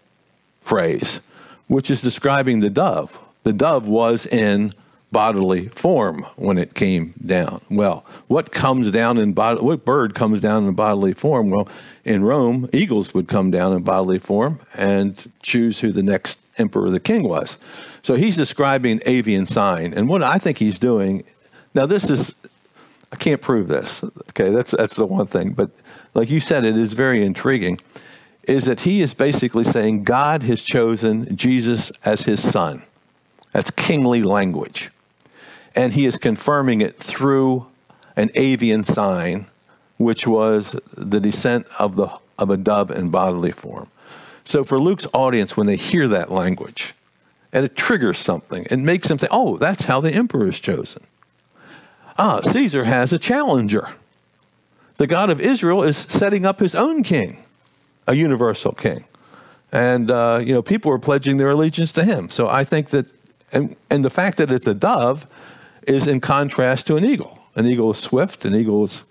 phrase, 0.60 1.20
which 1.66 1.90
is 1.90 2.00
describing 2.00 2.60
the 2.60 2.70
dove. 2.70 3.18
The 3.42 3.52
dove 3.52 3.88
was 3.88 4.26
in 4.26 4.72
bodily 5.10 5.68
form 5.68 6.26
when 6.36 6.58
it 6.58 6.74
came 6.74 7.14
down. 7.24 7.60
Well, 7.70 8.04
what 8.26 8.52
comes 8.52 8.90
down 8.90 9.18
in 9.18 9.32
bod- 9.32 9.62
what 9.62 9.84
bird 9.84 10.14
comes 10.14 10.40
down 10.40 10.66
in 10.66 10.74
bodily 10.74 11.14
form? 11.14 11.50
Well, 11.50 11.68
in 12.04 12.22
Rome, 12.22 12.68
eagles 12.72 13.14
would 13.14 13.28
come 13.28 13.50
down 13.50 13.72
in 13.72 13.82
bodily 13.82 14.18
form 14.18 14.60
and 14.74 15.30
choose 15.42 15.80
who 15.80 15.92
the 15.92 16.02
next 16.02 16.40
emperor 16.58 16.90
the 16.90 17.00
king 17.00 17.22
was. 17.22 17.58
So 18.02 18.14
he's 18.14 18.36
describing 18.36 19.00
avian 19.06 19.46
sign, 19.46 19.94
and 19.94 20.08
what 20.08 20.22
I 20.22 20.38
think 20.38 20.58
he's 20.58 20.78
doing. 20.78 21.24
Now, 21.74 21.86
this 21.86 22.10
is 22.10 22.34
I 23.10 23.16
can't 23.16 23.40
prove 23.40 23.68
this. 23.68 24.04
Okay, 24.30 24.50
that's 24.50 24.72
that's 24.72 24.96
the 24.96 25.06
one 25.06 25.26
thing, 25.26 25.52
but 25.52 25.70
like 26.14 26.30
you 26.30 26.40
said, 26.40 26.64
it 26.64 26.76
is 26.76 26.92
very 26.92 27.24
intriguing. 27.24 27.80
Is 28.44 28.64
that 28.64 28.80
he 28.80 29.02
is 29.02 29.12
basically 29.12 29.64
saying 29.64 30.04
God 30.04 30.42
has 30.44 30.62
chosen 30.62 31.36
Jesus 31.36 31.92
as 32.04 32.22
his 32.22 32.46
son. 32.46 32.82
That's 33.52 33.70
kingly 33.70 34.22
language 34.22 34.90
and 35.78 35.92
he 35.92 36.06
is 36.06 36.16
confirming 36.16 36.80
it 36.80 36.98
through 36.98 37.64
an 38.16 38.30
avian 38.34 38.82
sign, 38.82 39.46
which 39.96 40.26
was 40.26 40.74
the 40.92 41.20
descent 41.20 41.66
of 41.78 41.94
the 41.94 42.10
of 42.36 42.50
a 42.50 42.56
dove 42.56 42.90
in 42.90 43.10
bodily 43.10 43.52
form. 43.52 43.88
So 44.44 44.64
for 44.64 44.80
Luke's 44.80 45.06
audience, 45.12 45.56
when 45.56 45.68
they 45.68 45.76
hear 45.76 46.08
that 46.08 46.32
language, 46.32 46.94
and 47.52 47.64
it 47.64 47.76
triggers 47.76 48.18
something, 48.18 48.66
it 48.68 48.80
makes 48.80 49.06
them 49.06 49.18
think, 49.18 49.30
"Oh, 49.32 49.56
that's 49.56 49.84
how 49.84 50.00
the 50.00 50.12
emperor 50.12 50.48
is 50.48 50.58
chosen." 50.58 51.04
Ah, 52.18 52.40
Caesar 52.42 52.84
has 52.84 53.12
a 53.12 53.18
challenger. 53.18 53.88
The 54.96 55.06
God 55.06 55.30
of 55.30 55.40
Israel 55.40 55.84
is 55.84 55.96
setting 55.96 56.44
up 56.44 56.60
his 56.60 56.74
own 56.74 57.02
king, 57.04 57.44
a 58.08 58.14
universal 58.14 58.72
king, 58.72 59.04
and 59.72 60.10
uh, 60.10 60.40
you 60.42 60.52
know 60.52 60.62
people 60.62 60.92
are 60.92 60.98
pledging 60.98 61.38
their 61.38 61.50
allegiance 61.50 61.92
to 61.94 62.04
him. 62.04 62.30
So 62.30 62.48
I 62.48 62.64
think 62.64 62.90
that, 62.90 63.06
and 63.52 63.76
and 63.90 64.04
the 64.04 64.10
fact 64.10 64.38
that 64.38 64.50
it's 64.50 64.66
a 64.66 64.74
dove 64.74 65.26
is 65.86 66.08
in 66.08 66.20
contrast 66.20 66.86
to 66.88 66.96
an 66.96 67.04
eagle. 67.04 67.38
An 67.54 67.66
eagle 67.66 67.90
is 67.92 67.98
swift, 67.98 68.44
an 68.44 68.54
eagle 68.54 68.84
is, 68.84 69.04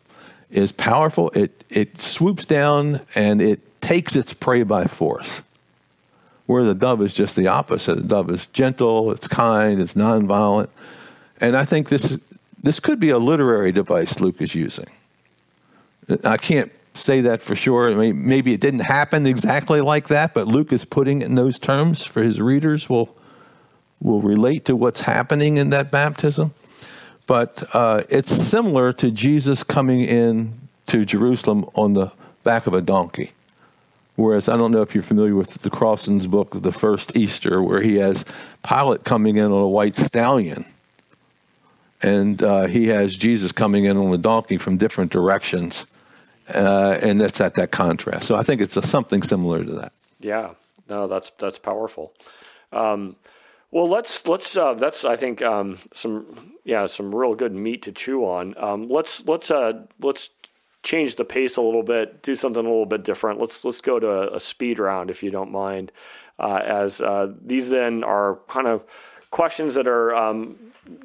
is 0.51 0.71
powerful. 0.71 1.29
It, 1.35 1.63
it 1.69 2.01
swoops 2.01 2.45
down 2.45 3.01
and 3.15 3.41
it 3.41 3.81
takes 3.81 4.15
its 4.15 4.33
prey 4.33 4.63
by 4.63 4.85
force. 4.85 5.41
where 6.47 6.63
the 6.63 6.73
dove 6.73 7.01
is 7.01 7.13
just 7.13 7.35
the 7.35 7.47
opposite. 7.47 7.95
The 7.95 8.03
dove 8.03 8.29
is 8.31 8.47
gentle, 8.47 9.11
it's 9.11 9.27
kind, 9.27 9.79
it's 9.81 9.93
nonviolent. 9.95 10.69
And 11.39 11.55
I 11.55 11.65
think 11.65 11.89
this, 11.89 12.17
this 12.61 12.79
could 12.79 12.99
be 12.99 13.09
a 13.09 13.17
literary 13.17 13.71
device 13.71 14.19
Luke 14.19 14.41
is 14.41 14.55
using. 14.55 14.87
I 16.23 16.37
can't 16.37 16.71
say 16.93 17.21
that 17.21 17.41
for 17.41 17.55
sure. 17.55 17.91
I 17.91 17.95
mean, 17.95 18.27
maybe 18.27 18.53
it 18.53 18.61
didn't 18.61 18.81
happen 18.81 19.27
exactly 19.27 19.81
like 19.81 20.07
that, 20.07 20.33
but 20.33 20.47
Luke 20.47 20.73
is 20.73 20.85
putting 20.85 21.21
it 21.21 21.25
in 21.25 21.35
those 21.35 21.59
terms 21.59 22.03
for 22.03 22.23
his 22.23 22.41
readers 22.41 22.89
will 22.89 23.15
will 23.99 24.21
relate 24.21 24.65
to 24.65 24.75
what's 24.75 25.01
happening 25.01 25.57
in 25.57 25.71
that 25.71 25.89
baptism. 25.89 26.53
But 27.25 27.63
uh, 27.73 28.03
it's 28.09 28.29
similar 28.29 28.93
to 28.93 29.09
Jesus 29.09 29.63
coming 29.63 30.01
in 30.01 30.53
to 30.87 31.03
Jerusalem 31.03 31.65
on 31.73 31.93
the 31.93 32.11
back 32.43 32.67
of 32.67 32.73
a 32.73 32.81
donkey. 32.81 33.31
Whereas 34.15 34.49
I 34.49 34.57
don't 34.57 34.71
know 34.71 34.81
if 34.81 34.95
you're 34.95 35.03
familiar 35.03 35.35
with 35.35 35.61
the 35.61 35.69
Crossan's 35.69 36.25
book, 36.25 36.61
The 36.61 36.71
First 36.71 37.15
Easter, 37.15 37.61
where 37.61 37.81
he 37.81 37.95
has 37.95 38.23
Pilate 38.67 39.03
coming 39.03 39.37
in 39.37 39.45
on 39.45 39.51
a 39.51 39.67
white 39.67 39.95
stallion. 39.95 40.65
And 42.01 42.41
uh, 42.43 42.67
he 42.67 42.87
has 42.87 43.15
Jesus 43.15 43.51
coming 43.51 43.85
in 43.85 43.97
on 43.97 44.13
a 44.13 44.17
donkey 44.17 44.57
from 44.57 44.77
different 44.77 45.11
directions. 45.11 45.85
Uh, 46.53 46.97
and 47.01 47.19
that's 47.19 47.41
at 47.41 47.55
that 47.55 47.71
contrast. 47.71 48.27
So 48.27 48.35
I 48.35 48.43
think 48.43 48.61
it's 48.61 48.77
a, 48.77 48.81
something 48.81 49.21
similar 49.21 49.63
to 49.63 49.71
that. 49.73 49.91
Yeah, 50.19 50.51
no, 50.89 51.07
that's 51.07 51.31
that's 51.37 51.59
powerful. 51.59 52.13
Um, 52.71 53.17
well, 53.69 53.89
let's 53.89 54.25
let's 54.27 54.55
uh, 54.55 54.73
that's 54.75 55.03
I 55.03 55.17
think 55.17 55.41
um, 55.41 55.77
some 55.93 56.55
yeah 56.63 56.87
some 56.87 57.13
real 57.13 57.35
good 57.35 57.53
meat 57.53 57.81
to 57.83 57.91
chew 57.91 58.23
on. 58.23 58.55
Um, 58.57 58.87
let's 58.87 59.25
let's 59.25 59.51
uh, 59.51 59.85
let's 59.99 60.29
change 60.83 61.17
the 61.17 61.25
pace 61.25 61.57
a 61.57 61.61
little 61.61 61.83
bit, 61.83 62.23
do 62.23 62.33
something 62.33 62.65
a 62.65 62.69
little 62.69 62.85
bit 62.85 63.03
different. 63.03 63.41
Let's 63.41 63.65
let's 63.65 63.81
go 63.81 63.99
to 63.99 64.33
a, 64.33 64.39
speed 64.39 64.79
round 64.79 65.09
if 65.09 65.21
you 65.21 65.31
don't 65.31 65.51
mind, 65.51 65.91
uh, 66.39 66.61
as 66.63 67.01
uh, 67.01 67.33
these 67.45 67.69
then 67.69 68.05
are 68.05 68.39
kind 68.47 68.67
of 68.67 68.83
questions 69.29 69.73
that 69.73 69.87
are 69.87 70.15
um, 70.15 70.55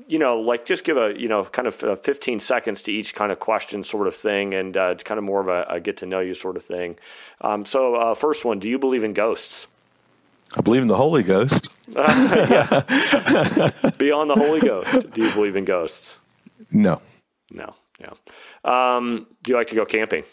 you 0.07 0.19
know 0.19 0.41
like 0.41 0.65
just 0.65 0.85
give 0.85 0.97
a 0.97 1.19
you 1.19 1.29
know 1.29 1.45
kind 1.45 1.69
of 1.69 1.83
uh, 1.83 1.97
15 1.97 2.41
seconds 2.41 2.83
to 2.83 2.93
each 2.93 3.15
kind 3.15 3.33
of 3.33 3.39
question 3.39 3.85
sort 3.85 4.07
of 4.07 4.15
thing, 4.15 4.55
and 4.55 4.77
uh, 4.77 4.91
it's 4.93 5.05
kind 5.05 5.19
of 5.19 5.25
more 5.25 5.41
of 5.41 5.49
a, 5.49 5.67
a, 5.69 5.81
get 5.81 5.97
to 5.99 6.07
know 6.07 6.21
you 6.21 6.35
sort 6.35 6.57
of 6.57 6.63
thing. 6.63 6.97
Um, 7.41 7.65
so 7.65 7.95
uh, 7.95 8.15
first 8.15 8.45
one, 8.45 8.59
do 8.59 8.69
you 8.69 8.79
believe 8.79 9.05
in 9.05 9.13
ghosts? 9.15 9.67
I 10.57 10.61
believe 10.61 10.83
in 10.83 10.89
the 10.89 10.97
Holy 10.97 11.23
Ghost. 11.23 11.69
Beyond 11.87 12.05
the 14.31 14.35
Holy 14.37 14.61
Ghost, 14.61 15.11
do 15.13 15.23
you 15.23 15.33
believe 15.33 15.57
in 15.57 15.65
ghosts? 15.65 16.19
No. 16.71 17.01
No. 17.51 17.75
Yeah. 17.99 18.13
Um, 18.65 19.27
do 19.43 19.53
you 19.53 19.57
like 19.57 19.69
to 19.69 19.75
go 19.75 19.87
camping? 19.87 20.25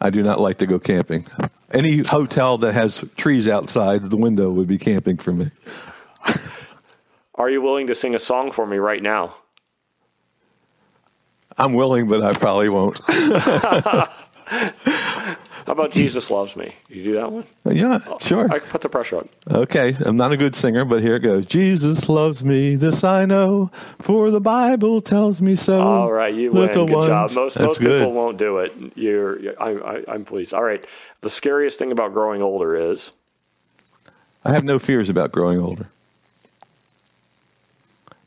I 0.00 0.10
do 0.10 0.22
not 0.22 0.40
like 0.40 0.58
to 0.58 0.66
go 0.66 0.78
camping. 0.78 1.26
Any 1.72 1.98
hotel 1.98 2.58
that 2.58 2.72
has 2.74 3.10
trees 3.16 3.48
outside 3.48 4.02
the 4.02 4.16
window 4.16 4.50
would 4.50 4.68
be 4.68 4.78
camping 4.78 5.16
for 5.16 5.32
me. 5.32 5.50
Are 7.36 7.50
you 7.50 7.60
willing 7.60 7.88
to 7.88 7.94
sing 7.94 8.14
a 8.14 8.18
song 8.18 8.52
for 8.52 8.66
me 8.66 8.76
right 8.76 9.02
now? 9.02 9.34
I'm 11.56 11.74
willing, 11.74 12.08
but 12.08 12.22
I 12.22 12.32
probably 12.32 12.68
won't. 12.68 13.00
How 15.66 15.72
about 15.72 15.92
Jesus 15.92 16.30
Loves 16.30 16.54
Me? 16.56 16.68
You 16.90 17.02
do 17.02 17.12
that 17.14 17.32
one? 17.32 17.46
Yeah, 17.64 17.98
oh, 18.06 18.18
sure. 18.20 18.52
I 18.52 18.58
put 18.58 18.82
the 18.82 18.88
pressure 18.88 19.16
on. 19.16 19.28
Okay, 19.50 19.94
I'm 20.04 20.16
not 20.16 20.30
a 20.30 20.36
good 20.36 20.54
singer, 20.54 20.84
but 20.84 21.00
here 21.02 21.16
it 21.16 21.20
goes. 21.20 21.46
Jesus 21.46 22.08
loves 22.08 22.44
me, 22.44 22.76
this 22.76 23.02
I 23.02 23.24
know, 23.24 23.70
for 23.98 24.30
the 24.30 24.40
Bible 24.40 25.00
tells 25.00 25.40
me 25.40 25.56
so. 25.56 25.80
All 25.80 26.12
right, 26.12 26.34
you 26.34 26.52
win. 26.52 26.70
Good 26.70 26.90
ones. 26.90 27.08
job. 27.08 27.30
Most, 27.34 27.54
That's 27.54 27.56
most 27.56 27.80
good. 27.80 28.00
people 28.00 28.12
won't 28.12 28.36
do 28.36 28.58
it. 28.58 28.74
You're, 28.94 29.40
you're 29.40 29.62
I, 29.62 29.70
I, 29.70 30.04
I'm 30.08 30.24
pleased. 30.24 30.52
All 30.52 30.62
right. 30.62 30.84
The 31.22 31.30
scariest 31.30 31.78
thing 31.78 31.92
about 31.92 32.12
growing 32.12 32.42
older 32.42 32.76
is 32.76 33.12
I 34.44 34.52
have 34.52 34.64
no 34.64 34.78
fears 34.78 35.08
about 35.08 35.32
growing 35.32 35.58
older 35.58 35.88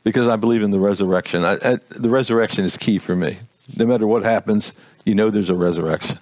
because 0.08 0.26
I 0.26 0.36
believe 0.36 0.62
in 0.62 0.70
the 0.70 0.78
resurrection. 0.78 1.44
I, 1.44 1.58
I, 1.62 1.78
the 1.90 2.08
resurrection 2.08 2.64
is 2.64 2.78
key 2.78 2.98
for 2.98 3.14
me. 3.14 3.36
No 3.76 3.84
matter 3.84 4.06
what 4.06 4.22
happens, 4.22 4.72
you 5.04 5.14
know 5.14 5.28
there's 5.28 5.50
a 5.50 5.54
resurrection. 5.54 6.18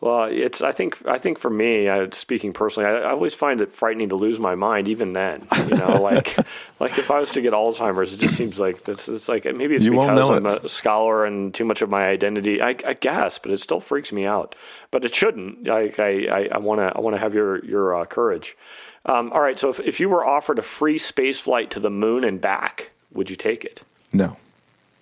Well, 0.00 0.24
it's. 0.32 0.62
I 0.62 0.72
think. 0.72 1.06
I 1.06 1.18
think 1.18 1.38
for 1.38 1.50
me, 1.50 1.90
I, 1.90 2.08
speaking 2.12 2.54
personally, 2.54 2.88
I, 2.88 3.00
I, 3.00 3.10
always 3.10 3.34
find 3.34 3.60
it 3.60 3.74
frightening 3.74 4.08
to 4.08 4.16
lose 4.16 4.40
my 4.40 4.54
mind. 4.54 4.88
Even 4.88 5.12
then, 5.12 5.46
you 5.68 5.76
know, 5.76 5.96
like, 6.02 6.38
like 6.80 6.96
if 6.96 7.10
I 7.10 7.20
was 7.20 7.30
to 7.32 7.42
get 7.42 7.52
Alzheimer's, 7.52 8.14
it 8.14 8.20
just 8.20 8.36
seems 8.36 8.58
like 8.58 8.88
it's, 8.88 9.06
it's 9.06 9.28
like 9.28 9.44
maybe 9.44 9.76
it's 9.76 9.84
You 9.84 9.90
because 9.90 10.30
I'm 10.30 10.46
it. 10.46 10.64
a 10.64 10.68
scholar 10.70 11.26
and 11.26 11.52
too 11.52 11.66
much 11.66 11.82
of 11.82 11.90
my 11.90 12.06
identity. 12.06 12.62
I, 12.62 12.70
I 12.86 12.94
guess, 12.94 13.38
but 13.38 13.52
it 13.52 13.60
still 13.60 13.80
freaks 13.80 14.10
me 14.10 14.24
out. 14.24 14.54
But 14.90 15.04
it 15.04 15.14
shouldn't. 15.14 15.68
I, 15.68 16.48
I, 16.50 16.56
want 16.56 16.80
to. 16.80 16.90
I 16.96 17.00
want 17.00 17.16
to 17.16 17.20
have 17.20 17.34
your 17.34 17.62
your 17.62 18.00
uh, 18.00 18.06
courage. 18.06 18.56
Um, 19.04 19.30
all 19.34 19.42
right. 19.42 19.58
So 19.58 19.68
if 19.68 19.80
if 19.80 20.00
you 20.00 20.08
were 20.08 20.24
offered 20.24 20.58
a 20.58 20.62
free 20.62 20.96
space 20.96 21.40
flight 21.40 21.70
to 21.72 21.80
the 21.80 21.90
moon 21.90 22.24
and 22.24 22.40
back, 22.40 22.92
would 23.12 23.30
you 23.30 23.36
take 23.36 23.64
it? 23.64 23.82
No. 24.12 24.36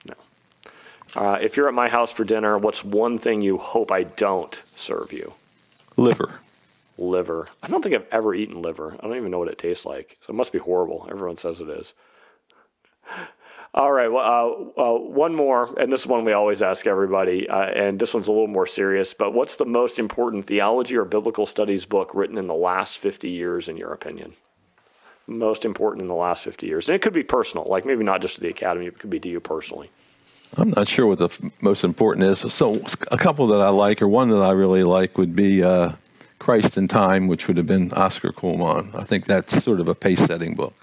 No. 0.07 0.15
Uh, 1.17 1.39
if 1.41 1.57
you're 1.57 1.69
at 1.69 1.75
my 1.75 1.89
house 1.89 2.13
for 2.13 2.25
dinner, 2.25 2.59
what's 2.59 2.85
one 2.85 3.19
thing 3.19 3.43
you 3.43 3.59
hope 3.59 3.91
I 3.91 4.05
don't 4.05 4.61
serve 4.77 5.13
you? 5.13 5.33
Liver. 5.97 6.41
Liver. 6.99 7.47
I 7.63 7.69
don't 7.69 7.83
think 7.83 7.95
I've 7.95 8.09
ever 8.11 8.35
eaten 8.35 8.61
liver. 8.61 8.97
I 8.99 9.07
don't 9.07 9.17
even 9.17 9.31
know 9.31 9.39
what 9.39 9.49
it 9.49 9.59
tastes 9.59 9.87
like. 9.87 10.19
So 10.27 10.33
it 10.33 10.37
must 10.37 10.53
be 10.53 10.59
horrible. 10.59 11.07
Everyone 11.09 11.39
says 11.39 11.61
it 11.61 11.69
is. 11.69 11.95
All 13.75 13.93
right. 13.93 14.11
Well, 14.11 14.73
uh, 14.77 14.81
uh, 14.81 14.99
one 14.99 15.35
more, 15.35 15.73
and 15.79 15.93
this 15.93 16.01
is 16.01 16.07
one 16.09 16.25
we 16.25 16.33
always 16.33 16.63
ask 16.63 16.87
everybody, 16.87 17.49
uh, 17.49 17.67
and 17.67 18.01
this 18.01 18.15
one's 18.15 18.27
a 18.27 18.33
little 18.33 18.49
more 18.49 18.67
serious. 18.67 19.15
But 19.15 19.35
what's 19.35 19.57
the 19.57 19.67
most 19.67 20.01
important 20.01 20.47
theology 20.47 20.97
or 20.97 21.05
biblical 21.05 21.47
studies 21.47 21.87
book 21.87 22.13
written 22.15 22.39
in 22.39 22.49
the 22.49 22.55
last 22.55 22.99
50 22.99 23.29
years, 23.29 23.69
in 23.69 23.77
your 23.77 23.93
opinion? 23.93 24.35
Most 25.29 25.65
important 25.65 26.03
in 26.03 26.09
the 26.09 26.15
last 26.15 26.43
50 26.43 26.67
years, 26.67 26.89
and 26.89 26.97
it 26.97 27.03
could 27.03 27.13
be 27.13 27.23
personal, 27.23 27.67
like 27.67 27.85
maybe 27.85 28.03
not 28.03 28.21
just 28.23 28.37
to 28.37 28.41
the 28.41 28.49
academy. 28.49 28.87
It 28.87 28.99
could 28.99 29.11
be 29.11 29.21
to 29.21 29.29
you 29.29 29.41
personally. 29.41 29.91
I'm 30.57 30.71
not 30.71 30.89
sure 30.89 31.07
what 31.07 31.19
the 31.19 31.27
f- 31.27 31.41
most 31.61 31.85
important 31.85 32.27
is. 32.27 32.39
So, 32.53 32.81
a 33.11 33.19
couple 33.19 33.47
that 33.49 33.61
I 33.61 33.69
like, 33.69 34.01
or 34.01 34.09
one 34.09 34.31
that 34.31 34.43
I 34.43 34.53
really 34.53 34.83
like, 34.83 35.19
would 35.19 35.37
be 35.37 35.63
uh, 35.63 35.93
Christ 36.39 36.79
in 36.79 36.89
Time, 36.89 37.27
which 37.27 37.47
would 37.49 37.57
have 37.57 37.67
been 37.67 37.93
Oscar 37.93 38.33
Cullmann. 38.33 38.91
I 38.95 39.03
think 39.03 39.27
that's 39.27 39.63
sort 39.63 39.81
of 39.81 39.89
a 39.89 39.95
pace 39.95 40.21
setting 40.21 40.55
book. 40.55 40.75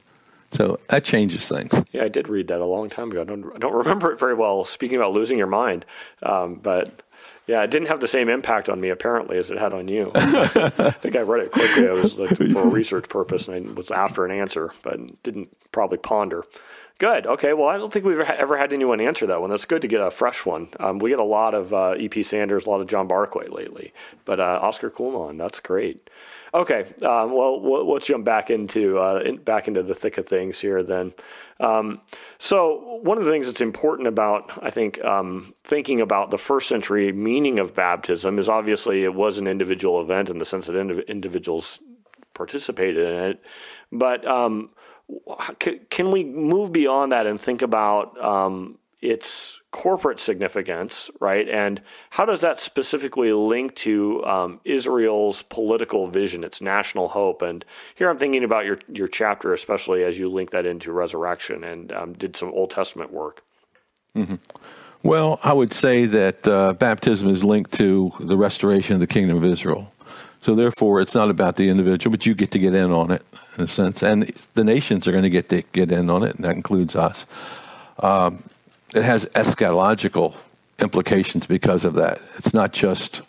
So, 0.51 0.77
that 0.89 1.03
changes 1.03 1.49
things. 1.49 1.73
Yeah, 1.91 2.03
I 2.03 2.07
did 2.07 2.29
read 2.29 2.47
that 2.49 2.61
a 2.61 2.65
long 2.65 2.89
time 2.89 3.11
ago. 3.11 3.21
I 3.21 3.25
don't, 3.25 3.45
I 3.55 3.57
don't 3.57 3.73
remember 3.83 4.11
it 4.11 4.19
very 4.19 4.35
well, 4.35 4.63
speaking 4.65 4.97
about 4.97 5.13
losing 5.13 5.37
your 5.37 5.47
mind. 5.47 5.85
Um, 6.21 6.55
but 6.55 7.01
yeah, 7.47 7.61
it 7.63 7.69
didn't 7.69 7.89
have 7.89 7.99
the 7.99 8.07
same 8.07 8.29
impact 8.29 8.69
on 8.69 8.79
me, 8.81 8.89
apparently, 8.89 9.37
as 9.37 9.51
it 9.51 9.57
had 9.57 9.73
on 9.73 9.87
you. 9.87 10.11
I 10.15 10.91
think 10.91 11.15
I 11.15 11.21
read 11.21 11.43
it 11.45 11.51
quickly. 11.51 11.87
I 11.87 11.93
was 11.93 12.17
looking 12.17 12.53
for 12.53 12.63
a 12.63 12.67
research 12.69 13.07
purpose 13.07 13.47
and 13.47 13.69
I 13.69 13.73
was 13.73 13.91
after 13.91 14.25
an 14.25 14.31
answer, 14.31 14.71
but 14.81 15.21
didn't 15.23 15.55
probably 15.71 15.97
ponder. 15.97 16.43
Good. 16.97 17.27
Okay. 17.27 17.53
Well, 17.53 17.67
I 17.67 17.77
don't 17.77 17.91
think 17.91 18.05
we've 18.05 18.19
ever 18.19 18.55
had 18.57 18.71
anyone 18.71 19.01
answer 19.01 19.27
that 19.27 19.41
one. 19.41 19.49
That's 19.49 19.65
good 19.65 19.81
to 19.81 19.87
get 19.87 19.99
a 19.99 20.09
fresh 20.09 20.45
one. 20.45 20.69
Um, 20.79 20.99
we 20.99 21.09
get 21.09 21.19
a 21.19 21.23
lot 21.23 21.53
of 21.53 21.73
uh, 21.73 21.95
E.P. 21.97 22.23
Sanders, 22.23 22.65
a 22.65 22.69
lot 22.69 22.79
of 22.79 22.87
John 22.87 23.07
Barclay 23.07 23.47
lately, 23.47 23.93
but 24.23 24.39
uh, 24.39 24.59
Oscar 24.61 24.89
Cullmann, 24.89 25.37
that's 25.37 25.59
great. 25.59 26.09
Okay. 26.56 26.86
Um, 27.01 27.34
well, 27.34 27.86
let's 27.86 28.06
jump 28.06 28.24
back 28.24 28.49
into 28.49 28.97
uh, 28.97 29.22
in, 29.26 29.38
back 29.38 29.68
into 29.68 29.84
the 29.84 29.93
thick 29.93 30.18
of 30.18 30.26
things 30.26 30.58
here 30.58 30.82
then. 30.84 31.14
Um, 31.60 31.99
so 32.38 32.99
one 33.03 33.18
of 33.18 33.26
the 33.26 33.32
things 33.32 33.47
that's 33.47 33.60
important 33.60 34.08
about, 34.08 34.58
I 34.64 34.70
think, 34.70 35.03
um, 35.03 35.53
thinking 35.66 35.99
about 35.99 36.32
the 36.32 36.38
first 36.38 36.70
century 36.70 37.12
meaning 37.12 37.60
of 37.60 37.76
baptism 37.76 38.39
is 38.39 38.47
obviously 38.47 39.03
it 39.03 39.14
was 39.14 39.38
an 39.38 39.47
individual 39.47 40.01
event 40.01 40.30
in 40.30 40.38
the 40.38 40.45
sense 40.45 40.68
that 40.68 40.78
indiv- 40.78 41.06
individuals 41.08 41.82
participated 42.34 43.06
in 43.06 43.24
it, 43.24 43.43
but 43.91 44.26
um, 44.26 44.70
can 45.89 46.12
we 46.12 46.24
move 46.24 46.72
beyond 46.72 47.12
that 47.12 47.28
and 47.28 47.39
think 47.39 47.64
about 47.64 48.18
um, 48.24 48.78
its 49.06 49.62
corporate 49.72 50.20
significance, 50.20 51.12
right? 51.20 51.47
And 51.49 51.82
how 52.10 52.26
does 52.26 52.41
that 52.41 52.60
specifically 52.60 53.34
link 53.34 53.76
to 53.78 54.26
um, 54.26 54.62
Israel's 54.64 55.41
political 55.43 56.08
vision, 56.08 56.43
its 56.43 56.62
national 56.62 57.10
hope? 57.10 57.41
And 57.41 57.66
here 57.95 58.10
I'm 58.10 58.18
thinking 58.18 58.43
about 58.43 58.66
your 58.66 58.80
your 58.88 59.08
chapter, 59.08 59.53
especially 59.53 60.03
as 60.03 60.18
you 60.18 60.30
link 60.30 60.51
that 60.51 60.66
into 60.66 60.91
resurrection 60.91 61.64
and 61.64 61.91
um, 61.91 62.14
did 62.14 62.36
some 62.36 62.49
Old 62.49 62.72
Testament 62.72 63.12
work. 63.12 63.43
Mm-hmm. 64.16 64.36
Well, 65.03 65.39
I 65.43 65.53
would 65.53 65.72
say 65.72 66.06
that 66.06 66.47
uh, 66.47 66.74
baptism 66.74 67.30
is 67.30 67.43
linked 67.43 67.74
to 67.74 68.12
the 68.20 68.38
restoration 68.38 68.95
of 68.95 69.01
the 69.01 69.08
kingdom 69.08 69.38
of 69.38 69.45
Israel. 69.45 69.91
So 70.41 70.56
therefore, 70.56 71.01
it's 71.01 71.14
not 71.14 71.30
about 71.30 71.58
the 71.58 71.70
individual, 71.70 72.12
but 72.12 72.26
you 72.26 72.34
get 72.34 72.51
to 72.51 72.60
get 72.60 72.74
in 72.74 72.91
on 72.91 73.12
it 73.12 73.24
in 73.58 73.64
a 73.64 73.68
sense, 73.68 74.03
and 74.03 74.24
the 74.53 74.64
nations 74.64 75.08
are 75.08 75.12
going 75.12 75.24
to 75.24 75.30
get 75.30 75.49
to 75.49 75.64
get 75.74 75.91
in 75.91 76.10
on 76.10 76.24
it, 76.24 76.36
and 76.36 76.45
that 76.45 76.56
includes 76.56 76.95
us. 76.95 77.26
Um, 77.99 78.43
it 78.95 79.03
has 79.03 79.25
eschatological 79.27 80.35
implications 80.79 81.45
because 81.45 81.83
of 81.83 81.95
that. 81.95 82.21
It's 82.37 82.53
not 82.53 82.71
just 82.71 83.21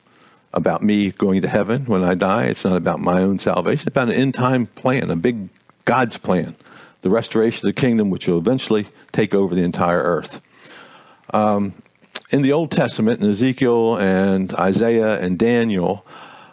about 0.52 0.82
me 0.82 1.10
going 1.10 1.42
to 1.42 1.48
heaven 1.48 1.86
when 1.86 2.04
I 2.04 2.14
die. 2.14 2.44
It's 2.44 2.64
not 2.64 2.76
about 2.76 3.00
my 3.00 3.20
own 3.20 3.38
salvation. 3.38 3.88
It's 3.88 3.96
about 3.96 4.08
an 4.08 4.14
end 4.14 4.34
time 4.34 4.66
plan, 4.66 5.10
a 5.10 5.16
big 5.16 5.48
God's 5.84 6.16
plan, 6.18 6.54
the 7.02 7.10
restoration 7.10 7.68
of 7.68 7.74
the 7.74 7.80
kingdom, 7.80 8.10
which 8.10 8.28
will 8.28 8.38
eventually 8.38 8.86
take 9.12 9.34
over 9.34 9.54
the 9.54 9.62
entire 9.62 10.02
earth. 10.02 10.40
Um, 11.34 11.74
in 12.30 12.42
the 12.42 12.52
Old 12.52 12.70
Testament, 12.70 13.20
in 13.20 13.28
Ezekiel 13.28 13.96
and 13.96 14.52
Isaiah 14.54 15.20
and 15.20 15.38
Daniel, 15.38 16.06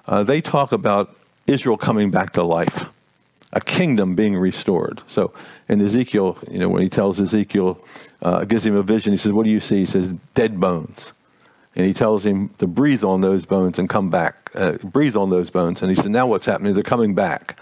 uh, 0.08 0.24
they 0.24 0.42
talk 0.42 0.72
about 0.72 1.16
Israel 1.48 1.78
coming 1.78 2.12
back 2.12 2.32
to 2.32 2.44
life. 2.44 2.93
A 3.54 3.62
kingdom 3.62 4.16
being 4.16 4.36
restored. 4.36 5.02
So 5.08 5.34
in 5.70 5.80
Ezekiel, 5.80 6.38
you 6.52 6.60
know, 6.60 6.70
when 6.70 6.82
he 6.82 6.90
tells 6.90 7.22
Ezekiel, 7.22 7.80
uh, 8.22 8.44
gives 8.46 8.66
him 8.66 8.76
a 8.76 8.84
vision, 8.84 9.14
he 9.14 9.18
says, 9.18 9.32
What 9.32 9.46
do 9.46 9.52
you 9.52 9.60
see? 9.60 9.78
He 9.78 9.86
says, 9.86 10.14
Dead 10.34 10.60
bones. 10.60 11.14
And 11.76 11.86
he 11.88 11.94
tells 11.94 12.26
him 12.26 12.50
to 12.60 12.68
breathe 12.68 13.04
on 13.04 13.22
those 13.22 13.46
bones 13.46 13.80
and 13.80 13.90
come 13.90 14.10
back. 14.10 14.52
Uh, 14.54 14.74
breathe 14.84 15.16
on 15.16 15.30
those 15.30 15.50
bones. 15.50 15.82
And 15.82 15.90
he 15.90 15.96
said, 15.96 16.12
Now 16.12 16.28
what's 16.28 16.46
happening? 16.46 16.74
They're 16.74 16.84
coming 16.84 17.16
back. 17.16 17.60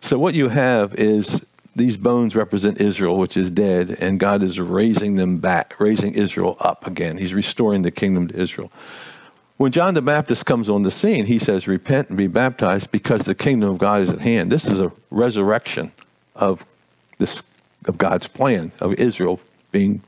So 0.00 0.18
what 0.18 0.34
you 0.34 0.48
have 0.48 0.94
is 0.94 1.46
these 1.76 1.96
bones 1.96 2.36
represent 2.36 2.80
Israel, 2.80 3.18
which 3.18 3.36
is 3.36 3.50
dead, 3.50 3.96
and 4.00 4.20
God 4.20 4.42
is 4.42 4.60
raising 4.60 5.16
them 5.16 5.38
back, 5.38 5.78
raising 5.80 6.14
Israel 6.14 6.56
up 6.60 6.86
again. 6.86 7.18
He's 7.18 7.34
restoring 7.34 7.82
the 7.82 7.90
kingdom 7.90 8.28
to 8.28 8.36
Israel. 8.36 8.70
When 9.56 9.70
John 9.70 9.94
the 9.94 10.02
Baptist 10.02 10.46
comes 10.46 10.68
on 10.68 10.82
the 10.82 10.90
scene, 10.90 11.26
he 11.26 11.38
says, 11.38 11.68
Repent 11.68 12.08
and 12.08 12.18
be 12.18 12.26
baptized 12.26 12.90
because 12.90 13.22
the 13.22 13.34
kingdom 13.34 13.70
of 13.70 13.78
God 13.78 14.02
is 14.02 14.10
at 14.10 14.20
hand. 14.20 14.50
This 14.50 14.66
is 14.66 14.80
a 14.80 14.90
resurrection 15.10 15.92
of 16.34 16.64
this 17.18 17.42
of 17.86 17.98
God's 17.98 18.26
plan 18.26 18.72
of 18.80 18.94
Israel 18.94 19.40
being 19.70 20.02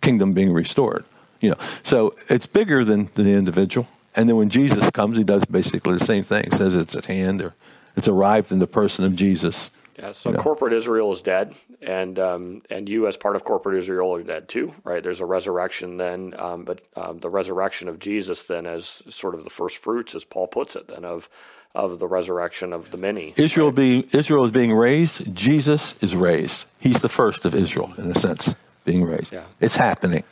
kingdom 0.00 0.32
being 0.32 0.52
restored. 0.52 1.04
You 1.40 1.50
know, 1.50 1.56
so 1.82 2.14
it's 2.28 2.46
bigger 2.46 2.84
than, 2.84 3.10
than 3.14 3.24
the 3.24 3.32
individual. 3.32 3.88
And 4.14 4.28
then 4.28 4.36
when 4.36 4.50
Jesus 4.50 4.88
comes, 4.90 5.16
he 5.16 5.24
does 5.24 5.44
basically 5.44 5.94
the 5.94 6.04
same 6.04 6.22
thing. 6.22 6.44
He 6.50 6.56
says 6.56 6.76
it's 6.76 6.94
at 6.94 7.06
hand 7.06 7.42
or 7.42 7.54
it's 7.96 8.06
arrived 8.06 8.52
in 8.52 8.60
the 8.60 8.66
person 8.66 9.04
of 9.04 9.16
Jesus. 9.16 9.70
Yeah, 9.98 10.12
so 10.12 10.30
you 10.30 10.36
know. 10.36 10.42
corporate 10.42 10.72
Israel 10.72 11.12
is 11.12 11.20
dead, 11.20 11.54
and 11.84 12.18
um, 12.18 12.62
and 12.70 12.88
you 12.88 13.06
as 13.06 13.16
part 13.16 13.36
of 13.36 13.44
corporate 13.44 13.78
Israel 13.78 14.14
are 14.14 14.22
dead 14.22 14.48
too, 14.48 14.74
right? 14.84 15.02
There's 15.02 15.20
a 15.20 15.26
resurrection 15.26 15.96
then, 15.96 16.34
um, 16.38 16.64
but 16.64 16.80
um, 16.96 17.18
the 17.18 17.30
resurrection 17.30 17.88
of 17.88 17.98
Jesus 17.98 18.44
then 18.44 18.66
as 18.66 19.02
sort 19.08 19.34
of 19.34 19.44
the 19.44 19.50
first 19.50 19.78
fruits, 19.78 20.14
as 20.14 20.24
Paul 20.24 20.46
puts 20.46 20.76
it, 20.76 20.88
then 20.88 21.04
of 21.04 21.28
of 21.74 21.98
the 21.98 22.06
resurrection 22.06 22.72
of 22.72 22.90
the 22.90 22.96
many. 22.96 23.34
Israel 23.36 23.68
right? 23.68 23.76
being 23.76 24.08
Israel 24.12 24.44
is 24.44 24.52
being 24.52 24.72
raised. 24.72 25.34
Jesus 25.34 26.00
is 26.02 26.16
raised. 26.16 26.66
He's 26.78 27.02
the 27.02 27.08
first 27.08 27.44
of 27.44 27.54
Israel 27.54 27.92
in 27.98 28.10
a 28.10 28.14
sense, 28.14 28.54
being 28.84 29.04
raised. 29.04 29.32
Yeah. 29.32 29.44
it's 29.60 29.76
happening. 29.76 30.24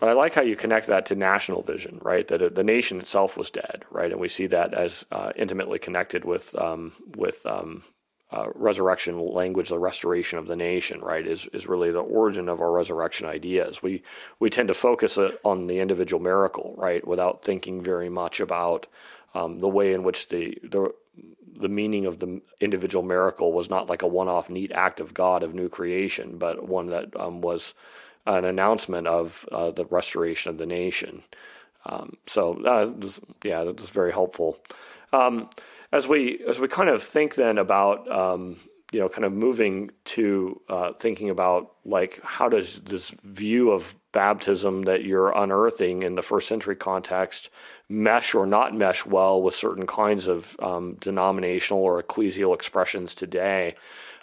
But 0.00 0.08
I 0.08 0.14
like 0.14 0.32
how 0.32 0.40
you 0.40 0.56
connect 0.56 0.86
that 0.86 1.04
to 1.06 1.14
national 1.14 1.62
vision, 1.62 2.00
right? 2.02 2.26
That 2.26 2.54
the 2.54 2.64
nation 2.64 3.00
itself 3.00 3.36
was 3.36 3.50
dead, 3.50 3.84
right? 3.90 4.10
And 4.10 4.18
we 4.18 4.30
see 4.30 4.46
that 4.46 4.72
as 4.72 5.04
uh, 5.12 5.32
intimately 5.36 5.78
connected 5.78 6.24
with 6.24 6.54
um, 6.56 6.92
with 7.16 7.44
um, 7.44 7.84
uh, 8.32 8.46
resurrection 8.54 9.18
language, 9.18 9.70
the 9.70 9.78
restoration 9.78 10.38
of 10.38 10.46
the 10.46 10.56
nation, 10.56 11.00
right, 11.00 11.26
is 11.26 11.46
is 11.52 11.66
really 11.66 11.90
the 11.90 11.98
origin 11.98 12.48
of 12.48 12.60
our 12.60 12.70
resurrection 12.70 13.26
ideas. 13.26 13.82
We 13.82 14.02
we 14.38 14.50
tend 14.50 14.68
to 14.68 14.74
focus 14.74 15.18
on 15.44 15.66
the 15.66 15.80
individual 15.80 16.22
miracle, 16.22 16.74
right, 16.76 17.06
without 17.06 17.44
thinking 17.44 17.82
very 17.82 18.08
much 18.08 18.40
about 18.40 18.86
um, 19.34 19.60
the 19.60 19.68
way 19.68 19.92
in 19.92 20.02
which 20.02 20.28
the 20.28 20.58
the 20.62 20.94
the 21.60 21.68
meaning 21.68 22.06
of 22.06 22.20
the 22.20 22.40
individual 22.60 23.04
miracle 23.04 23.52
was 23.52 23.68
not 23.68 23.90
like 23.90 24.02
a 24.02 24.06
one-off 24.06 24.48
neat 24.48 24.72
act 24.72 25.00
of 25.00 25.12
God 25.12 25.42
of 25.42 25.54
new 25.54 25.68
creation, 25.68 26.38
but 26.38 26.68
one 26.68 26.86
that 26.86 27.14
um, 27.18 27.40
was 27.40 27.74
an 28.26 28.44
announcement 28.44 29.06
of 29.06 29.46
uh, 29.52 29.70
the 29.70 29.84
restoration 29.86 30.50
of 30.50 30.58
the 30.58 30.66
nation. 30.66 31.22
Um, 31.86 32.16
so 32.26 32.62
uh, 32.64 32.92
yeah, 33.42 33.64
that 33.64 33.80
was 33.80 33.90
very 33.90 34.12
helpful. 34.12 34.58
Um, 35.12 35.50
as 35.92 36.06
we 36.06 36.42
as 36.48 36.60
we 36.60 36.68
kind 36.68 36.88
of 36.88 37.02
think 37.02 37.34
then 37.34 37.58
about 37.58 38.10
um, 38.10 38.56
you 38.92 39.00
know 39.00 39.08
kind 39.08 39.24
of 39.24 39.32
moving 39.32 39.90
to 40.04 40.60
uh, 40.68 40.92
thinking 40.92 41.30
about 41.30 41.72
like 41.84 42.20
how 42.22 42.48
does 42.48 42.80
this 42.80 43.12
view 43.24 43.70
of 43.70 43.94
baptism 44.12 44.82
that 44.82 45.04
you're 45.04 45.30
unearthing 45.36 46.02
in 46.02 46.16
the 46.16 46.22
first 46.22 46.48
century 46.48 46.74
context 46.74 47.50
mesh 47.88 48.34
or 48.34 48.46
not 48.46 48.74
mesh 48.74 49.06
well 49.06 49.42
with 49.42 49.54
certain 49.54 49.86
kinds 49.86 50.26
of 50.26 50.56
um, 50.60 50.96
denominational 51.00 51.82
or 51.82 52.02
ecclesial 52.02 52.54
expressions 52.54 53.14
today. 53.14 53.74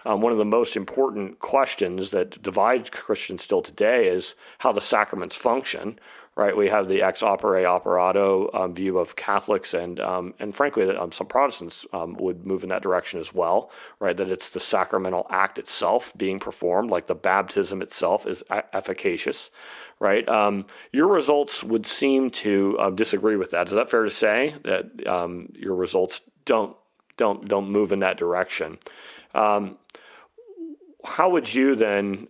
Um, 0.05 0.21
one 0.21 0.31
of 0.31 0.37
the 0.37 0.45
most 0.45 0.77
important 0.77 1.39
questions 1.39 2.11
that 2.11 2.41
divides 2.41 2.89
Christians 2.89 3.43
still 3.43 3.61
today 3.61 4.07
is 4.07 4.35
how 4.59 4.71
the 4.71 4.79
sacraments 4.79 5.35
function, 5.35 5.99
right? 6.37 6.55
We 6.55 6.69
have 6.69 6.87
the 6.87 7.01
ex 7.01 7.23
opere 7.23 7.65
operato 7.65 8.51
um, 8.53 8.75
view 8.75 8.99
of 8.99 9.15
Catholics, 9.15 9.73
and 9.73 9.99
um, 9.99 10.35
and 10.39 10.55
frankly, 10.55 10.87
um, 10.95 11.11
some 11.11 11.25
Protestants 11.25 11.85
um, 11.91 12.13
would 12.19 12.45
move 12.45 12.61
in 12.61 12.69
that 12.69 12.83
direction 12.83 13.19
as 13.19 13.33
well, 13.33 13.71
right? 13.99 14.15
That 14.15 14.29
it's 14.29 14.49
the 14.49 14.59
sacramental 14.59 15.25
act 15.31 15.57
itself 15.57 16.13
being 16.15 16.39
performed, 16.39 16.91
like 16.91 17.07
the 17.07 17.15
baptism 17.15 17.81
itself 17.81 18.27
is 18.27 18.43
efficacious, 18.71 19.49
right? 19.99 20.29
Um, 20.29 20.67
your 20.93 21.07
results 21.07 21.63
would 21.63 21.87
seem 21.87 22.29
to 22.29 22.77
um, 22.79 22.95
disagree 22.95 23.35
with 23.35 23.49
that. 23.51 23.67
Is 23.67 23.73
that 23.73 23.89
fair 23.89 24.03
to 24.03 24.11
say 24.11 24.53
that 24.63 25.49
your 25.55 25.73
results 25.73 26.21
don't 26.45 26.77
don't 27.17 27.47
don't 27.47 27.71
move 27.71 27.91
in 27.91 27.99
that 27.99 28.17
direction? 28.17 28.77
how 31.03 31.29
would 31.29 31.53
you 31.53 31.75
then 31.75 32.27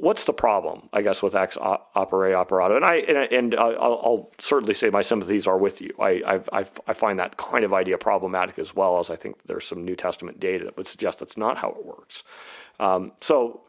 what's 0.00 0.24
the 0.24 0.32
problem? 0.32 0.88
I 0.92 1.02
guess 1.02 1.22
with 1.22 1.34
ex 1.34 1.56
opere 1.56 2.34
operato, 2.34 2.76
and 2.76 2.84
I 2.84 2.96
and, 2.96 3.16
and 3.32 3.54
I'll, 3.54 3.74
I'll, 3.74 4.30
certainly 4.38 4.74
say 4.74 4.90
my 4.90 5.02
sympathies 5.02 5.46
are 5.46 5.58
with 5.58 5.80
you. 5.80 5.94
I, 6.00 6.40
I 6.52 6.66
I 6.86 6.92
find 6.92 7.18
that 7.18 7.36
kind 7.36 7.64
of 7.64 7.72
idea 7.72 7.98
problematic 7.98 8.58
as 8.58 8.74
well 8.74 8.98
as 8.98 9.10
I 9.10 9.16
think 9.16 9.36
there's 9.46 9.66
some 9.66 9.84
New 9.84 9.96
Testament 9.96 10.40
data 10.40 10.64
that 10.64 10.76
would 10.76 10.86
suggest 10.86 11.18
that's 11.18 11.36
not 11.36 11.56
how 11.58 11.70
it 11.70 11.84
works. 11.84 12.22
Um, 12.80 13.12
so. 13.20 13.62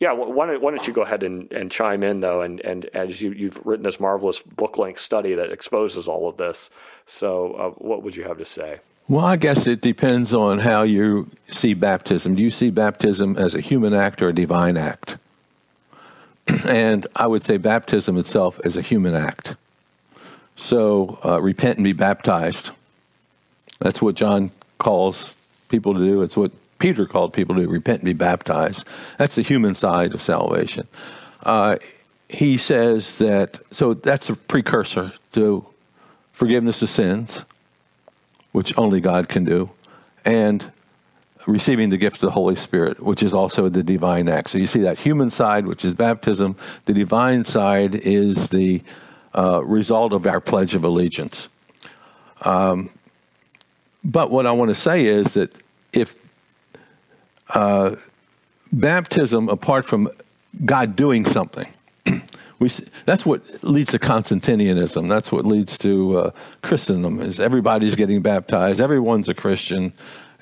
Yeah, 0.00 0.12
why 0.12 0.46
don't, 0.46 0.60
why 0.60 0.72
don't 0.72 0.86
you 0.86 0.92
go 0.92 1.02
ahead 1.02 1.22
and, 1.22 1.50
and 1.52 1.70
chime 1.70 2.02
in 2.02 2.18
though, 2.18 2.42
and, 2.42 2.60
and 2.60 2.84
as 2.86 3.22
you, 3.22 3.30
you've 3.30 3.64
written 3.64 3.84
this 3.84 4.00
marvelous 4.00 4.42
book 4.42 4.76
length 4.76 5.00
study 5.00 5.34
that 5.34 5.52
exposes 5.52 6.08
all 6.08 6.28
of 6.28 6.36
this. 6.36 6.68
So, 7.06 7.52
uh, 7.52 7.70
what 7.78 8.02
would 8.02 8.16
you 8.16 8.24
have 8.24 8.36
to 8.38 8.44
say? 8.44 8.80
Well, 9.08 9.24
I 9.24 9.36
guess 9.36 9.66
it 9.68 9.80
depends 9.80 10.34
on 10.34 10.58
how 10.58 10.82
you 10.82 11.30
see 11.48 11.74
baptism. 11.74 12.34
Do 12.34 12.42
you 12.42 12.50
see 12.50 12.70
baptism 12.70 13.38
as 13.38 13.54
a 13.54 13.60
human 13.60 13.94
act 13.94 14.20
or 14.20 14.30
a 14.30 14.32
divine 14.34 14.76
act? 14.76 15.16
and 16.66 17.06
I 17.16 17.26
would 17.26 17.42
say 17.42 17.56
baptism 17.56 18.18
itself 18.18 18.60
is 18.64 18.76
a 18.76 18.82
human 18.82 19.14
act. 19.14 19.56
So 20.56 21.18
uh, 21.24 21.40
repent 21.40 21.78
and 21.78 21.84
be 21.84 21.92
baptized. 21.92 22.70
That's 23.80 24.00
what 24.00 24.14
John 24.14 24.50
calls 24.78 25.36
people 25.68 25.94
to 25.94 26.00
do. 26.00 26.22
It's 26.22 26.36
what 26.36 26.52
Peter 26.78 27.06
called 27.06 27.32
people 27.32 27.54
to 27.56 27.62
do 27.62 27.68
repent 27.68 28.00
and 28.00 28.06
be 28.06 28.12
baptized. 28.12 28.88
That's 29.18 29.34
the 29.34 29.42
human 29.42 29.74
side 29.74 30.14
of 30.14 30.22
salvation. 30.22 30.86
Uh, 31.42 31.78
he 32.28 32.56
says 32.58 33.18
that, 33.18 33.58
so 33.70 33.94
that's 33.94 34.28
a 34.30 34.36
precursor 34.36 35.12
to 35.32 35.66
forgiveness 36.32 36.82
of 36.82 36.88
sins, 36.88 37.44
which 38.52 38.76
only 38.78 39.00
God 39.00 39.28
can 39.28 39.44
do, 39.44 39.70
and 40.24 40.70
receiving 41.46 41.90
the 41.90 41.96
gift 41.96 42.16
of 42.16 42.22
the 42.22 42.30
Holy 42.30 42.56
Spirit, 42.56 43.00
which 43.02 43.22
is 43.22 43.34
also 43.34 43.68
the 43.68 43.82
divine 43.82 44.28
act. 44.28 44.50
So 44.50 44.58
you 44.58 44.66
see 44.66 44.80
that 44.80 44.98
human 44.98 45.30
side, 45.30 45.66
which 45.66 45.84
is 45.84 45.94
baptism. 45.94 46.56
The 46.86 46.94
divine 46.94 47.44
side 47.44 47.94
is 47.94 48.50
the 48.50 48.82
uh, 49.34 49.62
result 49.64 50.12
of 50.12 50.26
our 50.26 50.40
pledge 50.40 50.74
of 50.74 50.84
allegiance. 50.84 51.48
Um, 52.42 52.90
but 54.04 54.30
what 54.30 54.46
I 54.46 54.52
want 54.52 54.70
to 54.70 54.74
say 54.74 55.06
is 55.06 55.34
that 55.34 55.56
if 55.92 56.16
uh, 57.50 57.96
baptism, 58.72 59.48
apart 59.48 59.86
from 59.86 60.08
God 60.64 60.96
doing 60.96 61.24
something, 61.24 61.66
we 62.58 62.68
that's 63.06 63.24
what 63.24 63.64
leads 63.64 63.92
to 63.92 63.98
Constantinianism. 63.98 65.08
That's 65.08 65.32
what 65.32 65.46
leads 65.46 65.78
to 65.78 66.18
uh, 66.18 66.30
Christendom. 66.62 67.20
Is 67.20 67.40
everybody's 67.40 67.94
getting 67.94 68.22
baptized? 68.22 68.80
Everyone's 68.80 69.28
a 69.28 69.34
Christian 69.34 69.92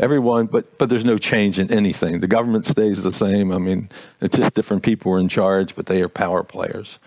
everyone, 0.03 0.47
but 0.47 0.77
but 0.79 0.91
there's 0.91 1.05
no 1.05 1.17
change 1.17 1.59
in 1.59 1.73
anything. 1.73 2.21
The 2.21 2.27
government 2.27 2.67
stays 2.67 3.03
the 3.03 3.13
same. 3.13 3.53
I 3.53 3.59
mean, 3.59 3.89
it's 4.21 4.37
just 4.37 4.55
different 4.55 4.83
people 4.83 5.13
are 5.13 5.19
in 5.19 5.29
charge, 5.29 5.75
but 5.77 5.87
they 5.87 6.03
are 6.03 6.09
power 6.09 6.43
players. 6.43 6.99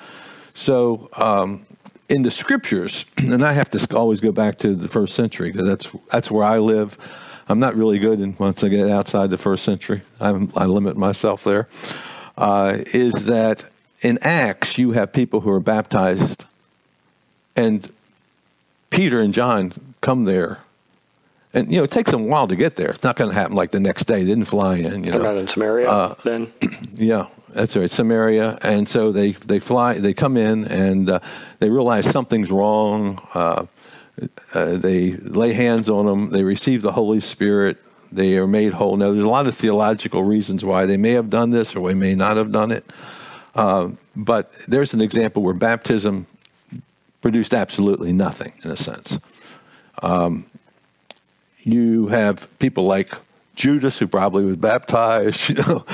So 0.53 1.09
um, 1.17 1.65
in 2.07 2.23
the 2.23 2.31
scriptures, 2.31 3.05
and 3.17 3.43
I 3.43 3.51
have 3.51 3.69
to 3.71 3.95
always 3.95 4.21
go 4.21 4.31
back 4.31 4.57
to 4.59 4.73
the 4.73 4.87
first 4.87 5.13
century 5.13 5.51
because 5.51 5.67
that's 5.67 5.95
that's 6.09 6.31
where 6.31 6.45
I 6.45 6.57
live. 6.57 6.97
I'm 7.47 7.59
not 7.59 7.75
really 7.75 7.99
good 7.99 8.21
in, 8.21 8.35
once 8.39 8.63
I 8.63 8.69
get 8.69 8.89
outside 8.89 9.29
the 9.29 9.37
first 9.37 9.63
century. 9.63 10.01
I'm, 10.19 10.51
i 10.55 10.65
limit 10.65 10.97
myself 10.97 11.43
there. 11.43 11.67
Uh, 12.35 12.79
is 12.87 13.27
that 13.27 13.65
in 14.01 14.17
Acts 14.23 14.79
you 14.79 14.93
have 14.93 15.13
people 15.13 15.41
who 15.41 15.51
are 15.51 15.59
baptized, 15.59 16.45
and 17.55 17.91
Peter 18.89 19.19
and 19.19 19.33
John 19.33 19.73
come 20.01 20.23
there 20.23 20.64
and 21.55 21.71
you 21.71 21.77
know 21.77 21.85
it 21.85 21.91
takes 21.91 22.11
them 22.11 22.23
a 22.23 22.25
while 22.25 22.47
to 22.47 22.55
get 22.55 22.75
there. 22.75 22.89
It's 22.89 23.03
not 23.03 23.15
going 23.15 23.31
to 23.31 23.35
happen 23.35 23.55
like 23.55 23.71
the 23.71 23.79
next 23.79 24.05
day. 24.05 24.19
They 24.19 24.25
didn't 24.25 24.45
fly 24.45 24.75
in. 24.75 25.03
You 25.03 25.11
know, 25.11 25.21
not 25.21 25.37
in 25.37 25.47
Samaria 25.47 25.89
uh, 25.89 26.15
then. 26.23 26.51
yeah, 26.93 27.27
that's 27.49 27.75
right, 27.75 27.89
Samaria. 27.89 28.59
And 28.61 28.87
so 28.87 29.11
they 29.11 29.31
they 29.31 29.59
fly. 29.59 29.95
They 29.95 30.13
come 30.13 30.35
in 30.37 30.65
and 30.65 31.09
uh, 31.09 31.19
they 31.59 31.69
realize 31.69 32.09
something's 32.09 32.51
wrong. 32.51 33.25
Uh, 33.33 33.65
uh 34.53 34.77
they 34.77 35.13
lay 35.13 35.53
hands 35.53 35.89
on 35.89 36.05
them. 36.05 36.29
They 36.29 36.43
receive 36.43 36.81
the 36.81 36.91
Holy 36.91 37.21
Spirit. 37.21 37.77
They 38.11 38.37
are 38.37 38.47
made 38.47 38.73
whole. 38.73 38.97
Now, 38.97 39.11
there's 39.11 39.23
a 39.23 39.27
lot 39.27 39.47
of 39.47 39.55
theological 39.55 40.23
reasons 40.23 40.63
why 40.63 40.85
they 40.85 40.97
may 40.97 41.11
have 41.11 41.29
done 41.29 41.51
this 41.51 41.75
or 41.75 41.89
they 41.89 41.95
may 41.95 42.15
not 42.15 42.37
have 42.37 42.51
done 42.51 42.71
it. 42.71 42.85
Uh, 43.55 43.89
but 44.15 44.53
there's 44.67 44.93
an 44.93 45.01
example 45.01 45.41
where 45.41 45.53
baptism 45.53 46.27
produced 47.21 47.53
absolutely 47.53 48.13
nothing, 48.13 48.53
in 48.63 48.71
a 48.71 48.77
sense. 48.77 49.19
Um, 50.01 50.45
you 51.65 52.07
have 52.07 52.47
people 52.59 52.85
like 52.85 53.13
Judas, 53.55 53.99
who 53.99 54.07
probably 54.07 54.43
was 54.43 54.57
baptized. 54.57 55.49
You 55.55 55.55
know, 55.55 55.85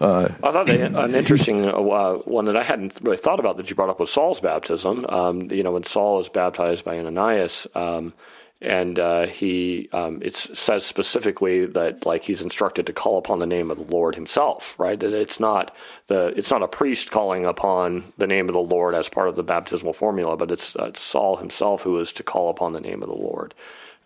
uh, 0.00 0.28
I 0.42 0.50
thought 0.50 0.66
they, 0.66 0.80
an 0.80 1.14
interesting 1.14 1.68
uh, 1.68 2.14
one 2.24 2.46
that 2.46 2.56
I 2.56 2.62
hadn't 2.62 2.98
really 3.02 3.18
thought 3.18 3.38
about 3.38 3.58
that 3.58 3.68
you 3.68 3.76
brought 3.76 3.90
up 3.90 4.00
was 4.00 4.10
Saul's 4.10 4.40
baptism. 4.40 5.04
Um, 5.06 5.50
you 5.50 5.62
know, 5.62 5.72
when 5.72 5.84
Saul 5.84 6.20
is 6.20 6.30
baptized 6.30 6.86
by 6.86 6.98
Ananias, 6.98 7.66
um, 7.74 8.14
and 8.62 8.98
uh, 8.98 9.26
he 9.26 9.88
um, 9.92 10.20
it 10.22 10.36
says 10.36 10.84
specifically 10.84 11.66
that 11.66 12.06
like 12.06 12.24
he's 12.24 12.40
instructed 12.40 12.86
to 12.86 12.92
call 12.92 13.18
upon 13.18 13.38
the 13.38 13.46
name 13.46 13.70
of 13.70 13.78
the 13.78 13.94
Lord 13.94 14.14
Himself, 14.14 14.74
right? 14.78 14.98
That 14.98 15.12
it's 15.12 15.40
not 15.40 15.74
the 16.06 16.28
it's 16.28 16.50
not 16.50 16.62
a 16.62 16.68
priest 16.68 17.10
calling 17.10 17.44
upon 17.44 18.12
the 18.18 18.26
name 18.26 18.48
of 18.48 18.54
the 18.54 18.60
Lord 18.60 18.94
as 18.94 19.08
part 19.08 19.28
of 19.28 19.36
the 19.36 19.42
baptismal 19.42 19.92
formula, 19.92 20.36
but 20.36 20.50
it's, 20.50 20.76
uh, 20.76 20.84
it's 20.84 21.00
Saul 21.00 21.36
himself 21.36 21.82
who 21.82 21.98
is 22.00 22.12
to 22.14 22.22
call 22.22 22.50
upon 22.50 22.72
the 22.72 22.80
name 22.80 23.02
of 23.02 23.08
the 23.08 23.14
Lord. 23.14 23.54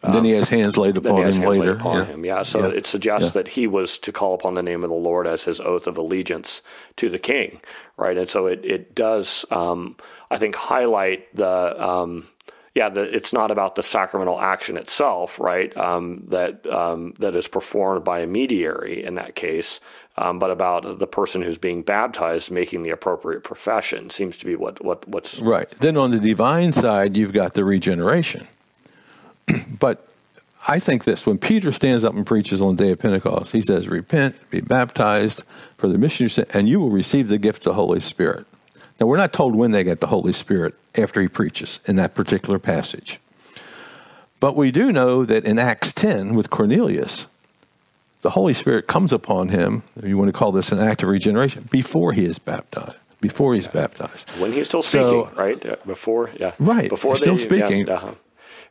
Um, 0.05 0.12
then 0.12 0.24
he 0.24 0.32
has 0.32 0.48
hands 0.48 0.76
laid 0.76 0.96
upon 0.96 1.22
him 1.24 1.42
later. 1.42 1.72
Upon 1.72 1.96
yeah. 1.98 2.05
Him. 2.05 2.24
yeah. 2.24 2.42
So 2.42 2.61
yeah. 2.61 2.74
it 2.74 2.86
suggests 2.86 3.28
yeah. 3.28 3.42
that 3.42 3.48
he 3.48 3.66
was 3.66 3.98
to 3.98 4.12
call 4.12 4.34
upon 4.34 4.55
the 4.55 4.62
name 4.62 4.84
of 4.84 4.90
the 4.90 4.96
Lord 4.96 5.26
as 5.26 5.44
his 5.44 5.61
oath 5.61 5.86
of 5.86 5.96
allegiance 5.96 6.62
to 6.96 7.09
the 7.09 7.18
King, 7.18 7.61
right? 7.96 8.16
And 8.16 8.28
so 8.28 8.46
it 8.46 8.64
it 8.64 8.94
does, 8.94 9.44
um, 9.50 9.96
I 10.30 10.38
think, 10.38 10.55
highlight 10.55 11.34
the 11.34 11.82
um, 11.82 12.26
yeah, 12.74 12.88
the, 12.88 13.02
it's 13.02 13.32
not 13.32 13.52
about 13.52 13.76
the 13.76 13.84
sacramental 13.84 14.40
action 14.40 14.76
itself, 14.76 15.38
right? 15.38 15.74
Um, 15.76 16.24
that 16.28 16.66
um, 16.66 17.14
that 17.20 17.36
is 17.36 17.46
performed 17.46 18.05
by 18.05 18.20
a 18.20 18.26
mediary 18.26 19.05
in 19.05 19.14
that 19.14 19.36
case, 19.36 19.78
um, 20.16 20.40
but 20.40 20.50
about 20.50 20.98
the 20.98 21.07
person 21.07 21.40
who's 21.40 21.59
being 21.59 21.82
baptized 21.82 22.50
making 22.50 22.82
the 22.82 22.90
appropriate 22.90 23.44
profession. 23.44 24.11
Seems 24.11 24.36
to 24.38 24.44
be 24.44 24.57
what 24.57 24.84
what 24.84 25.07
what's 25.09 25.38
right. 25.38 25.70
Then 25.78 25.96
on 25.96 26.11
the 26.11 26.18
divine 26.18 26.72
side, 26.72 27.16
you've 27.16 27.32
got 27.32 27.55
the 27.55 27.64
regeneration, 27.64 28.46
but. 29.78 30.09
I 30.66 30.78
think 30.78 31.05
this 31.05 31.26
when 31.26 31.36
Peter 31.36 31.70
stands 31.70 32.05
up 32.05 32.14
and 32.14 32.26
preaches 32.26 32.62
on 32.62 32.76
the 32.76 32.84
day 32.84 32.90
of 32.92 32.99
Pentecost, 32.99 33.53
he 33.53 33.61
says, 33.61 33.86
Repent, 33.86 34.34
be 34.49 34.62
baptized 34.62 35.45
for 35.76 35.88
the 35.88 35.99
mission, 35.99 36.24
you 36.24 36.28
sin, 36.30 36.47
and 36.55 36.66
you 36.66 36.80
will 36.80 36.88
receive 36.88 37.28
the 37.28 37.36
gift 37.36 37.59
of 37.59 37.64
the 37.64 37.74
Holy 37.74 38.01
Spirit. 38.01 38.47
Now, 38.99 39.07
we're 39.07 39.18
not 39.18 39.34
told 39.34 39.55
when 39.55 39.72
they 39.72 39.84
get 39.84 40.01
the 40.01 40.07
Holy 40.07 40.32
Spirit 40.32 40.74
after 40.95 41.20
he 41.20 41.28
preaches 41.28 41.80
in 41.86 41.97
that 41.97 42.14
particular 42.14 42.59
passage. 42.59 43.20
But 44.40 44.57
we 44.57 44.70
do 44.70 44.92
know 44.92 45.24
that 45.24 45.45
in 45.45 45.59
Acts 45.59 45.92
10 45.92 46.34
with 46.34 46.51
Cornelius, 46.51 47.26
the 48.20 48.30
Holy 48.30 48.55
Spirit 48.55 48.86
comes 48.86 49.12
upon 49.12 49.49
him, 49.49 49.82
you 50.03 50.16
want 50.16 50.28
to 50.28 50.32
call 50.32 50.53
this 50.53 50.72
an 50.72 50.78
act 50.78 51.03
of 51.03 51.09
regeneration, 51.09 51.68
before 51.70 52.12
he 52.12 52.24
is 52.24 52.38
baptized. 52.38 52.97
Before 53.20 53.55
he's 53.55 53.66
baptized. 53.66 54.30
When 54.38 54.53
he's 54.53 54.66
still 54.66 54.82
speaking, 54.82 55.09
so, 55.09 55.30
right? 55.36 55.86
Before, 55.86 56.30
yeah. 56.38 56.53
Right. 56.59 56.90
Before 56.90 57.16
still 57.16 57.36
they, 57.36 57.42
speaking. 57.42 57.86
Yeah, 57.86 57.95
uh-huh. 57.95 58.14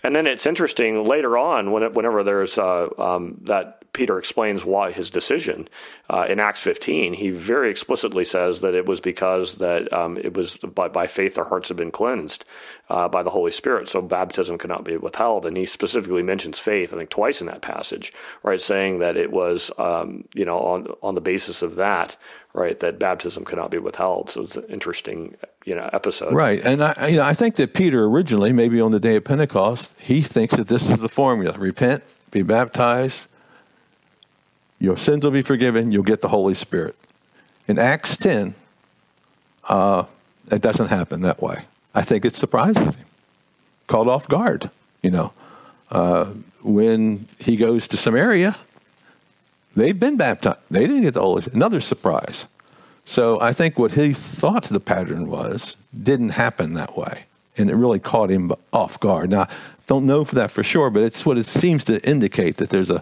And 0.03 0.15
then 0.15 0.27
it's 0.27 0.45
interesting 0.45 1.05
later 1.05 1.37
on, 1.37 1.71
when 1.71 1.83
it, 1.83 1.93
whenever 1.93 2.23
there's 2.23 2.57
uh, 2.57 2.89
um, 2.97 3.37
that 3.43 3.82
Peter 3.93 4.17
explains 4.17 4.65
why 4.65 4.91
his 4.91 5.11
decision 5.11 5.69
uh, 6.09 6.25
in 6.27 6.39
Acts 6.39 6.59
15. 6.61 7.13
He 7.13 7.29
very 7.29 7.69
explicitly 7.69 8.25
says 8.25 8.61
that 8.61 8.73
it 8.73 8.87
was 8.87 8.99
because 8.99 9.55
that 9.55 9.91
um, 9.93 10.17
it 10.17 10.33
was 10.33 10.57
by, 10.57 10.87
by, 10.87 11.05
faith 11.05 11.35
their 11.35 11.43
hearts 11.43 11.67
had 11.67 11.77
been 11.77 11.91
cleansed 11.91 12.43
uh, 12.89 13.07
by 13.07 13.21
the 13.21 13.29
Holy 13.29 13.51
Spirit, 13.51 13.87
so 13.87 14.01
baptism 14.01 14.57
could 14.57 14.69
not 14.69 14.83
be 14.83 14.97
withheld. 14.97 15.45
And 15.45 15.55
he 15.55 15.67
specifically 15.67 16.23
mentions 16.23 16.57
faith, 16.57 16.91
I 16.91 16.97
think, 16.97 17.11
twice 17.11 17.39
in 17.39 17.47
that 17.47 17.61
passage, 17.61 18.11
right, 18.41 18.59
saying 18.59 18.97
that 18.99 19.15
it 19.15 19.31
was, 19.31 19.71
um, 19.77 20.25
you 20.33 20.43
know, 20.43 20.57
on 20.57 20.87
on 21.03 21.13
the 21.13 21.21
basis 21.21 21.61
of 21.61 21.75
that, 21.75 22.17
right, 22.53 22.79
that 22.79 22.97
baptism 22.97 23.45
could 23.45 23.59
not 23.59 23.69
be 23.69 23.77
withheld. 23.77 24.31
So 24.31 24.41
it's 24.41 24.55
an 24.55 24.65
interesting, 24.69 25.35
you 25.65 25.75
know, 25.75 25.87
episode. 25.93 26.33
Right, 26.33 26.59
and 26.65 26.83
I, 26.83 27.09
you 27.09 27.17
know, 27.17 27.23
I 27.23 27.35
think 27.35 27.55
that 27.55 27.75
Peter 27.75 28.05
originally, 28.05 28.53
maybe 28.53 28.81
on 28.81 28.91
the 28.91 28.99
day 28.99 29.17
of 29.17 29.23
Pentecost, 29.23 29.95
he 29.99 30.21
thinks 30.21 30.55
that 30.55 30.67
this 30.67 30.89
is 30.89 30.99
the 30.99 31.09
formula: 31.09 31.55
repent, 31.59 32.03
be 32.31 32.41
baptized 32.41 33.27
your 34.83 34.97
sins 34.97 35.23
will 35.23 35.31
be 35.31 35.41
forgiven. 35.41 35.93
You'll 35.93 36.03
get 36.03 36.19
the 36.19 36.27
Holy 36.27 36.53
Spirit. 36.53 36.97
In 37.69 37.79
Acts 37.79 38.17
10, 38.17 38.53
uh, 39.69 40.03
it 40.51 40.61
doesn't 40.61 40.89
happen 40.89 41.21
that 41.21 41.41
way. 41.41 41.63
I 41.95 42.01
think 42.01 42.25
it 42.25 42.35
surprises 42.35 42.95
him. 42.95 43.05
Caught 43.87 44.09
off 44.09 44.27
guard, 44.27 44.69
you 45.01 45.09
know. 45.09 45.31
Uh, 45.89 46.25
when 46.61 47.29
he 47.39 47.55
goes 47.55 47.87
to 47.87 47.97
Samaria, 47.97 48.57
they've 49.73 49.97
been 49.97 50.17
baptized. 50.17 50.59
They 50.69 50.85
didn't 50.85 51.03
get 51.03 51.13
the 51.13 51.21
Holy 51.21 51.43
Spirit. 51.43 51.55
Another 51.55 51.79
surprise. 51.79 52.47
So 53.05 53.39
I 53.39 53.53
think 53.53 53.79
what 53.79 53.93
he 53.93 54.13
thought 54.13 54.65
the 54.65 54.81
pattern 54.81 55.29
was 55.29 55.77
didn't 55.97 56.31
happen 56.31 56.73
that 56.73 56.97
way. 56.97 57.23
And 57.57 57.69
it 57.69 57.75
really 57.75 57.99
caught 57.99 58.29
him 58.29 58.51
off 58.73 58.99
guard. 58.99 59.29
Now, 59.31 59.47
don't 59.87 60.05
know 60.05 60.25
for 60.25 60.35
that 60.35 60.51
for 60.51 60.63
sure, 60.63 60.89
but 60.89 61.03
it's 61.03 61.25
what 61.25 61.37
it 61.37 61.45
seems 61.45 61.85
to 61.85 62.05
indicate 62.05 62.57
that 62.57 62.69
there's 62.69 62.89
a 62.89 63.01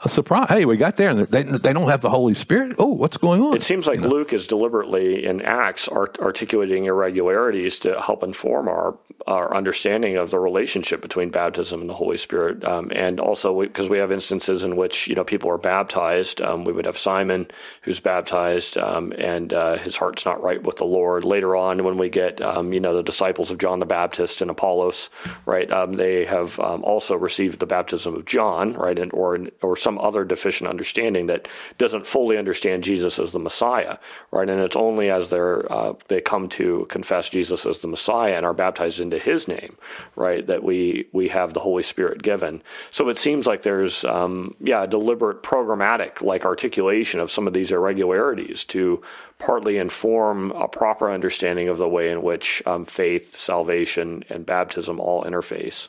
a 0.00 0.08
surprise. 0.08 0.46
Hey, 0.48 0.64
we 0.64 0.76
got 0.76 0.96
there, 0.96 1.10
and 1.10 1.26
they, 1.26 1.42
they 1.42 1.72
don't 1.72 1.88
have 1.88 2.02
the 2.02 2.10
Holy 2.10 2.34
Spirit. 2.34 2.76
Oh, 2.78 2.86
what's 2.86 3.16
going 3.16 3.42
on? 3.42 3.56
It 3.56 3.62
seems 3.62 3.86
like 3.86 3.96
you 3.96 4.02
know? 4.02 4.08
Luke 4.08 4.32
is 4.32 4.46
deliberately 4.46 5.24
in 5.24 5.42
Acts 5.42 5.88
art- 5.88 6.18
articulating 6.20 6.84
irregularities 6.84 7.78
to 7.80 8.00
help 8.00 8.22
inform 8.22 8.68
our 8.68 8.96
our 9.26 9.54
understanding 9.54 10.16
of 10.16 10.30
the 10.30 10.38
relationship 10.38 11.02
between 11.02 11.28
baptism 11.28 11.80
and 11.80 11.90
the 11.90 11.94
Holy 11.94 12.16
Spirit, 12.16 12.64
um, 12.64 12.90
and 12.94 13.20
also 13.20 13.60
because 13.60 13.88
we, 13.88 13.96
we, 13.96 13.98
have 13.98 14.12
instances 14.12 14.64
in 14.64 14.76
which 14.76 15.08
you 15.08 15.14
know 15.14 15.24
people 15.24 15.50
are 15.50 15.58
baptized. 15.58 16.40
Um, 16.40 16.64
we 16.64 16.72
would 16.72 16.86
have 16.86 16.96
Simon 16.96 17.50
who's 17.82 18.00
baptized, 18.00 18.78
um, 18.78 19.12
and 19.18 19.52
uh, 19.52 19.76
his 19.76 19.96
heart's 19.96 20.24
not 20.24 20.42
right 20.42 20.62
with 20.62 20.76
the 20.76 20.84
Lord. 20.84 21.24
Later 21.24 21.56
on, 21.56 21.84
when 21.84 21.98
we 21.98 22.08
get 22.08 22.40
um, 22.40 22.72
you 22.72 22.80
know 22.80 22.96
the 22.96 23.02
disciples 23.02 23.50
of 23.50 23.58
John 23.58 23.80
the 23.80 23.86
Baptist 23.86 24.40
and 24.40 24.50
Apollos, 24.50 25.10
right? 25.44 25.70
Um, 25.70 25.94
they 25.94 26.24
have 26.24 26.58
um, 26.60 26.84
also 26.84 27.16
received 27.16 27.58
the 27.58 27.66
baptism 27.66 28.14
of 28.14 28.24
John, 28.24 28.74
right, 28.74 28.98
and 28.98 29.12
or 29.12 29.38
or 29.62 29.76
some 29.88 29.98
other 30.00 30.22
deficient 30.22 30.68
understanding 30.68 31.28
that 31.28 31.48
doesn't 31.78 32.06
fully 32.06 32.36
understand 32.36 32.84
Jesus 32.84 33.18
as 33.18 33.32
the 33.32 33.38
Messiah, 33.38 33.96
right? 34.30 34.50
And 34.50 34.60
it's 34.60 34.76
only 34.76 35.10
as 35.10 35.30
they're 35.30 35.60
uh, 35.72 35.94
they 36.08 36.20
come 36.20 36.50
to 36.50 36.84
confess 36.90 37.30
Jesus 37.30 37.64
as 37.64 37.78
the 37.78 37.88
Messiah 37.88 38.36
and 38.36 38.44
are 38.44 38.52
baptized 38.52 39.00
into 39.00 39.18
His 39.18 39.48
name, 39.48 39.78
right, 40.14 40.46
that 40.46 40.62
we 40.62 41.08
we 41.12 41.28
have 41.28 41.54
the 41.54 41.60
Holy 41.60 41.82
Spirit 41.82 42.22
given. 42.22 42.62
So 42.90 43.08
it 43.08 43.16
seems 43.16 43.46
like 43.46 43.62
there's 43.62 44.04
um, 44.04 44.54
yeah 44.60 44.82
a 44.82 44.86
deliberate 44.86 45.42
programmatic 45.42 46.20
like 46.20 46.44
articulation 46.44 47.18
of 47.18 47.30
some 47.30 47.46
of 47.46 47.54
these 47.54 47.72
irregularities 47.72 48.64
to 48.64 49.00
partly 49.38 49.78
inform 49.78 50.50
a 50.50 50.68
proper 50.68 51.10
understanding 51.10 51.70
of 51.70 51.78
the 51.78 51.88
way 51.88 52.10
in 52.10 52.20
which 52.20 52.62
um, 52.66 52.84
faith, 52.84 53.34
salvation, 53.34 54.22
and 54.28 54.44
baptism 54.44 55.00
all 55.00 55.24
interface. 55.24 55.88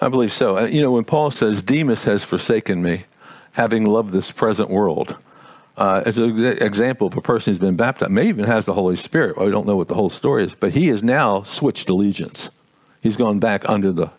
I 0.00 0.08
believe 0.08 0.32
so. 0.32 0.58
Uh, 0.58 0.66
you 0.66 0.80
know, 0.80 0.92
when 0.92 1.04
Paul 1.04 1.30
says, 1.30 1.62
Demas 1.62 2.04
has 2.04 2.24
forsaken 2.24 2.82
me, 2.82 3.04
having 3.52 3.84
loved 3.84 4.12
this 4.12 4.30
present 4.30 4.70
world, 4.70 5.16
uh, 5.76 6.02
as 6.06 6.18
an 6.18 6.44
example 6.62 7.06
of 7.06 7.16
a 7.16 7.20
person 7.20 7.50
who's 7.50 7.58
been 7.58 7.76
baptized, 7.76 8.10
may 8.10 8.28
even 8.28 8.44
has 8.44 8.66
the 8.66 8.74
Holy 8.74 8.96
Spirit. 8.96 9.36
Well, 9.36 9.46
we 9.46 9.52
don't 9.52 9.66
know 9.66 9.76
what 9.76 9.88
the 9.88 9.94
whole 9.94 10.08
story 10.08 10.44
is, 10.44 10.54
but 10.54 10.72
he 10.72 10.88
has 10.88 11.02
now 11.02 11.42
switched 11.42 11.88
allegiance. 11.88 12.50
He's 13.02 13.16
gone 13.16 13.38
back 13.38 13.68
under 13.68 13.92
the 13.92 14.10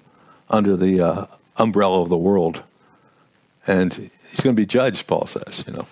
under 0.50 0.78
the 0.78 1.02
uh, 1.02 1.26
umbrella 1.58 2.02
of 2.02 2.10
the 2.10 2.18
world, 2.18 2.64
and 3.66 3.94
he's 3.94 4.40
going 4.42 4.56
to 4.56 4.60
be 4.60 4.66
judged. 4.66 5.08
Paul 5.08 5.26
says, 5.26 5.66
you 5.68 5.74
know. 5.74 5.88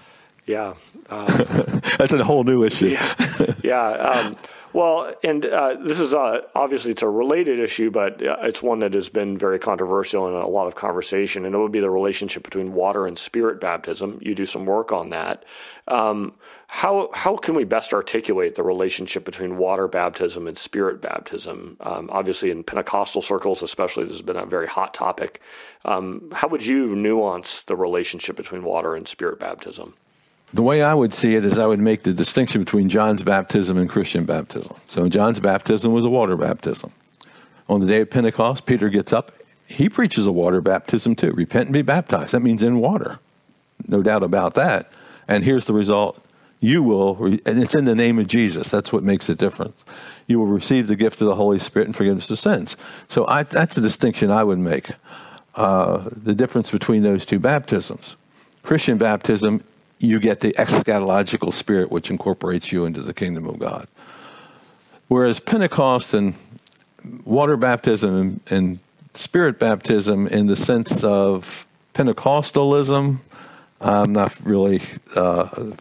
Yeah, 0.45 0.73
um, 1.09 1.25
that's 1.97 2.13
a 2.13 2.23
whole 2.23 2.43
new 2.43 2.63
issue. 2.63 2.87
yeah, 2.87 3.15
yeah. 3.63 3.89
Um, 3.89 4.37
well, 4.75 5.09
and 5.23 5.45
uh, 5.45 5.75
this 5.75 6.01
is 6.01 6.13
uh, 6.13 6.41
obviously 6.53 6.91
it's 6.91 7.01
a 7.01 7.07
related 7.07 7.59
issue, 7.59 7.89
but 7.89 8.21
uh, 8.21 8.35
it's 8.41 8.61
one 8.61 8.79
that 8.79 8.93
has 8.93 9.07
been 9.07 9.37
very 9.37 9.57
controversial 9.57 10.27
and 10.27 10.35
a 10.35 10.47
lot 10.47 10.67
of 10.67 10.75
conversation, 10.75 11.45
and 11.45 11.55
it 11.55 11.57
would 11.57 11.71
be 11.71 11.79
the 11.79 11.89
relationship 11.89 12.43
between 12.43 12.73
water 12.73 13.07
and 13.07 13.17
spirit 13.17 13.61
baptism. 13.61 14.19
You 14.21 14.35
do 14.35 14.45
some 14.45 14.65
work 14.65 14.91
on 14.91 15.11
that. 15.11 15.45
Um, 15.87 16.33
how 16.67 17.09
how 17.13 17.37
can 17.37 17.55
we 17.55 17.63
best 17.63 17.93
articulate 17.93 18.55
the 18.55 18.63
relationship 18.63 19.23
between 19.23 19.55
water 19.55 19.87
baptism 19.87 20.45
and 20.45 20.57
spirit 20.57 21.01
baptism? 21.01 21.77
Um, 21.79 22.09
obviously, 22.11 22.51
in 22.51 22.61
Pentecostal 22.61 23.21
circles, 23.21 23.63
especially, 23.63 24.03
this 24.03 24.15
has 24.15 24.21
been 24.23 24.35
a 24.35 24.45
very 24.45 24.67
hot 24.67 24.93
topic. 24.93 25.39
Um, 25.85 26.29
how 26.33 26.49
would 26.49 26.65
you 26.65 26.97
nuance 26.97 27.61
the 27.61 27.77
relationship 27.77 28.35
between 28.35 28.65
water 28.65 28.93
and 28.93 29.07
spirit 29.07 29.39
baptism? 29.39 29.93
The 30.53 30.63
way 30.63 30.81
I 30.81 30.93
would 30.93 31.13
see 31.13 31.35
it 31.35 31.43
is 31.43 31.57
I 31.57 31.65
would 31.65 31.79
make 31.79 32.03
the 32.03 32.13
distinction 32.13 32.61
between 32.61 32.87
John's 32.87 33.23
baptism 33.23 33.77
and 33.77 33.89
Christian 33.89 34.25
baptism. 34.25 34.75
So 34.87 35.09
John's 35.09 35.39
baptism 35.39 35.91
was 35.91 36.05
a 36.05 36.09
water 36.09 36.37
baptism. 36.37 36.91
On 37.67 37.81
the 37.81 37.87
day 37.87 38.01
of 38.01 38.09
Pentecost, 38.09 38.65
Peter 38.65 38.89
gets 38.89 39.11
up. 39.11 39.31
He 39.65 39.89
preaches 39.89 40.27
a 40.27 40.31
water 40.31 40.61
baptism 40.61 41.15
too. 41.15 41.31
Repent 41.31 41.65
and 41.65 41.73
be 41.73 41.81
baptized. 41.81 42.33
That 42.33 42.41
means 42.41 42.63
in 42.63 42.79
water. 42.79 43.19
No 43.87 44.01
doubt 44.01 44.23
about 44.23 44.53
that. 44.53 44.89
And 45.27 45.43
here's 45.43 45.65
the 45.65 45.73
result. 45.73 46.21
You 46.59 46.81
will, 46.81 47.25
and 47.25 47.61
it's 47.61 47.75
in 47.75 47.85
the 47.85 47.95
name 47.95 48.17
of 48.17 48.27
Jesus. 48.27 48.69
That's 48.69 48.93
what 48.93 49.03
makes 49.03 49.29
it 49.29 49.37
difference. 49.37 49.83
You 50.25 50.39
will 50.39 50.47
receive 50.47 50.87
the 50.87 50.95
gift 50.95 51.19
of 51.21 51.27
the 51.27 51.35
Holy 51.35 51.59
Spirit 51.59 51.87
and 51.87 51.95
forgiveness 51.95 52.31
of 52.31 52.39
sins. 52.39 52.77
So 53.07 53.27
I, 53.27 53.43
that's 53.43 53.75
the 53.75 53.81
distinction 53.81 54.31
I 54.31 54.43
would 54.43 54.57
make. 54.57 54.89
Uh, 55.53 56.09
the 56.11 56.33
difference 56.33 56.71
between 56.71 57.03
those 57.03 57.25
two 57.25 57.39
baptisms. 57.39 58.15
Christian 58.63 58.97
baptism 58.97 59.63
you 59.99 60.19
get 60.19 60.39
the 60.39 60.51
eschatological 60.53 61.53
spirit 61.53 61.91
which 61.91 62.09
incorporates 62.09 62.71
you 62.71 62.85
into 62.85 63.01
the 63.01 63.13
kingdom 63.13 63.47
of 63.47 63.59
God. 63.59 63.87
Whereas 65.07 65.39
Pentecost 65.39 66.13
and 66.13 66.35
water 67.23 67.57
baptism 67.57 68.41
and, 68.49 68.79
spirit 69.13 69.57
baptism, 69.59 70.27
in 70.27 70.47
the 70.47 70.57
sense 70.57 71.01
of 71.01 71.65
Pentecostalism, 71.93 73.19
I'm 73.79 74.11
not 74.11 74.37
really 74.43 74.81
uh, 75.15 75.71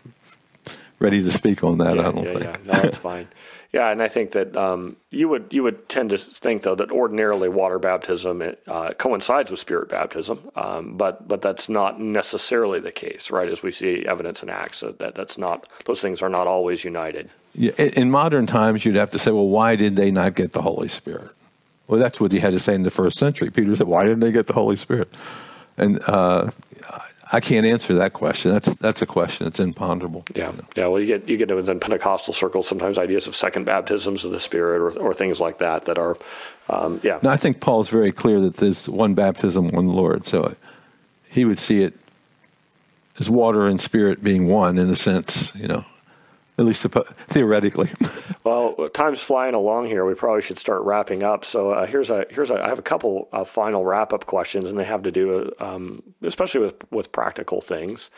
ready 1.01 1.21
to 1.21 1.33
speak 1.33 1.65
on 1.65 1.79
that. 1.79 1.97
Yeah, 1.97 2.09
I 2.09 2.13
don't 2.13 2.25
yeah, 2.25 2.33
think. 2.33 2.45
Yeah, 2.45 2.57
no, 2.65 2.83
that's 2.83 2.99
fine. 2.99 3.27
Yeah, 3.75 3.91
and 3.91 4.01
I 4.01 4.07
think 4.07 4.31
that 4.33 4.57
um, 4.57 4.97
you 5.11 5.29
would 5.29 5.49
you 5.51 5.65
would 5.65 5.89
tend 5.89 6.11
to 6.11 6.19
think 6.19 6.63
though 6.63 6.77
that 6.77 6.93
ordinarily 6.93 7.49
water 7.49 7.81
baptism 7.81 8.41
uh, 8.69 8.93
coincides 8.93 9.51
with 9.51 9.59
spirit 9.59 9.89
baptism, 9.89 10.49
um, 10.55 10.97
but 10.97 11.27
but 11.27 11.43
that's 11.43 11.69
not 11.69 12.01
necessarily 12.01 12.79
the 12.79 12.93
case, 12.93 13.33
right? 13.33 13.49
As 13.49 13.65
we 13.65 13.73
see 13.73 14.07
evidence 14.07 14.45
in 14.45 14.49
Acts, 14.49 14.79
that, 14.79 15.01
that 15.01 15.17
that's 15.17 15.39
not 15.39 15.67
those 15.87 16.01
things 16.01 16.23
are 16.23 16.29
not 16.29 16.47
always 16.47 16.85
united. 16.85 17.31
Yeah, 17.53 17.73
in 17.73 18.13
modern 18.13 18.47
times, 18.47 18.85
you'd 18.85 18.95
have 18.95 19.11
to 19.11 19.19
say, 19.19 19.33
well, 19.33 19.49
why 19.49 19.75
did 19.75 19.97
they 19.97 20.13
not 20.13 20.37
get 20.37 20.53
the 20.53 20.63
Holy 20.63 20.87
Spirit? 20.87 21.33
Well, 21.89 21.99
that's 21.99 22.21
what 22.21 22.31
he 22.31 22.39
had 22.39 22.53
to 22.53 22.61
say 22.61 22.77
in 22.77 22.85
the 22.85 22.93
first 22.93 23.19
century. 23.19 23.51
Peter 23.51 23.75
said, 23.75 23.89
why 23.89 24.05
didn't 24.05 24.21
they 24.21 24.31
get 24.31 24.47
the 24.47 24.53
Holy 24.53 24.77
Spirit? 24.77 25.13
And 25.77 26.01
uh, 26.07 26.53
I 27.35 27.41
can't 27.41 27.67
answer 27.67 27.95
that 27.95 28.13
question. 28.13 28.53
That's 28.53 28.77
that's 28.77 29.03
a 29.03 29.07
question. 29.07 29.49
It's 29.49 29.59
imponderable. 29.59 30.25
Yeah, 30.37 30.53
yeah. 30.77 30.87
Well, 30.87 31.01
you 31.01 31.07
get 31.09 31.29
you 31.29 31.37
get 31.37 31.53
within 31.53 31.81
Pentecostal 31.81 32.33
circles 32.33 32.69
sometimes 32.69 32.97
ideas 32.97 33.27
of 33.27 33.35
second 33.35 33.65
baptisms 33.65 34.25
of 34.25 34.31
the 34.31 34.39
Spirit 34.39 34.81
or 34.81 35.01
or 35.01 35.13
things 35.13 35.41
like 35.41 35.59
that 35.59 35.87
that 35.87 35.99
are, 35.99 36.17
um, 36.69 37.01
yeah. 37.03 37.19
Now 37.23 37.31
I 37.31 37.37
think 37.37 37.61
Paul's 37.61 37.89
very 37.89 38.13
clear 38.13 38.41
that 38.41 38.59
there's 38.59 38.89
one 38.89 39.15
baptism, 39.15 39.67
one 39.71 39.89
Lord. 39.89 40.27
So 40.27 40.55
he 41.29 41.45
would 41.45 41.59
see 41.59 41.83
it 41.83 41.95
as 43.19 43.29
water 43.29 43.67
and 43.67 43.81
Spirit 43.81 44.23
being 44.23 44.47
one 44.47 44.79
in 44.79 44.89
a 44.89 44.97
sense. 44.97 45.53
You 45.57 45.67
know, 45.67 45.85
at 46.57 46.65
least 46.65 46.87
theoretically. 47.29 47.91
well, 48.45 48.89
time's 48.95 49.21
flying 49.21 49.55
along 49.55 49.87
here. 49.87 50.05
We 50.05 50.15
probably 50.15 50.43
should 50.43 50.59
start 50.59 50.83
wrapping 50.83 51.23
up. 51.23 51.45
So 51.45 51.73
uh, 51.73 51.87
here's 51.87 52.11
a 52.11 52.27
here's 52.31 52.51
a 52.51 52.63
I 52.63 52.69
have 52.69 52.79
a 52.79 52.83
couple 52.83 53.29
of 53.33 53.49
final 53.49 53.85
wrap 53.85 54.13
up 54.13 54.27
questions, 54.27 54.71
and 54.71 54.79
they 54.79 54.85
have 54.85 55.03
to 55.03 55.11
do 55.11 55.53
um, 55.59 56.03
especially 56.23 56.61
with 56.61 56.75
with 56.91 57.13
practical 57.13 57.61
things. 57.61 58.11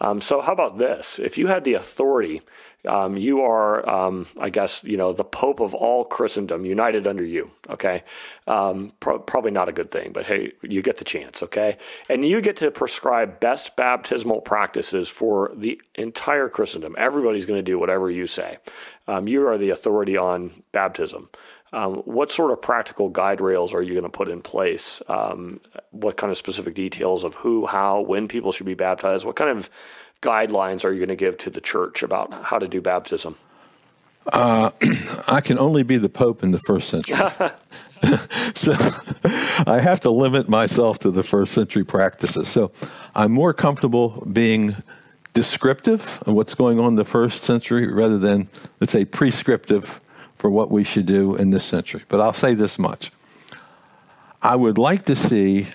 Um, 0.00 0.20
so 0.20 0.40
how 0.40 0.52
about 0.52 0.78
this? 0.78 1.18
If 1.18 1.38
you 1.38 1.46
had 1.46 1.64
the 1.64 1.74
authority 1.74 2.42
um, 2.86 3.16
you 3.16 3.42
are, 3.42 3.88
um, 3.88 4.26
I 4.38 4.50
guess, 4.50 4.84
you 4.84 4.96
know, 4.96 5.12
the 5.12 5.24
Pope 5.24 5.60
of 5.60 5.74
all 5.74 6.04
Christendom, 6.04 6.64
united 6.64 7.06
under 7.06 7.24
you. 7.24 7.50
Okay, 7.68 8.02
um, 8.46 8.92
pro- 9.00 9.18
probably 9.18 9.50
not 9.50 9.68
a 9.68 9.72
good 9.72 9.90
thing, 9.90 10.10
but 10.12 10.26
hey, 10.26 10.52
you 10.62 10.82
get 10.82 10.98
the 10.98 11.04
chance. 11.04 11.42
Okay, 11.42 11.78
and 12.08 12.24
you 12.24 12.40
get 12.40 12.56
to 12.58 12.70
prescribe 12.70 13.40
best 13.40 13.76
baptismal 13.76 14.40
practices 14.40 15.08
for 15.08 15.52
the 15.54 15.80
entire 15.94 16.48
Christendom. 16.48 16.94
Everybody's 16.98 17.46
going 17.46 17.58
to 17.58 17.62
do 17.62 17.78
whatever 17.78 18.10
you 18.10 18.26
say. 18.26 18.58
Um, 19.06 19.28
you 19.28 19.46
are 19.46 19.58
the 19.58 19.70
authority 19.70 20.16
on 20.16 20.62
baptism. 20.72 21.28
Um, 21.74 21.96
what 22.04 22.30
sort 22.30 22.52
of 22.52 22.62
practical 22.62 23.08
guide 23.08 23.40
rails 23.40 23.74
are 23.74 23.82
you 23.82 23.94
going 23.94 24.04
to 24.04 24.08
put 24.08 24.28
in 24.28 24.42
place? 24.42 25.02
Um, 25.08 25.60
what 25.90 26.16
kind 26.16 26.30
of 26.30 26.38
specific 26.38 26.74
details 26.76 27.24
of 27.24 27.34
who, 27.34 27.66
how, 27.66 28.00
when 28.00 28.28
people 28.28 28.52
should 28.52 28.66
be 28.66 28.74
baptized? 28.74 29.24
What 29.24 29.34
kind 29.34 29.58
of 29.58 29.68
guidelines 30.24 30.84
are 30.84 30.92
you 30.92 30.98
going 30.98 31.08
to 31.10 31.16
give 31.16 31.38
to 31.38 31.50
the 31.50 31.60
church 31.60 32.02
about 32.02 32.32
how 32.32 32.58
to 32.58 32.66
do 32.66 32.80
baptism? 32.80 33.36
Uh, 34.32 34.70
I 35.28 35.40
can 35.40 35.58
only 35.58 35.82
be 35.82 35.98
the 35.98 36.08
Pope 36.08 36.42
in 36.42 36.50
the 36.50 36.60
first 36.66 36.88
century. 36.88 37.16
so 38.54 38.72
I 39.66 39.80
have 39.80 40.00
to 40.00 40.10
limit 40.10 40.48
myself 40.48 40.98
to 41.00 41.10
the 41.10 41.22
first 41.22 41.52
century 41.52 41.84
practices. 41.84 42.48
So 42.48 42.72
I'm 43.14 43.32
more 43.32 43.52
comfortable 43.52 44.26
being 44.32 44.74
descriptive 45.34 46.22
of 46.26 46.34
what's 46.34 46.54
going 46.54 46.80
on 46.80 46.88
in 46.88 46.94
the 46.96 47.04
first 47.04 47.42
century 47.42 47.86
rather 47.92 48.18
than, 48.18 48.48
let's 48.80 48.92
say, 48.92 49.04
prescriptive 49.04 50.00
for 50.38 50.48
what 50.48 50.70
we 50.70 50.84
should 50.84 51.06
do 51.06 51.36
in 51.36 51.50
this 51.50 51.64
century. 51.64 52.02
But 52.08 52.20
I'll 52.20 52.32
say 52.32 52.54
this 52.54 52.78
much 52.78 53.10
I 54.40 54.56
would 54.56 54.78
like 54.78 55.02
to 55.02 55.16
see 55.16 55.68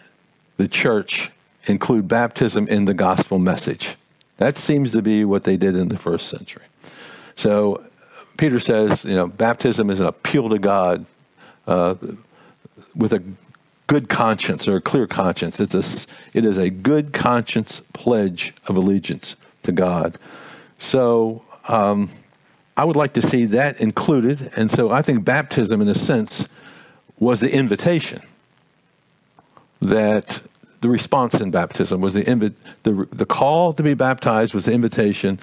the 0.58 0.68
church 0.68 1.32
include 1.66 2.08
baptism 2.08 2.68
in 2.68 2.86
the 2.86 2.94
gospel 2.94 3.38
message. 3.40 3.96
That 4.40 4.56
seems 4.56 4.94
to 4.94 5.02
be 5.02 5.26
what 5.26 5.44
they 5.44 5.58
did 5.58 5.76
in 5.76 5.90
the 5.90 5.98
first 5.98 6.30
century. 6.30 6.64
So 7.36 7.84
Peter 8.38 8.60
says, 8.62 9.04
you 9.04 9.16
know, 9.16 9.28
baptism 9.28 9.90
is 9.90 10.00
an 10.00 10.08
appeal 10.08 10.48
to 10.48 10.58
God 10.58 11.06
uh, 11.68 11.96
with 12.96 13.12
a 13.12 13.22
good 13.88 14.08
conscience 14.08 14.66
or 14.66 14.78
a 14.78 14.82
clear 14.82 15.08
conscience. 15.08 15.60
It's 15.60 15.74
a, 15.74 16.38
it 16.38 16.46
is 16.46 16.58
a 16.58 16.70
good 16.70 17.12
conscience 17.12 17.82
pledge 17.92 18.54
of 18.66 18.78
allegiance 18.78 19.36
to 19.64 19.74
God. 19.74 20.18
So 20.78 21.44
um, 21.68 22.10
I 22.78 22.86
would 22.86 22.96
like 22.96 23.12
to 23.16 23.22
see 23.22 23.44
that 23.44 23.82
included. 23.82 24.52
And 24.56 24.72
so 24.72 24.90
I 24.90 25.02
think 25.02 25.26
baptism, 25.26 25.82
in 25.82 25.90
a 25.90 25.96
sense, 25.96 26.48
was 27.18 27.42
the 27.42 27.54
invitation 27.54 28.22
that 29.82 30.42
the 30.82 30.90
response 30.90 31.40
in 31.42 31.52
baptism 31.52 32.02
was 32.02 32.14
the, 32.14 32.24
invi- 32.24 32.54
the, 32.84 33.08
the 33.12 33.26
call 33.26 33.74
to 33.74 33.84
be 33.84 33.94
baptized 33.94 34.54
was 34.54 34.66
the 34.66 34.74
invitation. 34.74 35.40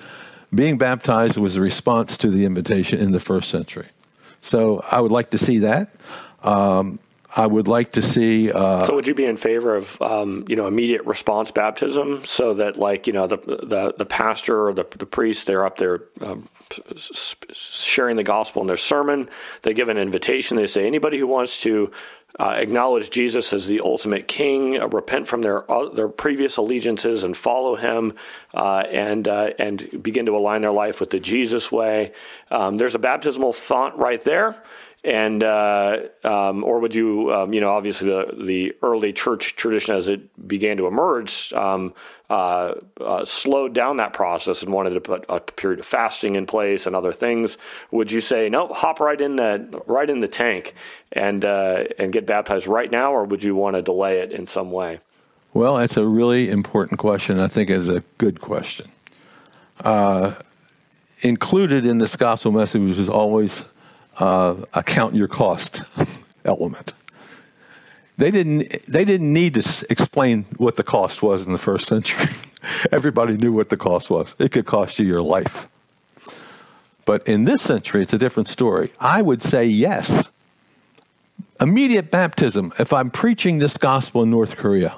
Being 0.55 0.79
baptized 0.79 1.37
was 1.37 1.55
the 1.55 1.61
response 1.61 2.17
to 2.19 2.31
the 2.31 2.45
invitation 2.45 3.01
in 3.01 3.13
the 3.13 3.21
first 3.21 3.51
century. 3.51 3.89
So 4.41 4.85
I 4.91 5.01
would 5.01 5.13
like 5.13 5.31
to 5.31 5.39
see 5.39 5.59
that. 5.59 5.95
Um, 6.43 6.99
I 7.37 7.47
would 7.47 7.69
like 7.69 7.93
to 7.93 8.03
see. 8.03 8.51
Uh, 8.51 8.87
so, 8.87 8.95
would 8.95 9.07
you 9.07 9.15
be 9.15 9.27
in 9.27 9.37
favor 9.37 9.77
of, 9.77 10.01
um, 10.01 10.47
you 10.49 10.57
know, 10.57 10.67
immediate 10.67 11.05
response 11.05 11.51
baptism, 11.51 12.25
so 12.25 12.55
that, 12.55 12.79
like, 12.79 13.07
you 13.07 13.13
know, 13.13 13.27
the 13.27 13.37
the, 13.37 13.95
the 13.99 14.07
pastor 14.07 14.69
or 14.69 14.73
the, 14.73 14.87
the 14.97 15.05
priest, 15.05 15.47
they're 15.47 15.67
up 15.67 15.77
there 15.77 16.05
um, 16.23 16.49
sharing 17.53 18.17
the 18.17 18.25
gospel 18.25 18.63
in 18.63 18.69
their 18.69 18.79
sermon. 18.79 19.29
They 19.63 19.75
give 19.75 19.91
an 19.91 19.99
invitation. 19.99 20.57
They 20.57 20.67
say 20.67 20.87
anybody 20.87 21.19
who 21.19 21.27
wants 21.27 21.61
to 21.63 21.93
uh, 22.39 22.55
acknowledge 22.57 23.11
Jesus 23.11 23.53
as 23.53 23.67
the 23.67 23.81
ultimate 23.81 24.29
King, 24.29 24.79
uh, 24.79 24.89
repent 24.89 25.27
from 25.27 25.43
their 25.43 25.71
uh, 25.71 25.89
their 25.89 26.09
previous 26.09 26.57
allegiances, 26.57 27.25
and 27.25 27.37
follow 27.37 27.77
Him, 27.77 28.15
uh, 28.55 28.85
and 28.91 29.27
uh, 29.27 29.51
and 29.59 30.03
begin 30.03 30.27
to 30.27 30.37
align 30.37 30.61
their 30.63 30.73
life 30.73 31.01
with 31.01 31.11
the 31.11 31.21
Jesus 31.21 31.73
way. 31.73 32.13
Um, 32.51 32.77
there's 32.77 32.95
a 32.95 32.99
baptismal 32.99 33.53
font 33.53 33.97
right 33.97 34.21
there 34.21 34.63
and 35.07 35.45
uh, 35.45 35.99
um, 36.25 36.65
or 36.65 36.81
would 36.81 36.93
you 36.93 37.33
um, 37.33 37.55
you 37.55 37.61
know 37.61 37.71
obviously 37.71 38.09
the 38.09 38.35
the 38.45 38.75
early 38.83 39.13
church 39.13 39.55
tradition 39.55 39.95
as 39.95 40.09
it 40.09 40.49
began 40.49 40.77
to 40.77 40.89
emerge 40.89 41.53
um, 41.53 41.95
uh, 42.29 42.75
uh, 43.01 43.25
slowed 43.25 43.73
down 43.73 43.99
that 43.99 44.13
process 44.13 44.63
and 44.63 44.73
wanted 44.73 44.91
to 44.91 45.01
put 45.01 45.25
a 45.29 45.39
period 45.39 45.79
of 45.79 45.87
fasting 45.87 46.35
in 46.35 46.45
place 46.45 46.87
and 46.87 46.97
other 46.97 47.13
things 47.13 47.57
would 47.93 48.11
you 48.11 48.21
say 48.21 48.49
no 48.49 48.67
hop 48.67 48.99
right 48.99 49.21
in 49.21 49.37
the 49.37 49.83
right 49.87 50.11
in 50.11 50.19
the 50.19 50.29
tank 50.29 50.75
and 51.13 51.45
uh, 51.45 51.85
and 52.01 52.13
get 52.13 52.27
baptized 52.27 52.67
right 52.67 52.91
now 52.91 53.13
or 53.13 53.25
would 53.25 53.45
you 53.45 53.55
want 53.55 53.77
to 53.77 53.83
delay 53.83 54.19
it 54.19 54.33
in 54.33 54.45
some 54.45 54.73
way? 54.73 54.99
Well 55.55 55.77
that's 55.77 55.97
a 55.97 56.05
really 56.05 56.51
important 56.51 56.99
question. 56.99 57.39
I 57.39 57.47
think 57.47 57.71
is 57.71 57.89
a 57.89 58.03
good 58.19 58.41
question. 58.41 58.89
Uh, 59.85 60.35
included 61.21 61.87
in 61.87 61.99
this 61.99 62.17
gospel 62.17 62.51
message 62.51 62.99
is 62.99 63.09
always 63.09 63.65
uh, 64.19 64.57
account 64.75 65.15
your 65.15 65.29
cost 65.29 65.83
element. 66.45 66.93
They 68.19 68.31
didn't, 68.31 68.87
they 68.87 69.05
didn't 69.05 69.33
need 69.33 69.55
to 69.55 69.87
explain 69.91 70.47
what 70.57 70.77
the 70.77 70.83
cost 70.83 71.23
was 71.23 71.47
in 71.47 71.53
the 71.53 71.59
first 71.59 71.87
century. 71.87 72.31
Everybody 72.93 73.37
knew 73.37 73.53
what 73.53 73.69
the 73.69 73.77
cost 73.77 74.09
was. 74.09 74.35
It 74.39 74.53
could 74.53 74.67
cost 74.67 74.99
you 74.99 75.07
your 75.07 75.23
life. 75.23 75.69
But 77.05 77.27
in 77.27 77.45
this 77.45 77.63
century, 77.63 78.03
it's 78.03 78.13
a 78.13 78.19
different 78.19 78.49
story. 78.49 78.93
I 78.99 79.23
would 79.23 79.41
say 79.41 79.65
yes. 79.65 80.31
Immediate 81.61 82.11
baptism, 82.11 82.73
if 82.79 82.93
I'm 82.93 83.11
preaching 83.11 83.59
this 83.59 83.77
gospel 83.77 84.23
in 84.23 84.31
North 84.31 84.57
Korea, 84.57 84.97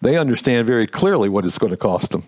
they 0.00 0.16
understand 0.16 0.66
very 0.66 0.86
clearly 0.86 1.28
what 1.28 1.44
it's 1.44 1.58
going 1.58 1.70
to 1.70 1.76
cost 1.76 2.12
them 2.12 2.22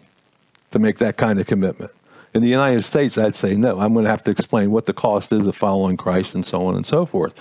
to 0.73 0.79
make 0.79 0.99
that 0.99 1.17
kind 1.17 1.41
of 1.41 1.47
commitment. 1.47 1.91
In 2.35 2.41
the 2.41 2.49
United 2.49 2.83
States, 2.83 3.19
I'd 3.19 3.35
say 3.35 3.55
no. 3.55 3.79
I'm 3.79 3.93
going 3.93 4.05
to 4.05 4.11
have 4.11 4.25
to 4.25 4.31
explain 4.31 4.71
what 4.71 4.87
the 4.87 4.95
cost 4.95 5.33
is 5.33 5.47
of 5.47 5.55
following 5.55 5.97
Christ 5.97 6.35
and 6.35 6.45
so 6.45 6.65
on 6.67 6.75
and 6.75 6.87
so 6.87 7.05
forth. 7.05 7.39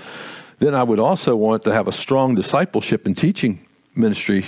Then 0.59 0.75
I 0.75 0.83
would 0.83 0.99
also 0.99 1.35
want 1.35 1.63
to 1.63 1.73
have 1.73 1.87
a 1.87 1.91
strong 1.91 2.35
discipleship 2.35 3.05
and 3.05 3.15
teaching 3.15 3.65
ministry 3.95 4.45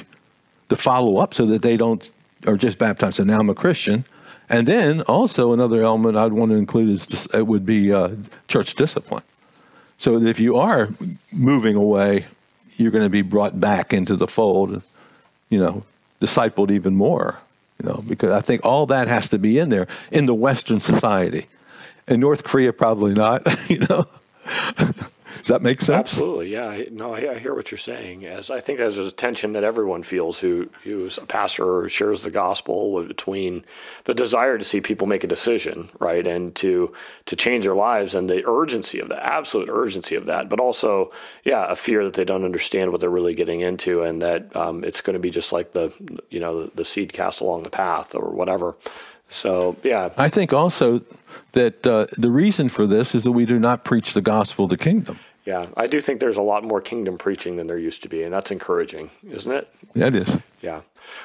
to 0.69 0.75
follow 0.75 1.17
up 1.17 1.33
so 1.33 1.45
that 1.45 1.61
they 1.61 1.77
don't 1.77 2.13
are 2.45 2.57
just 2.57 2.77
baptized 2.77 3.19
and 3.19 3.27
now 3.29 3.39
I'm 3.39 3.49
a 3.49 3.55
Christian. 3.55 4.05
And 4.49 4.67
then 4.67 5.01
also 5.03 5.53
another 5.53 5.81
element 5.81 6.17
I'd 6.17 6.33
want 6.33 6.51
to 6.51 6.57
include 6.57 6.89
is 6.89 7.27
it 7.33 7.47
would 7.47 7.65
be 7.65 7.93
uh, 7.93 8.09
church 8.47 8.75
discipline. 8.75 9.23
So 9.97 10.21
if 10.21 10.39
you 10.39 10.57
are 10.57 10.89
moving 11.31 11.75
away, 11.75 12.25
you're 12.75 12.91
going 12.91 13.05
to 13.05 13.09
be 13.09 13.21
brought 13.21 13.59
back 13.59 13.93
into 13.93 14.15
the 14.15 14.27
fold, 14.27 14.83
you 15.49 15.59
know, 15.59 15.85
discipled 16.19 16.71
even 16.71 16.95
more. 16.95 17.37
You 17.81 17.89
know, 17.89 18.03
because 18.07 18.31
I 18.31 18.41
think 18.41 18.63
all 18.63 18.85
that 18.87 19.07
has 19.07 19.29
to 19.29 19.39
be 19.39 19.59
in 19.59 19.69
there 19.69 19.87
in 20.11 20.25
the 20.25 20.33
Western 20.33 20.79
society. 20.79 21.47
In 22.07 22.19
North 22.19 22.43
Korea, 22.43 22.73
probably 22.73 23.13
not. 23.13 23.47
You 23.69 23.79
know, 23.89 24.05
Does 25.37 25.47
that 25.47 25.61
make 25.61 25.81
sense? 25.81 26.13
Absolutely, 26.13 26.49
yeah. 26.51 26.83
No, 26.91 27.13
I 27.13 27.39
hear 27.39 27.53
what 27.53 27.71
you're 27.71 27.77
saying. 27.77 28.25
As 28.25 28.49
I 28.49 28.59
think 28.59 28.79
there's 28.79 28.97
a 28.97 29.11
tension 29.11 29.53
that 29.53 29.63
everyone 29.63 30.03
feels 30.03 30.39
who 30.39 30.69
who's 30.83 31.17
a 31.17 31.25
pastor 31.25 31.79
or 31.79 31.89
shares 31.89 32.23
the 32.23 32.31
gospel 32.31 33.03
between 33.05 33.63
the 34.05 34.13
desire 34.13 34.57
to 34.57 34.63
see 34.63 34.81
people 34.81 35.07
make 35.07 35.23
a 35.23 35.27
decision, 35.27 35.89
right, 35.99 36.25
and 36.25 36.55
to 36.55 36.93
to 37.25 37.35
change 37.35 37.63
their 37.63 37.75
lives, 37.75 38.15
and 38.15 38.29
the 38.29 38.45
urgency 38.47 38.99
of 38.99 39.09
that, 39.09 39.23
absolute 39.23 39.69
urgency 39.71 40.15
of 40.15 40.25
that, 40.25 40.49
but 40.49 40.59
also, 40.59 41.11
yeah, 41.43 41.71
a 41.71 41.75
fear 41.75 42.03
that 42.03 42.13
they 42.13 42.25
don't 42.25 42.45
understand 42.45 42.91
what 42.91 43.01
they're 43.01 43.09
really 43.09 43.35
getting 43.35 43.61
into, 43.61 44.03
and 44.03 44.21
that 44.21 44.55
um, 44.55 44.83
it's 44.83 45.01
going 45.01 45.13
to 45.15 45.19
be 45.19 45.31
just 45.31 45.51
like 45.51 45.71
the 45.73 45.91
you 46.29 46.39
know 46.39 46.63
the, 46.65 46.71
the 46.75 46.85
seed 46.85 47.13
cast 47.13 47.41
along 47.41 47.63
the 47.63 47.69
path 47.69 48.15
or 48.15 48.29
whatever. 48.29 48.75
So, 49.33 49.75
yeah. 49.83 50.09
I 50.17 50.29
think 50.29 50.53
also 50.53 51.01
that 51.53 51.85
uh, 51.87 52.05
the 52.17 52.29
reason 52.29 52.69
for 52.69 52.85
this 52.85 53.15
is 53.15 53.23
that 53.23 53.31
we 53.31 53.45
do 53.45 53.59
not 53.59 53.83
preach 53.83 54.13
the 54.13 54.21
gospel 54.21 54.65
of 54.65 54.69
the 54.69 54.77
kingdom. 54.77 55.19
Yeah, 55.45 55.67
I 55.75 55.87
do 55.87 55.99
think 55.99 56.19
there's 56.19 56.37
a 56.37 56.41
lot 56.41 56.63
more 56.63 56.79
kingdom 56.79 57.17
preaching 57.17 57.57
than 57.57 57.67
there 57.67 57.77
used 57.77 58.01
to 58.03 58.09
be, 58.09 58.23
and 58.23 58.33
that's 58.33 58.51
encouraging, 58.51 59.09
isn't 59.29 59.51
it? 59.51 59.67
Yeah, 59.93 60.07
it 60.07 60.15
is. 60.15 60.39
Yeah. 60.61 60.81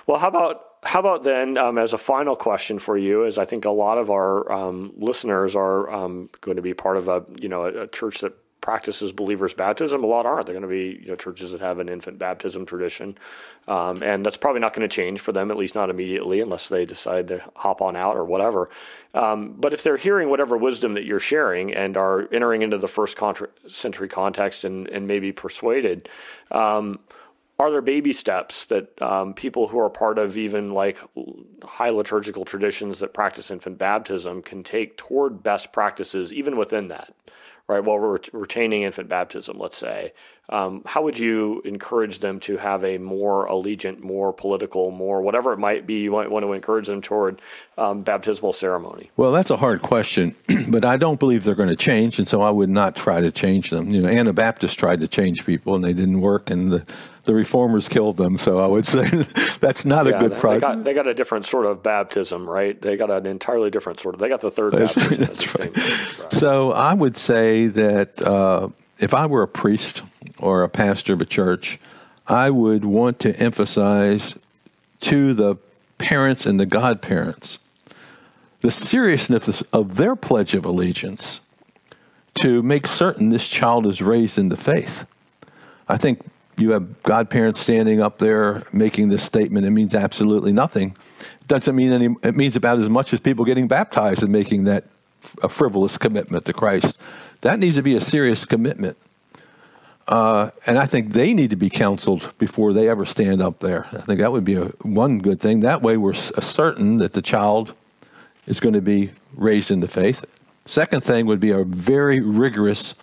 Well, 0.06 0.18
how 0.18 0.28
about 0.28 0.64
how 0.82 1.00
about 1.00 1.24
then, 1.24 1.56
um, 1.56 1.78
as 1.78 1.92
a 1.92 1.98
final 1.98 2.34
question 2.34 2.78
for 2.78 2.96
you, 2.96 3.24
is 3.24 3.38
I 3.38 3.44
think 3.44 3.64
a 3.64 3.70
lot 3.70 3.98
of 3.98 4.10
our 4.10 4.50
um, 4.50 4.92
listeners 4.96 5.54
are 5.54 5.90
um, 5.90 6.30
going 6.40 6.56
to 6.56 6.62
be 6.62 6.74
part 6.74 6.96
of 6.96 7.08
a 7.08 7.24
you 7.40 7.48
know 7.48 7.64
a, 7.64 7.82
a 7.82 7.86
church 7.86 8.20
that 8.20 8.34
practices 8.60 9.12
believers' 9.12 9.54
baptism. 9.54 10.02
A 10.02 10.06
lot 10.06 10.26
aren't. 10.26 10.46
They're 10.46 10.54
going 10.54 10.62
to 10.62 10.68
be 10.68 11.00
you 11.02 11.08
know 11.08 11.16
churches 11.16 11.52
that 11.52 11.60
have 11.60 11.78
an 11.78 11.88
infant 11.88 12.18
baptism 12.18 12.66
tradition, 12.66 13.16
um, 13.66 14.02
and 14.02 14.24
that's 14.24 14.36
probably 14.36 14.60
not 14.60 14.74
going 14.74 14.88
to 14.88 14.94
change 14.94 15.20
for 15.20 15.32
them, 15.32 15.50
at 15.50 15.56
least 15.56 15.74
not 15.74 15.90
immediately, 15.90 16.40
unless 16.40 16.68
they 16.68 16.84
decide 16.84 17.28
to 17.28 17.42
hop 17.54 17.80
on 17.80 17.96
out 17.96 18.16
or 18.16 18.24
whatever. 18.24 18.70
Um, 19.14 19.54
but 19.58 19.72
if 19.72 19.82
they're 19.82 19.96
hearing 19.96 20.28
whatever 20.28 20.56
wisdom 20.56 20.94
that 20.94 21.04
you're 21.04 21.20
sharing 21.20 21.72
and 21.72 21.96
are 21.96 22.28
entering 22.32 22.62
into 22.62 22.78
the 22.78 22.88
first 22.88 23.16
contra- 23.16 23.48
century 23.68 24.08
context 24.08 24.64
and 24.64 24.88
and 24.88 25.06
maybe 25.06 25.32
persuaded. 25.32 26.08
Um, 26.50 27.00
are 27.60 27.72
there 27.72 27.82
baby 27.82 28.12
steps 28.12 28.66
that 28.66 29.02
um, 29.02 29.34
people 29.34 29.66
who 29.66 29.80
are 29.80 29.90
part 29.90 30.16
of 30.18 30.36
even 30.36 30.72
like 30.72 30.98
high 31.64 31.90
liturgical 31.90 32.44
traditions 32.44 33.00
that 33.00 33.12
practice 33.12 33.50
infant 33.50 33.78
baptism 33.78 34.42
can 34.42 34.62
take 34.62 34.96
toward 34.96 35.42
best 35.42 35.72
practices 35.72 36.32
even 36.32 36.56
within 36.56 36.86
that 36.88 37.12
right? 37.68 37.84
While 37.84 37.98
we're 37.98 38.18
retaining 38.32 38.82
infant 38.82 39.08
baptism, 39.08 39.58
let's 39.58 39.76
say, 39.76 40.12
um, 40.50 40.82
how 40.86 41.02
would 41.02 41.18
you 41.18 41.60
encourage 41.66 42.20
them 42.20 42.40
to 42.40 42.56
have 42.56 42.82
a 42.82 42.96
more 42.96 43.46
allegiant, 43.46 44.00
more 44.00 44.32
political, 44.32 44.90
more 44.90 45.20
whatever 45.20 45.52
it 45.52 45.58
might 45.58 45.86
be? 45.86 46.00
You 46.00 46.12
might 46.12 46.30
want 46.30 46.44
to 46.46 46.54
encourage 46.54 46.86
them 46.86 47.02
toward 47.02 47.42
um, 47.76 48.00
baptismal 48.00 48.54
ceremony. 48.54 49.10
Well, 49.18 49.30
that's 49.30 49.50
a 49.50 49.58
hard 49.58 49.82
question, 49.82 50.34
but 50.70 50.86
I 50.86 50.96
don't 50.96 51.20
believe 51.20 51.44
they're 51.44 51.54
going 51.54 51.68
to 51.68 51.76
change, 51.76 52.18
and 52.18 52.26
so 52.26 52.40
I 52.40 52.50
would 52.50 52.70
not 52.70 52.96
try 52.96 53.20
to 53.20 53.30
change 53.30 53.68
them. 53.68 53.90
You 53.90 54.00
know, 54.00 54.08
Anabaptists 54.08 54.74
tried 54.74 55.00
to 55.00 55.08
change 55.08 55.44
people, 55.44 55.74
and 55.74 55.84
they 55.84 55.92
didn't 55.92 56.22
work, 56.22 56.48
and 56.48 56.72
the 56.72 56.86
the 57.28 57.34
reformers 57.34 57.88
killed 57.88 58.16
them. 58.16 58.38
So 58.38 58.58
I 58.58 58.66
would 58.66 58.86
say 58.86 59.06
that's 59.60 59.84
not 59.84 60.06
yeah, 60.06 60.16
a 60.16 60.18
good 60.18 60.38
project. 60.38 60.62
They 60.62 60.76
got, 60.76 60.84
they 60.84 60.94
got 60.94 61.06
a 61.06 61.12
different 61.12 61.44
sort 61.44 61.66
of 61.66 61.82
baptism, 61.82 62.48
right? 62.48 62.80
They 62.80 62.96
got 62.96 63.10
an 63.10 63.26
entirely 63.26 63.70
different 63.70 64.00
sort 64.00 64.14
of. 64.14 64.20
They 64.22 64.30
got 64.30 64.40
the 64.40 64.50
third 64.50 64.72
that's, 64.72 64.94
baptism. 64.94 65.26
That's 65.26 65.54
right. 65.54 65.76
right. 65.76 66.32
So 66.32 66.72
I 66.72 66.94
would 66.94 67.14
say 67.14 67.66
that 67.66 68.22
uh, 68.22 68.70
if 68.98 69.12
I 69.12 69.26
were 69.26 69.42
a 69.42 69.48
priest 69.48 70.02
or 70.38 70.62
a 70.62 70.70
pastor 70.70 71.12
of 71.12 71.20
a 71.20 71.26
church, 71.26 71.78
I 72.26 72.48
would 72.48 72.86
want 72.86 73.18
to 73.20 73.36
emphasize 73.38 74.34
to 75.00 75.34
the 75.34 75.56
parents 75.98 76.46
and 76.46 76.58
the 76.58 76.66
godparents 76.66 77.58
the 78.62 78.70
seriousness 78.70 79.62
of 79.70 79.96
their 79.96 80.16
pledge 80.16 80.54
of 80.54 80.64
allegiance 80.64 81.40
to 82.34 82.62
make 82.62 82.86
certain 82.86 83.28
this 83.28 83.48
child 83.48 83.86
is 83.86 84.00
raised 84.00 84.38
in 84.38 84.48
the 84.48 84.56
faith. 84.56 85.04
I 85.88 85.98
think 85.98 86.22
you 86.58 86.72
have 86.72 87.02
godparents 87.02 87.60
standing 87.60 88.00
up 88.00 88.18
there 88.18 88.64
making 88.72 89.08
this 89.08 89.22
statement. 89.22 89.66
It 89.66 89.70
means 89.70 89.94
absolutely 89.94 90.52
nothing. 90.52 90.96
It 91.40 91.46
doesn't 91.46 91.74
mean 91.74 91.92
any. 91.92 92.14
It 92.22 92.36
means 92.36 92.56
about 92.56 92.78
as 92.78 92.88
much 92.88 93.12
as 93.12 93.20
people 93.20 93.44
getting 93.44 93.68
baptized 93.68 94.22
and 94.22 94.32
making 94.32 94.64
that 94.64 94.84
a 95.42 95.48
frivolous 95.48 95.98
commitment 95.98 96.44
to 96.46 96.52
Christ. 96.52 97.00
That 97.40 97.58
needs 97.58 97.76
to 97.76 97.82
be 97.82 97.94
a 97.94 98.00
serious 98.00 98.44
commitment. 98.44 98.96
Uh, 100.08 100.50
and 100.66 100.78
I 100.78 100.86
think 100.86 101.12
they 101.12 101.34
need 101.34 101.50
to 101.50 101.56
be 101.56 101.68
counseled 101.68 102.32
before 102.38 102.72
they 102.72 102.88
ever 102.88 103.04
stand 103.04 103.42
up 103.42 103.60
there. 103.60 103.86
I 103.92 103.98
think 103.98 104.20
that 104.20 104.32
would 104.32 104.44
be 104.44 104.54
a, 104.54 104.64
one 104.80 105.18
good 105.18 105.38
thing. 105.38 105.60
That 105.60 105.82
way, 105.82 105.98
we're 105.98 106.14
certain 106.14 106.96
that 106.96 107.12
the 107.12 107.20
child 107.20 107.74
is 108.46 108.58
going 108.58 108.72
to 108.72 108.80
be 108.80 109.10
raised 109.34 109.70
in 109.70 109.80
the 109.80 109.88
faith. 109.88 110.24
Second 110.64 111.04
thing 111.04 111.26
would 111.26 111.40
be 111.40 111.50
a 111.50 111.62
very 111.62 112.20
rigorous 112.20 112.94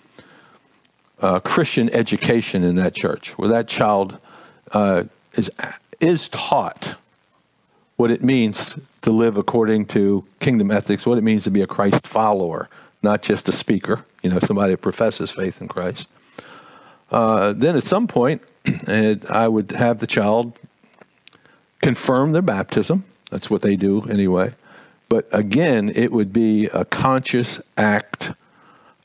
uh, 1.22 1.40
Christian 1.40 1.90
education 1.94 2.64
in 2.64 2.76
that 2.76 2.94
church, 2.94 3.38
where 3.38 3.50
that 3.50 3.68
child 3.68 4.20
uh, 4.72 5.04
is 5.34 5.50
is 6.00 6.30
taught 6.30 6.96
what 7.96 8.12
it 8.12 8.22
means 8.22 8.78
to 9.02 9.12
live 9.12 9.38
according 9.38 9.86
to 9.86 10.26
kingdom 10.40 10.70
ethics, 10.72 11.06
what 11.06 11.18
it 11.18 11.24
means 11.24 11.46
to 11.46 11.52
be 11.52 11.62
a 11.62 11.68
Christ 11.68 12.06
follower, 12.06 12.70
not 13.02 13.22
just 13.22 13.48
a 13.48 13.52
speaker, 13.52 14.04
you 14.22 14.30
know, 14.30 14.40
somebody 14.40 14.72
who 14.72 14.78
professes 14.78 15.32
faith 15.32 15.62
in 15.62 15.68
Christ. 15.68 16.10
Uh, 17.12 17.54
then 17.54 17.78
at 17.78 17.84
some 17.84 18.08
point, 18.08 18.42
I 18.88 19.48
would 19.48 19.72
have 19.72 20.00
the 20.00 20.08
child 20.08 20.58
confirm 21.82 22.32
their 22.32 22.42
baptism. 22.42 23.06
That's 23.30 23.50
what 23.50 23.62
they 23.62 23.76
do 23.76 24.02
anyway. 24.04 24.54
But 25.08 25.28
again, 25.32 25.92
it 25.94 26.12
would 26.12 26.34
be 26.34 26.66
a 26.68 26.84
conscious 26.84 27.62
act 27.78 28.34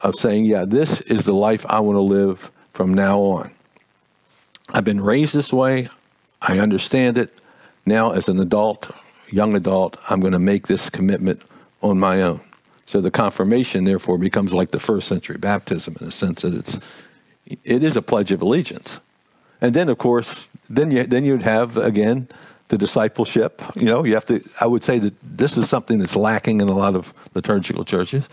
of 0.02 0.14
saying, 0.14 0.44
yeah, 0.44 0.64
this 0.64 1.00
is 1.02 1.24
the 1.24 1.34
life 1.34 1.66
I 1.68 1.80
want 1.80 1.96
to 1.96 2.02
live 2.02 2.50
from 2.72 2.94
now 2.94 3.20
on. 3.20 3.50
I've 4.72 4.84
been 4.84 5.00
raised 5.00 5.34
this 5.34 5.52
way. 5.52 5.88
I 6.40 6.58
understand 6.58 7.18
it. 7.18 7.36
Now, 7.84 8.12
as 8.12 8.28
an 8.28 8.40
adult, 8.40 8.90
young 9.28 9.54
adult, 9.54 9.96
I'm 10.08 10.20
going 10.20 10.32
to 10.32 10.38
make 10.38 10.66
this 10.66 10.88
commitment 10.88 11.42
on 11.82 11.98
my 11.98 12.22
own. 12.22 12.40
So 12.86 13.00
the 13.00 13.10
confirmation, 13.10 13.84
therefore, 13.84 14.18
becomes 14.18 14.52
like 14.52 14.70
the 14.70 14.78
first 14.78 15.08
century 15.08 15.38
baptism 15.38 15.96
in 16.00 16.06
the 16.06 16.12
sense 16.12 16.42
that 16.42 16.54
it's 16.54 17.04
it 17.64 17.82
is 17.82 17.96
a 17.96 18.02
pledge 18.02 18.32
of 18.32 18.42
allegiance. 18.42 19.00
And 19.60 19.74
then, 19.74 19.88
of 19.88 19.98
course, 19.98 20.48
then 20.68 20.90
you 20.90 21.04
then 21.04 21.24
you'd 21.24 21.42
have 21.42 21.76
again 21.76 22.28
the 22.68 22.78
discipleship. 22.78 23.62
You 23.76 23.84
know, 23.84 24.04
you 24.04 24.14
have 24.14 24.26
to. 24.26 24.40
I 24.60 24.66
would 24.66 24.82
say 24.82 24.98
that 24.98 25.14
this 25.22 25.56
is 25.56 25.68
something 25.68 25.98
that's 25.98 26.16
lacking 26.16 26.60
in 26.60 26.68
a 26.68 26.74
lot 26.74 26.96
of 26.96 27.14
liturgical 27.34 27.84
churches 27.84 28.28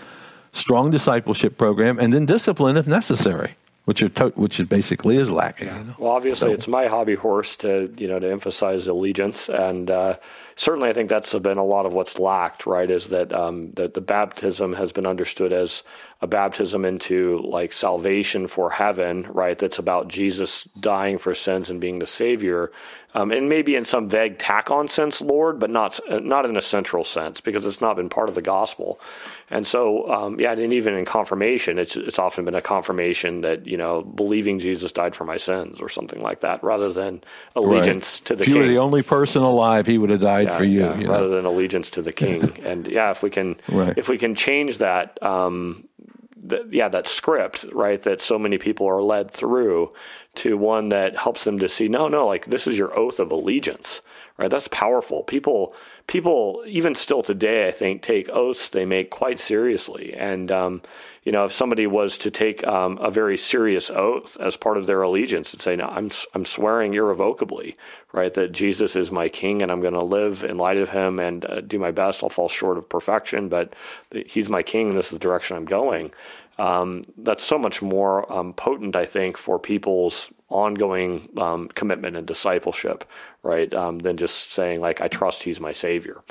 strong 0.52 0.90
discipleship 0.90 1.58
program, 1.58 2.00
and 2.00 2.14
then 2.14 2.26
discipline 2.26 2.78
if 2.78 2.88
necessary, 2.88 3.56
which 3.86 4.02
are 4.02 4.10
to- 4.10 4.34
which 4.36 4.60
is 4.60 4.68
basically 4.68 5.18
is 5.18 5.32
lacking. 5.32 5.68
Yeah. 5.68 5.80
You 5.80 5.84
know? 5.86 5.96
Well, 5.98 6.12
obviously, 6.12 6.50
so, 6.50 6.54
it's 6.54 6.68
my 6.68 6.88
hobby 6.88 7.16
horse 7.16 7.56
to 7.58 7.94
you 7.98 8.08
know 8.08 8.20
to 8.20 8.30
emphasize 8.30 8.88
allegiance, 8.88 9.50
and 9.50 9.90
uh, 9.90 10.18
certainly 10.56 10.90
I 10.90 10.94
think 10.94 11.10
that's 11.10 11.34
been 11.34 11.58
a 11.58 11.66
lot 11.66 11.86
of 11.86 11.94
what's 11.94 12.20
lacked. 12.20 12.66
Right, 12.66 12.90
is 12.90 13.10
that 13.10 13.34
um, 13.34 13.72
that 13.74 13.94
the 13.94 14.02
baptism 14.02 14.74
has 14.74 14.92
been 14.92 15.06
understood 15.06 15.54
as 15.54 15.84
a 16.22 16.28
baptism 16.28 16.84
into 16.84 17.40
like 17.44 17.72
salvation 17.72 18.48
for 18.48 18.72
heaven, 18.72 19.28
right? 19.30 19.58
That's 19.58 19.80
about 19.80 20.08
Jesus 20.08 20.64
dying 20.80 21.18
for 21.18 21.34
sins 21.34 21.70
and 21.70 21.80
being 21.80 22.00
the 22.00 22.08
Savior, 22.08 22.72
um, 23.14 23.32
and 23.32 23.48
maybe 23.50 23.76
in 23.76 23.86
some 23.86 24.10
vague 24.10 24.38
tack-on 24.38 24.88
sense, 24.88 25.22
Lord, 25.22 25.60
but 25.60 25.70
not 25.70 26.00
not 26.10 26.46
in 26.46 26.58
a 26.58 26.62
central 26.62 27.04
sense 27.04 27.40
because 27.40 27.66
it's 27.66 27.82
not 27.82 27.96
been 27.96 28.10
part 28.10 28.30
of 28.30 28.36
the 28.36 28.42
gospel. 28.42 29.00
And 29.50 29.66
so, 29.66 30.12
um, 30.12 30.40
yeah, 30.42 30.52
and 30.52 30.74
even 30.74 30.94
in 30.96 31.06
confirmation, 31.06 31.80
it's 31.80 31.96
it's 31.96 32.20
often 32.20 32.44
been 32.44 32.56
a 32.56 32.62
confirmation 32.62 33.42
that 33.42 33.66
you 33.66 33.78
know 33.78 34.02
believing 34.02 34.60
Jesus 34.60 34.92
died 34.92 35.16
for 35.16 35.24
my 35.24 35.38
sins 35.38 35.80
or 35.80 35.88
something 35.88 36.22
like 36.22 36.42
that, 36.42 36.62
rather 36.64 36.92
than 36.92 37.24
allegiance 37.56 38.20
right. 38.20 38.26
to 38.26 38.36
the. 38.36 38.42
If 38.44 38.50
you 38.50 38.56
king. 38.56 38.64
were 38.64 38.68
the 38.68 38.80
only 38.80 39.04
person 39.04 39.44
alive, 39.44 39.88
he 39.88 39.98
would 39.98 40.10
have 40.10 40.20
died 40.20 40.50
yeah, 40.50 40.58
for 40.58 40.66
you, 40.66 40.82
yeah, 40.82 40.98
you 40.98 41.10
rather 41.10 41.30
than 41.30 41.46
allegiance 41.46 41.90
to 41.92 42.02
the 42.02 42.12
king. 42.12 42.58
and 42.64 42.88
yeah, 42.88 43.12
if 43.12 43.24
we 43.24 43.30
can, 43.30 43.56
right. 43.70 43.98
if 43.98 44.10
we 44.10 44.18
can 44.18 44.36
change 44.36 44.80
that. 44.80 45.22
Um, 45.24 45.88
yeah, 46.70 46.88
that 46.88 47.08
script, 47.08 47.66
right, 47.74 48.02
that 48.04 48.22
so 48.22 48.40
many 48.40 48.58
people 48.58 48.88
are 48.88 49.02
led 49.02 49.32
through 49.32 49.92
to 50.36 50.58
one 50.58 50.90
that 50.90 51.18
helps 51.18 51.44
them 51.44 51.60
to 51.60 51.68
see, 51.68 51.88
no, 51.88 52.08
no, 52.08 52.28
like 52.28 52.46
this 52.46 52.68
is 52.68 52.78
your 52.78 52.98
oath 52.98 53.20
of 53.20 53.32
allegiance, 53.32 54.02
right? 54.38 54.52
That's 54.52 54.68
powerful. 54.68 55.24
People, 55.24 55.74
people, 56.06 56.64
even 56.68 56.96
still 56.96 57.24
today, 57.24 57.68
I 57.68 57.72
think, 57.72 58.02
take 58.02 58.30
oaths 58.30 58.70
they 58.70 58.86
make 58.86 59.10
quite 59.10 59.40
seriously. 59.40 60.14
And, 60.14 60.52
um, 60.52 60.82
you 61.24 61.32
know, 61.32 61.46
if 61.46 61.54
somebody 61.54 61.88
was 61.88 62.18
to 62.20 62.32
take 62.32 62.66
um, 62.66 62.98
a 63.00 63.10
very 63.10 63.38
serious 63.38 63.90
oath 63.90 64.38
as 64.40 64.56
part 64.56 64.78
of 64.78 64.88
their 64.88 65.02
allegiance 65.02 65.54
and 65.54 65.62
say, 65.62 65.76
no, 65.76 65.86
I'm, 65.88 66.12
I'm 66.34 66.46
swearing 66.46 66.94
irrevocably, 66.94 67.76
right, 68.14 68.34
that 68.36 68.52
Jesus 68.52 68.96
is 68.96 69.12
my 69.12 69.28
king 69.28 69.62
and 69.62 69.72
I'm 69.72 69.82
going 69.82 69.94
to 69.94 70.04
live 70.04 70.44
in 70.44 70.58
light 70.58 70.78
of 70.78 70.90
him 70.90 71.20
and 71.20 71.44
uh, 71.46 71.62
do 71.62 71.80
my 71.80 71.92
best. 71.92 72.24
I'll 72.24 72.30
fall 72.30 72.50
short 72.50 72.78
of 72.78 72.88
perfection, 72.88 73.50
but 73.50 73.74
he's 74.28 74.50
my 74.50 74.64
king. 74.64 74.94
This 74.96 75.08
is 75.08 75.12
the 75.14 75.20
direction 75.20 75.58
I'm 75.58 75.66
going 75.66 76.12
um, 76.60 77.04
that's 77.18 77.44
so 77.44 77.58
much 77.58 77.82
more 77.82 78.32
um, 78.32 78.54
potent, 78.54 78.96
I 78.96 79.06
think, 79.06 79.38
for 79.38 79.60
people's 79.60 80.32
ongoing 80.50 81.30
um, 81.38 81.68
commitment 81.70 82.16
and 82.16 82.26
discipleship, 82.26 83.04
right? 83.48 83.74
Um, 83.74 84.00
than 84.00 84.18
just 84.18 84.52
saying 84.52 84.82
like, 84.82 85.02
"I 85.02 85.08
trust 85.08 85.44
He's 85.44 85.60
my 85.60 85.72
Savior." 85.72 86.22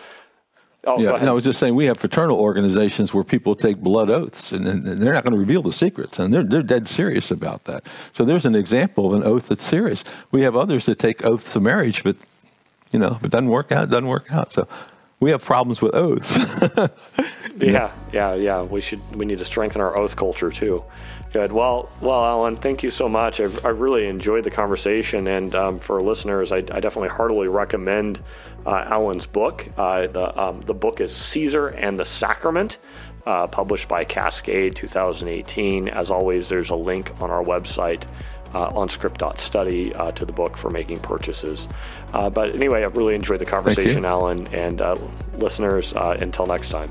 Oh, 0.88 1.00
yeah, 1.00 1.16
no, 1.16 1.32
I 1.32 1.34
was 1.34 1.42
just 1.42 1.58
saying 1.58 1.74
we 1.74 1.86
have 1.86 1.98
fraternal 1.98 2.38
organizations 2.38 3.12
where 3.12 3.24
people 3.24 3.56
take 3.56 3.78
blood 3.78 4.08
oaths, 4.08 4.52
and, 4.52 4.68
and 4.68 4.86
they're 4.86 5.12
not 5.12 5.24
going 5.24 5.32
to 5.32 5.38
reveal 5.38 5.60
the 5.62 5.72
secrets, 5.72 6.18
and 6.20 6.32
they're 6.32 6.44
they're 6.44 6.62
dead 6.62 6.86
serious 6.86 7.30
about 7.30 7.64
that. 7.64 7.84
So 8.12 8.24
there's 8.24 8.46
an 8.46 8.54
example 8.54 9.06
of 9.06 9.20
an 9.20 9.26
oath 9.26 9.48
that's 9.48 9.64
serious. 9.64 10.04
We 10.30 10.42
have 10.42 10.54
others 10.54 10.86
that 10.86 10.98
take 10.98 11.24
oaths 11.24 11.56
of 11.56 11.62
marriage, 11.62 12.04
but 12.04 12.16
you 12.92 13.00
know, 13.00 13.16
if 13.18 13.24
it 13.24 13.30
doesn't 13.32 13.48
work 13.48 13.72
out, 13.72 13.84
it 13.84 13.90
doesn't 13.90 14.06
work 14.06 14.30
out. 14.30 14.52
So 14.52 14.68
we 15.18 15.30
have 15.30 15.42
problems 15.42 15.82
with 15.82 15.94
oaths. 15.94 16.38
Yeah, 17.58 17.90
yeah, 18.12 18.34
yeah. 18.34 18.62
We 18.62 18.80
should. 18.80 19.00
We 19.16 19.24
need 19.24 19.38
to 19.38 19.44
strengthen 19.44 19.80
our 19.80 19.96
oath 19.96 20.16
culture 20.16 20.50
too. 20.50 20.84
Good. 21.32 21.52
Well, 21.52 21.90
well, 22.00 22.24
Alan, 22.24 22.56
thank 22.56 22.82
you 22.82 22.90
so 22.90 23.08
much. 23.08 23.40
I've, 23.40 23.64
I 23.64 23.68
really 23.68 24.06
enjoyed 24.06 24.44
the 24.44 24.50
conversation, 24.50 25.26
and 25.28 25.54
um, 25.54 25.78
for 25.80 26.00
listeners, 26.00 26.52
I, 26.52 26.58
I 26.58 26.80
definitely 26.80 27.08
heartily 27.08 27.48
recommend 27.48 28.22
uh, 28.64 28.84
Alan's 28.86 29.26
book. 29.26 29.66
Uh, 29.76 30.06
the 30.06 30.40
um, 30.40 30.60
the 30.62 30.74
book 30.74 31.00
is 31.00 31.14
Caesar 31.14 31.68
and 31.68 31.98
the 31.98 32.04
Sacrament, 32.04 32.78
uh, 33.26 33.46
published 33.46 33.88
by 33.88 34.04
Cascade, 34.04 34.76
2018. 34.76 35.88
As 35.88 36.10
always, 36.10 36.48
there's 36.48 36.70
a 36.70 36.76
link 36.76 37.12
on 37.20 37.30
our 37.30 37.42
website. 37.44 38.04
Uh, 38.54 38.70
onscript.study 38.70 39.92
uh, 39.96 40.12
to 40.12 40.24
the 40.24 40.32
book 40.32 40.56
for 40.56 40.70
making 40.70 40.98
purchases. 41.00 41.68
Uh, 42.14 42.30
but 42.30 42.54
anyway, 42.54 42.84
I've 42.84 42.96
really 42.96 43.14
enjoyed 43.14 43.40
the 43.40 43.44
conversation, 43.44 44.04
Alan, 44.06 44.46
and 44.46 44.80
uh, 44.80 44.96
listeners, 45.34 45.92
uh, 45.92 46.16
until 46.20 46.46
next 46.46 46.70
time. 46.70 46.90